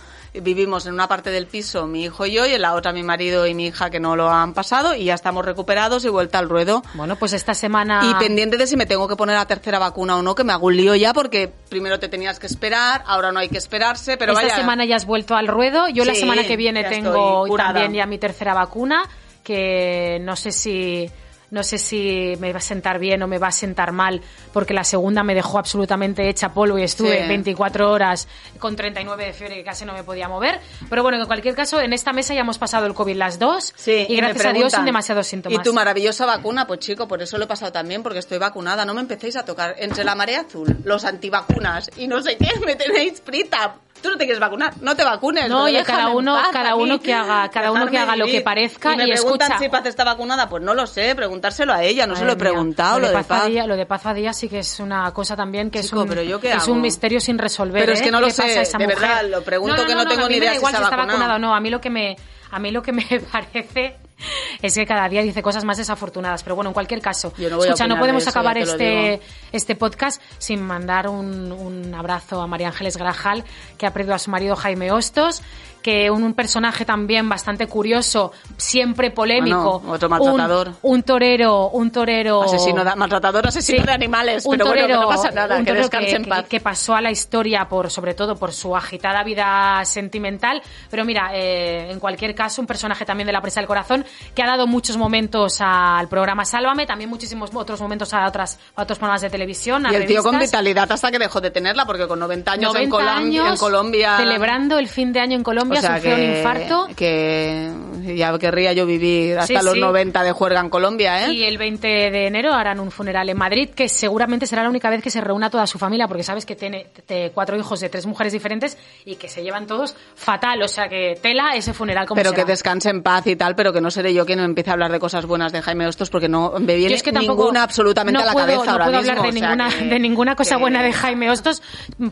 Vivimos 0.43 0.87
en 0.87 0.95
una 0.95 1.09
parte 1.09 1.31
del 1.31 1.47
piso 1.47 1.87
mi 1.87 2.05
hijo 2.05 2.27
y 2.27 2.33
yo, 2.33 2.47
y 2.47 2.53
en 2.53 2.63
la 2.63 2.75
otra 2.75 2.93
mi 2.93 3.03
marido 3.03 3.47
y 3.47 3.55
mi 3.55 3.67
hija 3.67 3.91
que 3.91 4.01
no 4.01 4.17
lo 4.17 4.31
han 4.31 4.55
pasado, 4.55 4.95
y 4.95 5.05
ya 5.05 5.15
estamos 5.15 5.45
recuperados 5.45 6.05
y 6.05 6.09
vuelta 6.09 6.39
al 6.39 6.49
ruedo. 6.49 6.83
Bueno, 6.95 7.17
pues 7.17 7.33
esta 7.33 7.55
semana... 7.55 8.11
Y 8.11 8.15
pendiente 8.15 8.57
de 8.57 8.67
si 8.67 8.77
me 8.77 8.87
tengo 8.87 9.09
que 9.09 9.17
poner 9.17 9.37
la 9.37 9.47
tercera 9.47 9.79
vacuna 9.79 10.17
o 10.17 10.23
no, 10.23 10.35
que 10.35 10.45
me 10.45 10.53
hago 10.53 10.67
un 10.67 10.77
lío 10.77 10.95
ya 10.95 11.13
porque 11.13 11.53
primero 11.69 11.99
te 11.99 12.09
tenías 12.09 12.39
que 12.39 12.47
esperar, 12.47 13.03
ahora 13.07 13.33
no 13.33 13.41
hay 13.41 13.49
que 13.49 13.59
esperarse, 13.59 14.17
pero 14.17 14.33
esta 14.33 14.45
vaya. 14.45 14.57
semana 14.57 14.85
ya 14.85 14.97
has 14.97 15.07
vuelto 15.07 15.35
al 15.35 15.49
ruedo. 15.49 15.89
Yo 15.89 16.05
la 16.05 16.15
semana 16.15 16.45
que 16.45 16.57
viene 16.57 16.85
tengo 16.85 17.47
también 17.57 17.93
ya 17.93 18.07
mi 18.07 18.19
tercera 18.19 18.55
vacuna, 18.55 19.09
que 19.43 20.19
no 20.23 20.37
sé 20.37 20.53
si 20.53 21.11
no 21.51 21.63
sé 21.63 21.79
si 21.79 22.35
me 22.41 22.53
va 22.53 22.59
a 22.59 22.61
sentar 22.61 22.99
bien 22.99 23.23
o 23.23 23.27
me 23.27 23.39
va 23.39 23.49
a 23.49 23.53
sentar 23.53 23.93
mal, 23.93 24.21
porque 24.53 24.75
la 24.75 24.85
segunda 24.85 25.23
me 25.23 25.35
dejó 25.35 25.59
absolutamente 25.59 26.29
hecha 26.29 26.53
polvo 26.53 26.79
y 26.79 26.83
estuve 26.83 27.23
Sí. 27.23 27.29
24 27.29 27.91
horas 27.91 28.29
con 28.59 28.75
39 28.77 29.27
de 29.27 29.33
fiebre 29.33 29.57
que 29.57 29.65
casi 29.65 29.85
no 29.85 29.93
me 29.93 30.03
podía 30.05 30.29
mover. 30.29 30.61
Pero 30.89 31.03
bueno, 31.03 31.19
en 31.19 31.27
cualquier 31.27 31.55
caso, 31.55 31.81
en 31.81 31.93
esta 31.93 32.13
mesa 32.13 32.35
ya 32.35 32.41
hemos 32.41 32.59
pasado 32.59 32.87
el 32.87 32.95
COVID 32.95 33.17
las 33.17 33.39
dos 33.39 33.73
Sí, 33.77 34.07
y 34.09 34.17
gracias 34.17 34.47
a 34.47 34.53
Dios 34.53 34.73
sin 34.73 34.85
demasiados 34.85 35.27
síntomas. 35.27 35.59
Y 35.61 35.63
tu 35.63 35.73
maravillosa 35.73 36.27
vacuna, 36.27 36.67
pues 36.67 36.81
chico, 36.81 37.07
por 37.09 37.23
eso 37.23 37.39
lo 37.39 37.45
he 37.45 37.49
pasado 37.49 37.73
también, 37.73 38.03
porque 38.03 38.19
estoy 38.19 38.39
vacunada. 38.39 38.85
No 38.85 38.95
me 38.95 39.01
empecéis 39.01 39.37
a 39.37 39.45
tocar 39.45 39.75
entre 39.79 40.05
la 40.05 40.15
marea 40.15 40.41
azul, 40.41 40.77
los 40.85 41.05
antivacunas 41.05 41.91
y 41.97 42.09
no 42.09 42.21
sé 42.23 42.37
qué, 42.37 42.49
me 42.65 42.77
tenéis 42.77 43.23
frita. 43.25 43.77
Tú 44.03 44.11
no 44.11 44.17
te 44.17 44.25
quieres 44.25 44.39
vacunar, 44.41 44.73
no 44.81 44.95
te 44.95 45.05
vacunes. 45.05 45.49
No, 45.49 45.65
déjame 45.65 45.85
cada 45.85 46.09
uno- 46.11 46.39
cada 46.53 46.75
uno 46.77 47.01
que 47.01 47.13
haga- 47.15 47.49
cada 47.51 47.73
uno 47.73 47.87
que 47.89 47.99
haga 47.99 48.15
lo 48.17 48.27
que 48.27 48.41
parezca 48.41 48.93
y 48.93 48.97
me 48.97 49.05
y 49.07 49.13
preguntan 49.13 49.53
escucha. 49.53 49.59
si 49.65 49.69
Paz 49.69 49.87
está 49.87 50.05
vacunada, 50.05 50.49
pues 50.49 50.63
no 50.63 50.75
lo 50.75 50.87
sé, 50.87 51.15
preguntárselo 51.15 51.73
a 51.73 51.83
ella, 51.83 52.07
no 52.07 52.15
se 52.15 52.25
lo 52.25 52.33
he 52.33 52.35
mía. 52.35 52.39
preguntado, 52.39 53.01
lo 53.01 53.09
de 53.09 53.15
Paz. 53.15 53.27
Fadilla, 53.27 53.67
lo 53.67 53.77
de 53.77 53.87
Paz 53.87 54.03
sí 54.33 54.49
que 54.49 54.61
es 54.61 54.81
una 54.81 55.11
cosa 55.13 55.35
también 55.37 55.71
que 55.71 55.81
Chico, 55.83 55.97
es, 55.97 56.03
un, 56.03 56.09
pero 56.09 56.23
¿yo 56.23 56.39
qué 56.41 56.53
es 56.53 56.63
hago? 56.63 56.73
un 56.73 56.81
misterio 56.81 57.21
sin 57.21 57.39
resolver. 57.39 57.81
Pero 57.81 57.93
es 57.93 58.01
¿eh? 58.01 58.05
que 58.05 58.11
no 58.11 58.19
¿Qué 58.19 58.25
lo 58.27 58.31
sé, 58.31 58.63
de 58.79 58.87
verdad, 58.87 59.25
lo 59.29 59.43
pregunto 59.43 59.85
que 59.87 59.95
no 59.95 60.07
tengo 60.07 60.25
a 60.25 60.29
mí 60.29 60.35
ni 60.35 60.39
idea 60.39 60.55
si 60.55 60.65
está 60.65 60.97
vacunado 60.97 61.35
o 61.35 61.39
no. 61.39 61.55
A 61.55 61.61
mí 61.61 61.71
lo 61.71 61.81
que 61.81 61.91
me 61.91 62.17
a 62.51 62.59
mí 62.59 62.71
lo 62.71 62.83
que 62.83 62.93
me 62.93 63.05
parece 63.33 63.97
es 64.63 64.75
que 64.75 64.87
cada 64.87 65.09
día 65.09 65.23
dice 65.23 65.43
cosas 65.43 65.65
más 65.65 65.77
desafortunadas. 65.77 66.43
Pero 66.43 66.55
bueno, 66.57 66.71
en 66.71 66.75
cualquier 66.75 67.01
caso, 67.01 67.33
Yo 67.37 67.51
no 67.51 67.57
voy 67.57 67.67
a 67.67 67.71
escucha, 67.71 67.85
no 67.87 67.95
opinar 67.95 68.01
podemos 68.01 68.23
eso, 68.23 68.31
acabar 68.31 68.59
este, 68.59 69.21
este 69.53 69.75
podcast 69.77 70.21
sin 70.39 70.63
mandar 70.63 71.09
un, 71.09 71.53
un 71.53 71.95
abrazo 71.95 72.41
a 72.41 72.47
María 72.47 72.69
Ángeles 72.69 72.97
Grajal, 72.97 73.45
que 73.79 73.87
ha 73.87 73.93
perdido 73.93 74.15
a 74.15 74.19
su 74.19 74.31
marido 74.31 74.57
Jaime 74.57 74.91
Hostos, 74.93 75.43
que 75.83 76.11
un, 76.11 76.25
un 76.25 76.35
personaje 76.35 76.85
también 76.85 77.29
bastante 77.29 77.69
curioso, 77.69 78.33
siempre 78.57 79.13
polémico. 79.13 79.79
Bueno, 79.79 79.93
otro 79.95 80.09
maltratador. 80.09 80.69
Un, 80.83 80.95
un 80.97 81.03
torero, 81.05 81.69
un 81.69 81.91
torero... 81.93 82.43
Asesino 82.43 82.85
de, 82.85 82.97
maltratador, 82.97 83.47
asesino 83.47 83.81
Sí. 83.83 83.87
de 83.87 83.93
animales, 83.93 84.45
Un 84.47 84.57
pero 84.57 84.67
bueno, 84.67 84.87
que 84.87 84.93
no 84.95 85.01
torero- 85.03 85.09
pasa 85.09 85.31
nada, 85.31 85.59
torero 85.65 85.89
en 85.93 86.45
que 86.49 86.61
pasó 86.61 86.95
a 86.97 87.01
la 87.01 87.11
historia 87.13 87.69
por, 87.69 87.91
sobre 87.91 88.15
todo 88.15 88.35
por 88.35 88.53
su 88.53 88.75
agitada 88.77 89.23
vida 89.23 89.85
sentimental. 89.85 90.61
Pero 90.91 91.05
mira, 91.05 91.31
eh, 91.35 91.91
en 91.93 92.01
cualquier 92.01 92.35
caso, 92.35 92.61
un 92.61 92.67
personaje 92.67 93.05
también 93.05 93.27
de 93.27 93.33
la 93.33 93.41
presa 93.41 93.61
del 93.61 93.69
corazón 93.69 94.05
que 94.35 94.43
ha 94.43 94.47
dado 94.47 94.67
muchos 94.67 94.97
momentos 94.97 95.59
al 95.61 96.09
programa 96.09 96.45
Sálvame, 96.45 96.87
también 96.87 97.11
muchísimos 97.11 97.51
otros 97.55 97.81
momentos 97.81 98.13
a 98.15 98.27
otras 98.27 98.59
a 98.75 98.83
otros 98.83 98.99
programas 98.99 99.23
de 99.23 99.31
televisión. 99.31 99.87
Y 99.91 99.95
el 99.95 100.07
tío 100.07 100.23
con 100.23 100.35
revistas. 100.35 100.61
vitalidad 100.61 100.91
hasta 100.93 101.11
que 101.11 101.19
dejó 101.19 101.41
de 101.41 101.51
tenerla, 101.51 101.85
porque 101.87 102.07
con 102.07 102.19
90 102.19 102.53
años, 102.53 102.75
en, 102.77 102.89
90 102.89 102.97
Colom- 102.97 103.17
años 103.17 103.49
en 103.49 103.57
Colombia... 103.57 104.17
celebrando 104.19 104.79
el 104.79 104.89
fin 104.89 105.13
de 105.13 105.21
año 105.21 105.37
en 105.37 105.43
Colombia, 105.43 105.79
o 105.79 105.83
sea, 105.83 105.97
sufrió 105.97 106.15
un 106.17 106.23
infarto. 106.23 106.89
Que 106.97 107.71
ya 108.17 108.37
querría 108.39 108.73
yo 108.73 108.87
vivir 108.87 109.39
hasta 109.39 109.61
Sí, 109.61 109.65
los 109.65 109.75
sí. 109.75 109.81
90 109.81 110.23
de 110.23 110.33
juerga 110.33 110.61
en 110.61 110.71
Colombia, 110.71 111.27
¿eh? 111.27 111.33
Y 111.33 111.45
el 111.45 111.59
20 111.59 111.87
de 111.87 112.27
enero 112.27 112.53
harán 112.53 112.81
un 112.81 112.91
funeral 112.91 113.29
en 113.29 113.37
Madrid, 113.39 113.71
que 113.71 113.89
seguramente 113.89 114.47
será 114.47 114.63
la 114.63 114.69
única 114.69 114.91
vez 114.91 115.03
que 115.03 115.11
se 115.11 115.21
reúna 115.21 115.51
toda 115.51 115.67
su 115.67 115.79
familia, 115.79 116.07
porque 116.09 116.23
sabes 116.23 116.45
que 116.47 116.57
tiene 116.57 116.87
cuatro 117.35 117.57
hijos 117.57 117.81
de 117.81 117.89
tres 117.89 118.07
mujeres 118.07 118.33
diferentes 118.33 118.77
y 119.05 119.17
que 119.17 119.29
se 119.29 119.43
llevan 119.43 119.67
todos 119.67 119.95
fatal. 120.15 120.63
O 120.63 120.69
sea 120.69 120.89
que 120.89 121.19
tela 121.21 121.55
ese 121.55 121.73
funeral 121.73 122.07
como 122.07 122.17
pero 122.19 122.31
que 122.31 122.37
será. 122.43 122.49
descanse 122.49 122.91
en 122.91 123.03
paz 123.03 123.27
y 123.27 123.37
tal, 123.37 123.55
pero 123.55 123.73
que 123.73 123.81
no 123.81 123.91
se 123.91 123.96
seré 123.97 124.15
yo 124.15 124.25
quien 124.25 124.39
empiece 124.39 124.71
a 124.71 124.75
hablar 124.75 124.93
de 124.93 125.01
cosas 125.01 125.27
buenas 125.27 125.51
de 125.53 125.61
Jaime 125.63 125.87
Hostos 125.89 126.09
porque 126.11 126.29
no 126.29 126.53
me 126.61 126.77
viene 126.77 126.95
es 126.95 127.03
que 127.03 127.11
ninguna 127.13 127.65
absolutamente 127.65 128.17
no 128.17 128.23
a 128.23 128.27
la 128.27 128.33
puedo- 128.33 128.47
cabeza 128.47 128.65
no 128.65 128.71
ahora 128.73 128.85
puedo 128.85 128.99
mismo. 128.99 129.11
hablar 129.13 129.23
de 129.25 129.29
o 129.29 129.33
sea 129.33 129.49
ninguna, 129.57 129.69
que- 129.71 129.85
de 129.87 129.99
ninguna 129.99 130.37
cosa 130.37 130.55
que- 130.57 130.61
buena 130.61 130.83
de 130.83 130.93
Jaime 130.93 131.31
Hostos 131.31 131.63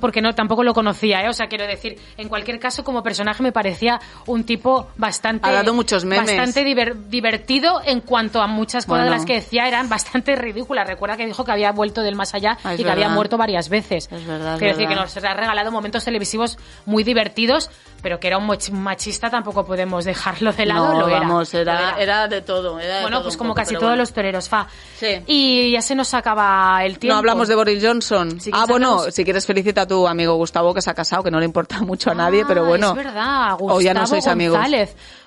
porque 0.01 0.20
no 0.20 0.35
tampoco 0.35 0.64
lo 0.64 0.75
conocía, 0.75 1.23
¿eh? 1.23 1.29
O 1.29 1.33
sea, 1.33 1.47
quiero 1.47 1.66
decir, 1.66 1.97
en 2.16 2.29
cualquier 2.29 2.59
caso, 2.59 2.83
como 2.83 3.03
personaje 3.03 3.42
me 3.42 3.53
parecía 3.53 4.01
un 4.27 4.44
tipo 4.44 4.88
bastante... 4.97 5.49
Ha 5.49 5.53
dado 5.53 5.73
muchos 5.75 6.05
memes. 6.05 6.27
Bastante 6.27 6.64
diver- 6.64 6.94
divertido 7.09 7.81
en 7.85 8.01
cuanto 8.01 8.40
a 8.42 8.47
muchas 8.47 8.87
cosas 8.87 9.05
de 9.05 9.11
las 9.11 9.25
que 9.25 9.35
decía 9.35 9.68
eran 9.68 9.88
bastante 9.88 10.35
ridículas. 10.37 10.88
Recuerda 10.88 11.16
que 11.16 11.27
dijo 11.27 11.44
que 11.44 11.53
había 11.53 11.70
vuelto 11.73 12.01
del 12.03 12.16
más 12.16 12.35
allá 12.35 12.59
Ah, 12.64 12.75
y 12.75 12.83
que 12.83 12.90
había 12.90 13.09
muerto 13.09 13.37
varias 13.37 13.68
veces. 13.68 14.09
Es 14.11 14.27
verdad, 14.27 14.55
es 14.55 14.59
Quiero 14.59 14.75
decir 14.75 14.88
que 14.88 14.94
nos 14.94 15.16
ha 15.16 15.35
regalado 15.35 15.70
momentos 15.70 16.05
televisivos 16.05 16.59
muy 16.87 17.05
divertidos, 17.05 17.70
pero 18.05 18.21
que 18.21 18.29
era 18.29 18.37
un 18.38 18.47
machista 18.73 19.31
tampoco 19.31 19.64
podemos 19.64 20.05
dejarlo 20.05 20.53
de 20.53 20.67
lado. 20.67 20.93
no, 20.93 21.01
lo 21.01 21.09
era, 21.09 21.21
vamos, 21.21 21.53
lo 21.55 21.59
era, 21.61 21.97
era. 21.99 22.29
de 22.29 22.43
todo. 22.43 22.79
era 22.79 22.97
de 22.97 23.01
Bueno, 23.03 23.17
todo 23.17 23.25
pues 23.25 23.37
como 23.38 23.49
poco, 23.51 23.62
casi 23.62 23.71
todos 23.75 23.85
bueno. 23.85 23.97
los 23.97 24.12
toreros, 24.12 24.49
fa. 24.49 24.69
Sí. 24.97 25.23
Y 25.27 25.73
ya 25.73 25.81
se 25.83 25.95
nos 25.95 26.12
acaba 26.14 26.85
el 26.85 26.99
tiempo. 26.99 27.14
No 27.14 27.19
hablamos 27.19 27.49
de 27.49 27.55
Boris 27.55 27.83
Johnson. 27.85 28.38
Si 28.40 28.51
ah, 28.53 28.67
bueno, 28.69 28.99
hablamos- 28.99 29.14
si 29.14 29.25
quieres 29.25 29.47
felicita 29.47 29.81
a 29.83 29.87
tu 29.87 30.07
amigo 30.07 30.35
Gustavo 30.35 30.75
que 30.75 30.83
se 30.83 30.90
ha 30.90 30.95
casado, 30.95 31.23
que 31.23 31.31
no 31.31 31.38
le 31.40 31.47
importa 31.47 31.81
mucho 31.81 32.11
a 32.11 32.14
nadie, 32.14 32.43
Ah, 32.43 32.47
pero 32.47 32.67
bueno. 32.67 32.90
Es 32.90 32.97
verdad, 32.97 33.53
Gustavo 33.59 33.75
O 33.79 33.81
ya 33.81 33.95
no 33.95 34.07
sois 34.07 34.27
amigos. 34.27 34.59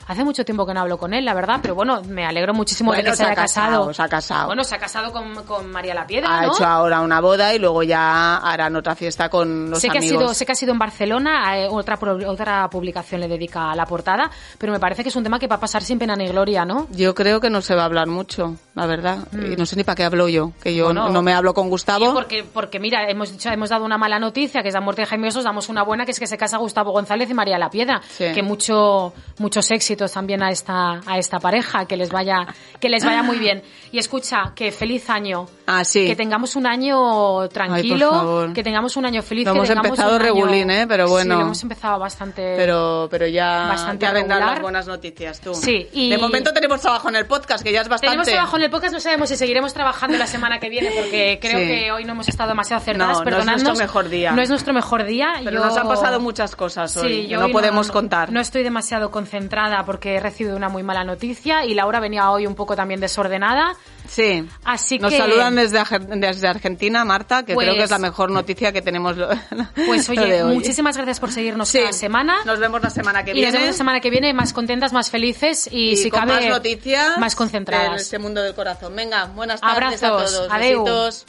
Hace 0.07 0.23
mucho 0.23 0.45
tiempo 0.45 0.65
que 0.65 0.73
no 0.73 0.81
hablo 0.81 0.97
con 0.97 1.13
él, 1.13 1.25
la 1.25 1.33
verdad, 1.33 1.59
pero 1.61 1.75
bueno, 1.75 2.01
me 2.07 2.25
alegro 2.25 2.53
muchísimo 2.53 2.93
de 2.93 3.03
que 3.03 3.09
se, 3.11 3.17
se 3.17 3.23
ha 3.23 3.27
haya 3.27 3.35
casado. 3.35 3.69
casado, 3.87 3.93
se 3.93 4.01
ha 4.01 4.07
casado. 4.09 4.45
Bueno, 4.47 4.63
se 4.63 4.75
ha 4.75 4.77
casado 4.79 5.11
con, 5.11 5.35
con 5.43 5.69
María 5.71 5.93
La 5.93 6.07
Piedra, 6.07 6.39
Ha 6.39 6.45
¿no? 6.45 6.53
hecho 6.53 6.65
ahora 6.65 7.01
una 7.01 7.19
boda 7.21 7.53
y 7.53 7.59
luego 7.59 7.83
ya 7.83 8.37
harán 8.37 8.75
otra 8.75 8.95
fiesta 8.95 9.29
con 9.29 9.69
los 9.69 9.79
sé 9.79 9.89
que, 9.89 9.97
ha 9.97 9.99
amigos. 9.99 10.19
sido, 10.21 10.33
sé 10.33 10.45
que 10.45 10.51
ha 10.53 10.55
sido 10.55 10.71
en 10.71 10.79
Barcelona, 10.79 11.57
eh, 11.59 11.67
otra, 11.69 11.99
otra 12.27 12.69
publicación 12.69 13.21
le 13.21 13.27
dedica 13.27 13.71
a 13.71 13.75
la 13.75 13.85
portada, 13.85 14.29
pero 14.57 14.71
me 14.73 14.79
parece 14.79 15.03
que 15.03 15.09
es 15.09 15.15
un 15.15 15.23
tema 15.23 15.39
que 15.39 15.47
va 15.47 15.57
a 15.57 15.59
pasar 15.59 15.83
sin 15.83 15.99
pena 15.99 16.15
ni 16.15 16.27
gloria, 16.27 16.63
¿no? 16.65 16.87
Yo 16.91 17.13
creo 17.13 17.39
que 17.41 17.49
no 17.49 17.61
se 17.61 17.75
va 17.75 17.83
a 17.83 17.85
hablar 17.85 18.07
mucho, 18.07 18.55
la 18.75 18.85
verdad. 18.85 19.27
Y 19.33 19.55
no 19.55 19.65
sé 19.65 19.75
ni 19.75 19.83
para 19.83 19.95
qué 19.95 20.03
hablo 20.05 20.27
yo, 20.29 20.51
que 20.61 20.73
yo 20.73 20.85
Bueno, 20.85 21.09
no 21.09 21.21
me 21.21 21.33
hablo 21.33 21.53
con 21.53 21.69
Gustavo. 21.69 22.05
Sí, 22.05 22.11
porque, 22.13 22.43
porque 22.53 22.79
mira, 22.79 23.09
hemos 23.09 23.31
dicho, 23.31 23.49
hemos 23.49 23.69
dado 23.69 23.83
una 23.85 23.97
mala 23.97 24.19
noticia, 24.19 24.61
que 24.61 24.69
es 24.69 24.73
la 24.73 24.81
muerte 24.81 25.01
de 25.01 25.07
Jaime 25.07 25.27
Osos, 25.27 25.43
damos 25.43 25.69
una 25.69 25.83
buena, 25.83 26.05
que 26.05 26.11
es 26.11 26.19
que 26.19 26.27
se 26.27 26.37
casa 26.37 26.57
Gustavo 26.57 26.91
González 26.91 27.29
y 27.29 27.33
María 27.33 27.57
La 27.57 27.69
Piedra. 27.69 28.01
Sí. 28.07 28.31
Que 28.33 28.41
mucho, 28.43 29.13
muchos 29.39 29.69
éxitos 29.71 30.11
también 30.11 30.41
a 30.43 30.49
esta, 30.49 30.99
a 31.05 31.17
esta 31.17 31.39
pareja, 31.39 31.85
que 31.85 31.95
les 31.97 32.09
vaya, 32.09 32.47
que 32.79 32.89
les 32.89 33.03
vaya 33.05 33.23
muy 33.23 33.37
bien. 33.37 33.61
Y 33.91 33.99
escucha, 33.99 34.51
que 34.55 34.71
feliz 34.71 35.09
año. 35.09 35.45
Ah, 35.65 35.83
sí. 35.83 36.05
Que 36.05 36.15
tengamos 36.15 36.55
un 36.55 36.65
año 36.65 37.47
tranquilo, 37.49 38.11
favor. 38.11 38.53
que 38.53 38.63
tengamos 38.63 38.95
un 38.97 39.05
año 39.05 39.21
feliz. 39.21 39.45
Lo 39.45 39.53
que 39.53 39.57
hemos 39.59 39.69
empezado 39.69 40.09
año- 40.15 40.19
regulín, 40.19 40.69
¿eh? 40.71 40.85
Pero 40.87 41.07
bueno. 41.07 41.35
Sí, 41.35 41.39
lo 41.39 41.45
hemos 41.45 41.63
empezado 41.63 41.99
bastante. 41.99 42.55
Pero, 42.57 43.07
pero 43.11 43.27
ya, 43.27 43.67
Bastante 43.67 44.05
ya 44.05 44.11
vendrán 44.13 44.39
las 44.45 44.61
buenas 44.61 44.87
noticias, 44.87 45.39
tú. 45.39 45.53
Sí, 45.53 45.87
y- 45.93 46.09
De 46.09 46.17
momento 46.17 46.51
tenemos 46.53 46.81
trabajo 46.81 47.09
en 47.09 47.15
el 47.17 47.25
podcast, 47.25 47.63
que 47.63 47.71
ya 47.71 47.81
es 47.81 47.87
bastante. 47.87 48.11
Tenemos 48.11 48.27
trabajo 48.27 48.57
en 48.57 48.63
el 48.63 48.69
podcast, 48.69 48.93
no 48.93 48.99
sabemos 48.99 49.29
si 49.29 49.35
seguiremos 49.37 49.73
trabajando 49.73 50.17
la 50.17 50.27
semana 50.27 50.59
que 50.59 50.69
viene, 50.69 50.91
porque 50.95 51.37
creo 51.41 51.59
Sí. 51.59 51.67
que 51.67 51.91
hoy 51.91 52.05
no 52.05 52.13
hemos 52.13 52.27
estado 52.29 52.49
demasiado 52.49 52.81
acertadas. 52.81 53.07
No, 53.09 53.13
no 53.13 53.19
es 53.19 53.25
perdonadnos. 53.25 53.63
nuestro 53.63 53.85
mejor 53.85 54.09
día. 54.09 54.31
No 54.31 54.41
es 54.41 54.49
nuestro 54.49 54.73
mejor 54.73 55.03
día. 55.05 55.33
Pero 55.43 55.59
Yo- 55.59 55.65
nos 55.65 55.77
han 55.77 55.87
pasado 55.87 56.19
muchas 56.19 56.55
cosas 56.55 56.95
hoy, 56.97 57.09
Sí, 57.09 57.21
que 57.23 57.27
yo 57.27 57.39
no 57.39 57.45
hoy 57.45 57.51
podemos 57.53 57.91
contar. 57.91 58.31
No 58.31 58.39
estoy 58.39 58.63
demasiado 58.63 59.11
concentrada 59.27 59.83
porque 59.85 60.15
he 60.15 60.19
recibido 60.19 60.55
una 60.55 60.69
muy 60.69 60.83
mala 60.83 61.03
noticia 61.03 61.65
y 61.65 61.73
Laura 61.73 61.99
venía 61.99 62.31
hoy 62.31 62.47
un 62.47 62.55
poco 62.55 62.75
también 62.75 62.99
desordenada. 62.99 63.75
Sí. 64.07 64.47
Así 64.63 64.99
Nos 64.99 65.11
que- 65.11 65.17
saludan 65.17 65.55
desde, 65.55 65.81
desde 66.15 66.47
Argentina, 66.47 67.03
Marta, 67.03 67.43
que 67.43 67.53
Pues- 67.53 67.65
creo 67.65 67.75
que 67.77 67.83
es 67.83 67.91
la 67.91 67.99
mejor 67.99 68.31
noticia 68.31 68.71
que 68.71 68.81
tenemos 68.81 69.17
lo- 69.17 69.27
Pues 69.87 70.07
lo 70.07 70.21
oye, 70.21 70.31
de 70.31 70.43
hoy. 70.43 70.55
muchísimas 70.55 70.95
gracias 70.95 71.19
por 71.19 71.31
seguirnos 71.31 71.67
Sí. 71.69 71.79
cada 71.79 71.91
semana. 71.93 72.37
Nos 72.45 72.59
vemos 72.59 72.81
la 72.81 72.89
semana 72.89 73.23
que 73.25 73.31
y 73.31 73.33
nos 73.33 73.41
viene. 73.41 73.51
vemos 73.51 73.67
la 73.67 73.73
semana 73.77 73.99
que 73.99 74.09
viene 74.09 74.33
más 74.33 74.53
contentas, 74.53 74.93
más 74.93 75.09
felices 75.09 75.67
y, 75.71 75.91
y 75.91 75.97
si 75.97 76.09
con 76.09 76.21
cabe 76.21 76.33
más 76.35 76.45
noticias 76.45 77.17
más 77.17 77.35
concentradas. 77.35 78.01
este 78.01 78.17
mundo 78.19 78.41
del 78.41 78.55
corazón. 78.55 78.95
Venga, 78.95 79.25
buenas 79.25 79.59
tardes 79.59 80.01
a 80.03 80.07
Abrazos, 80.07 80.33
todos. 80.37 80.51
adeu. 80.51 80.83
Besitos. 80.85 81.25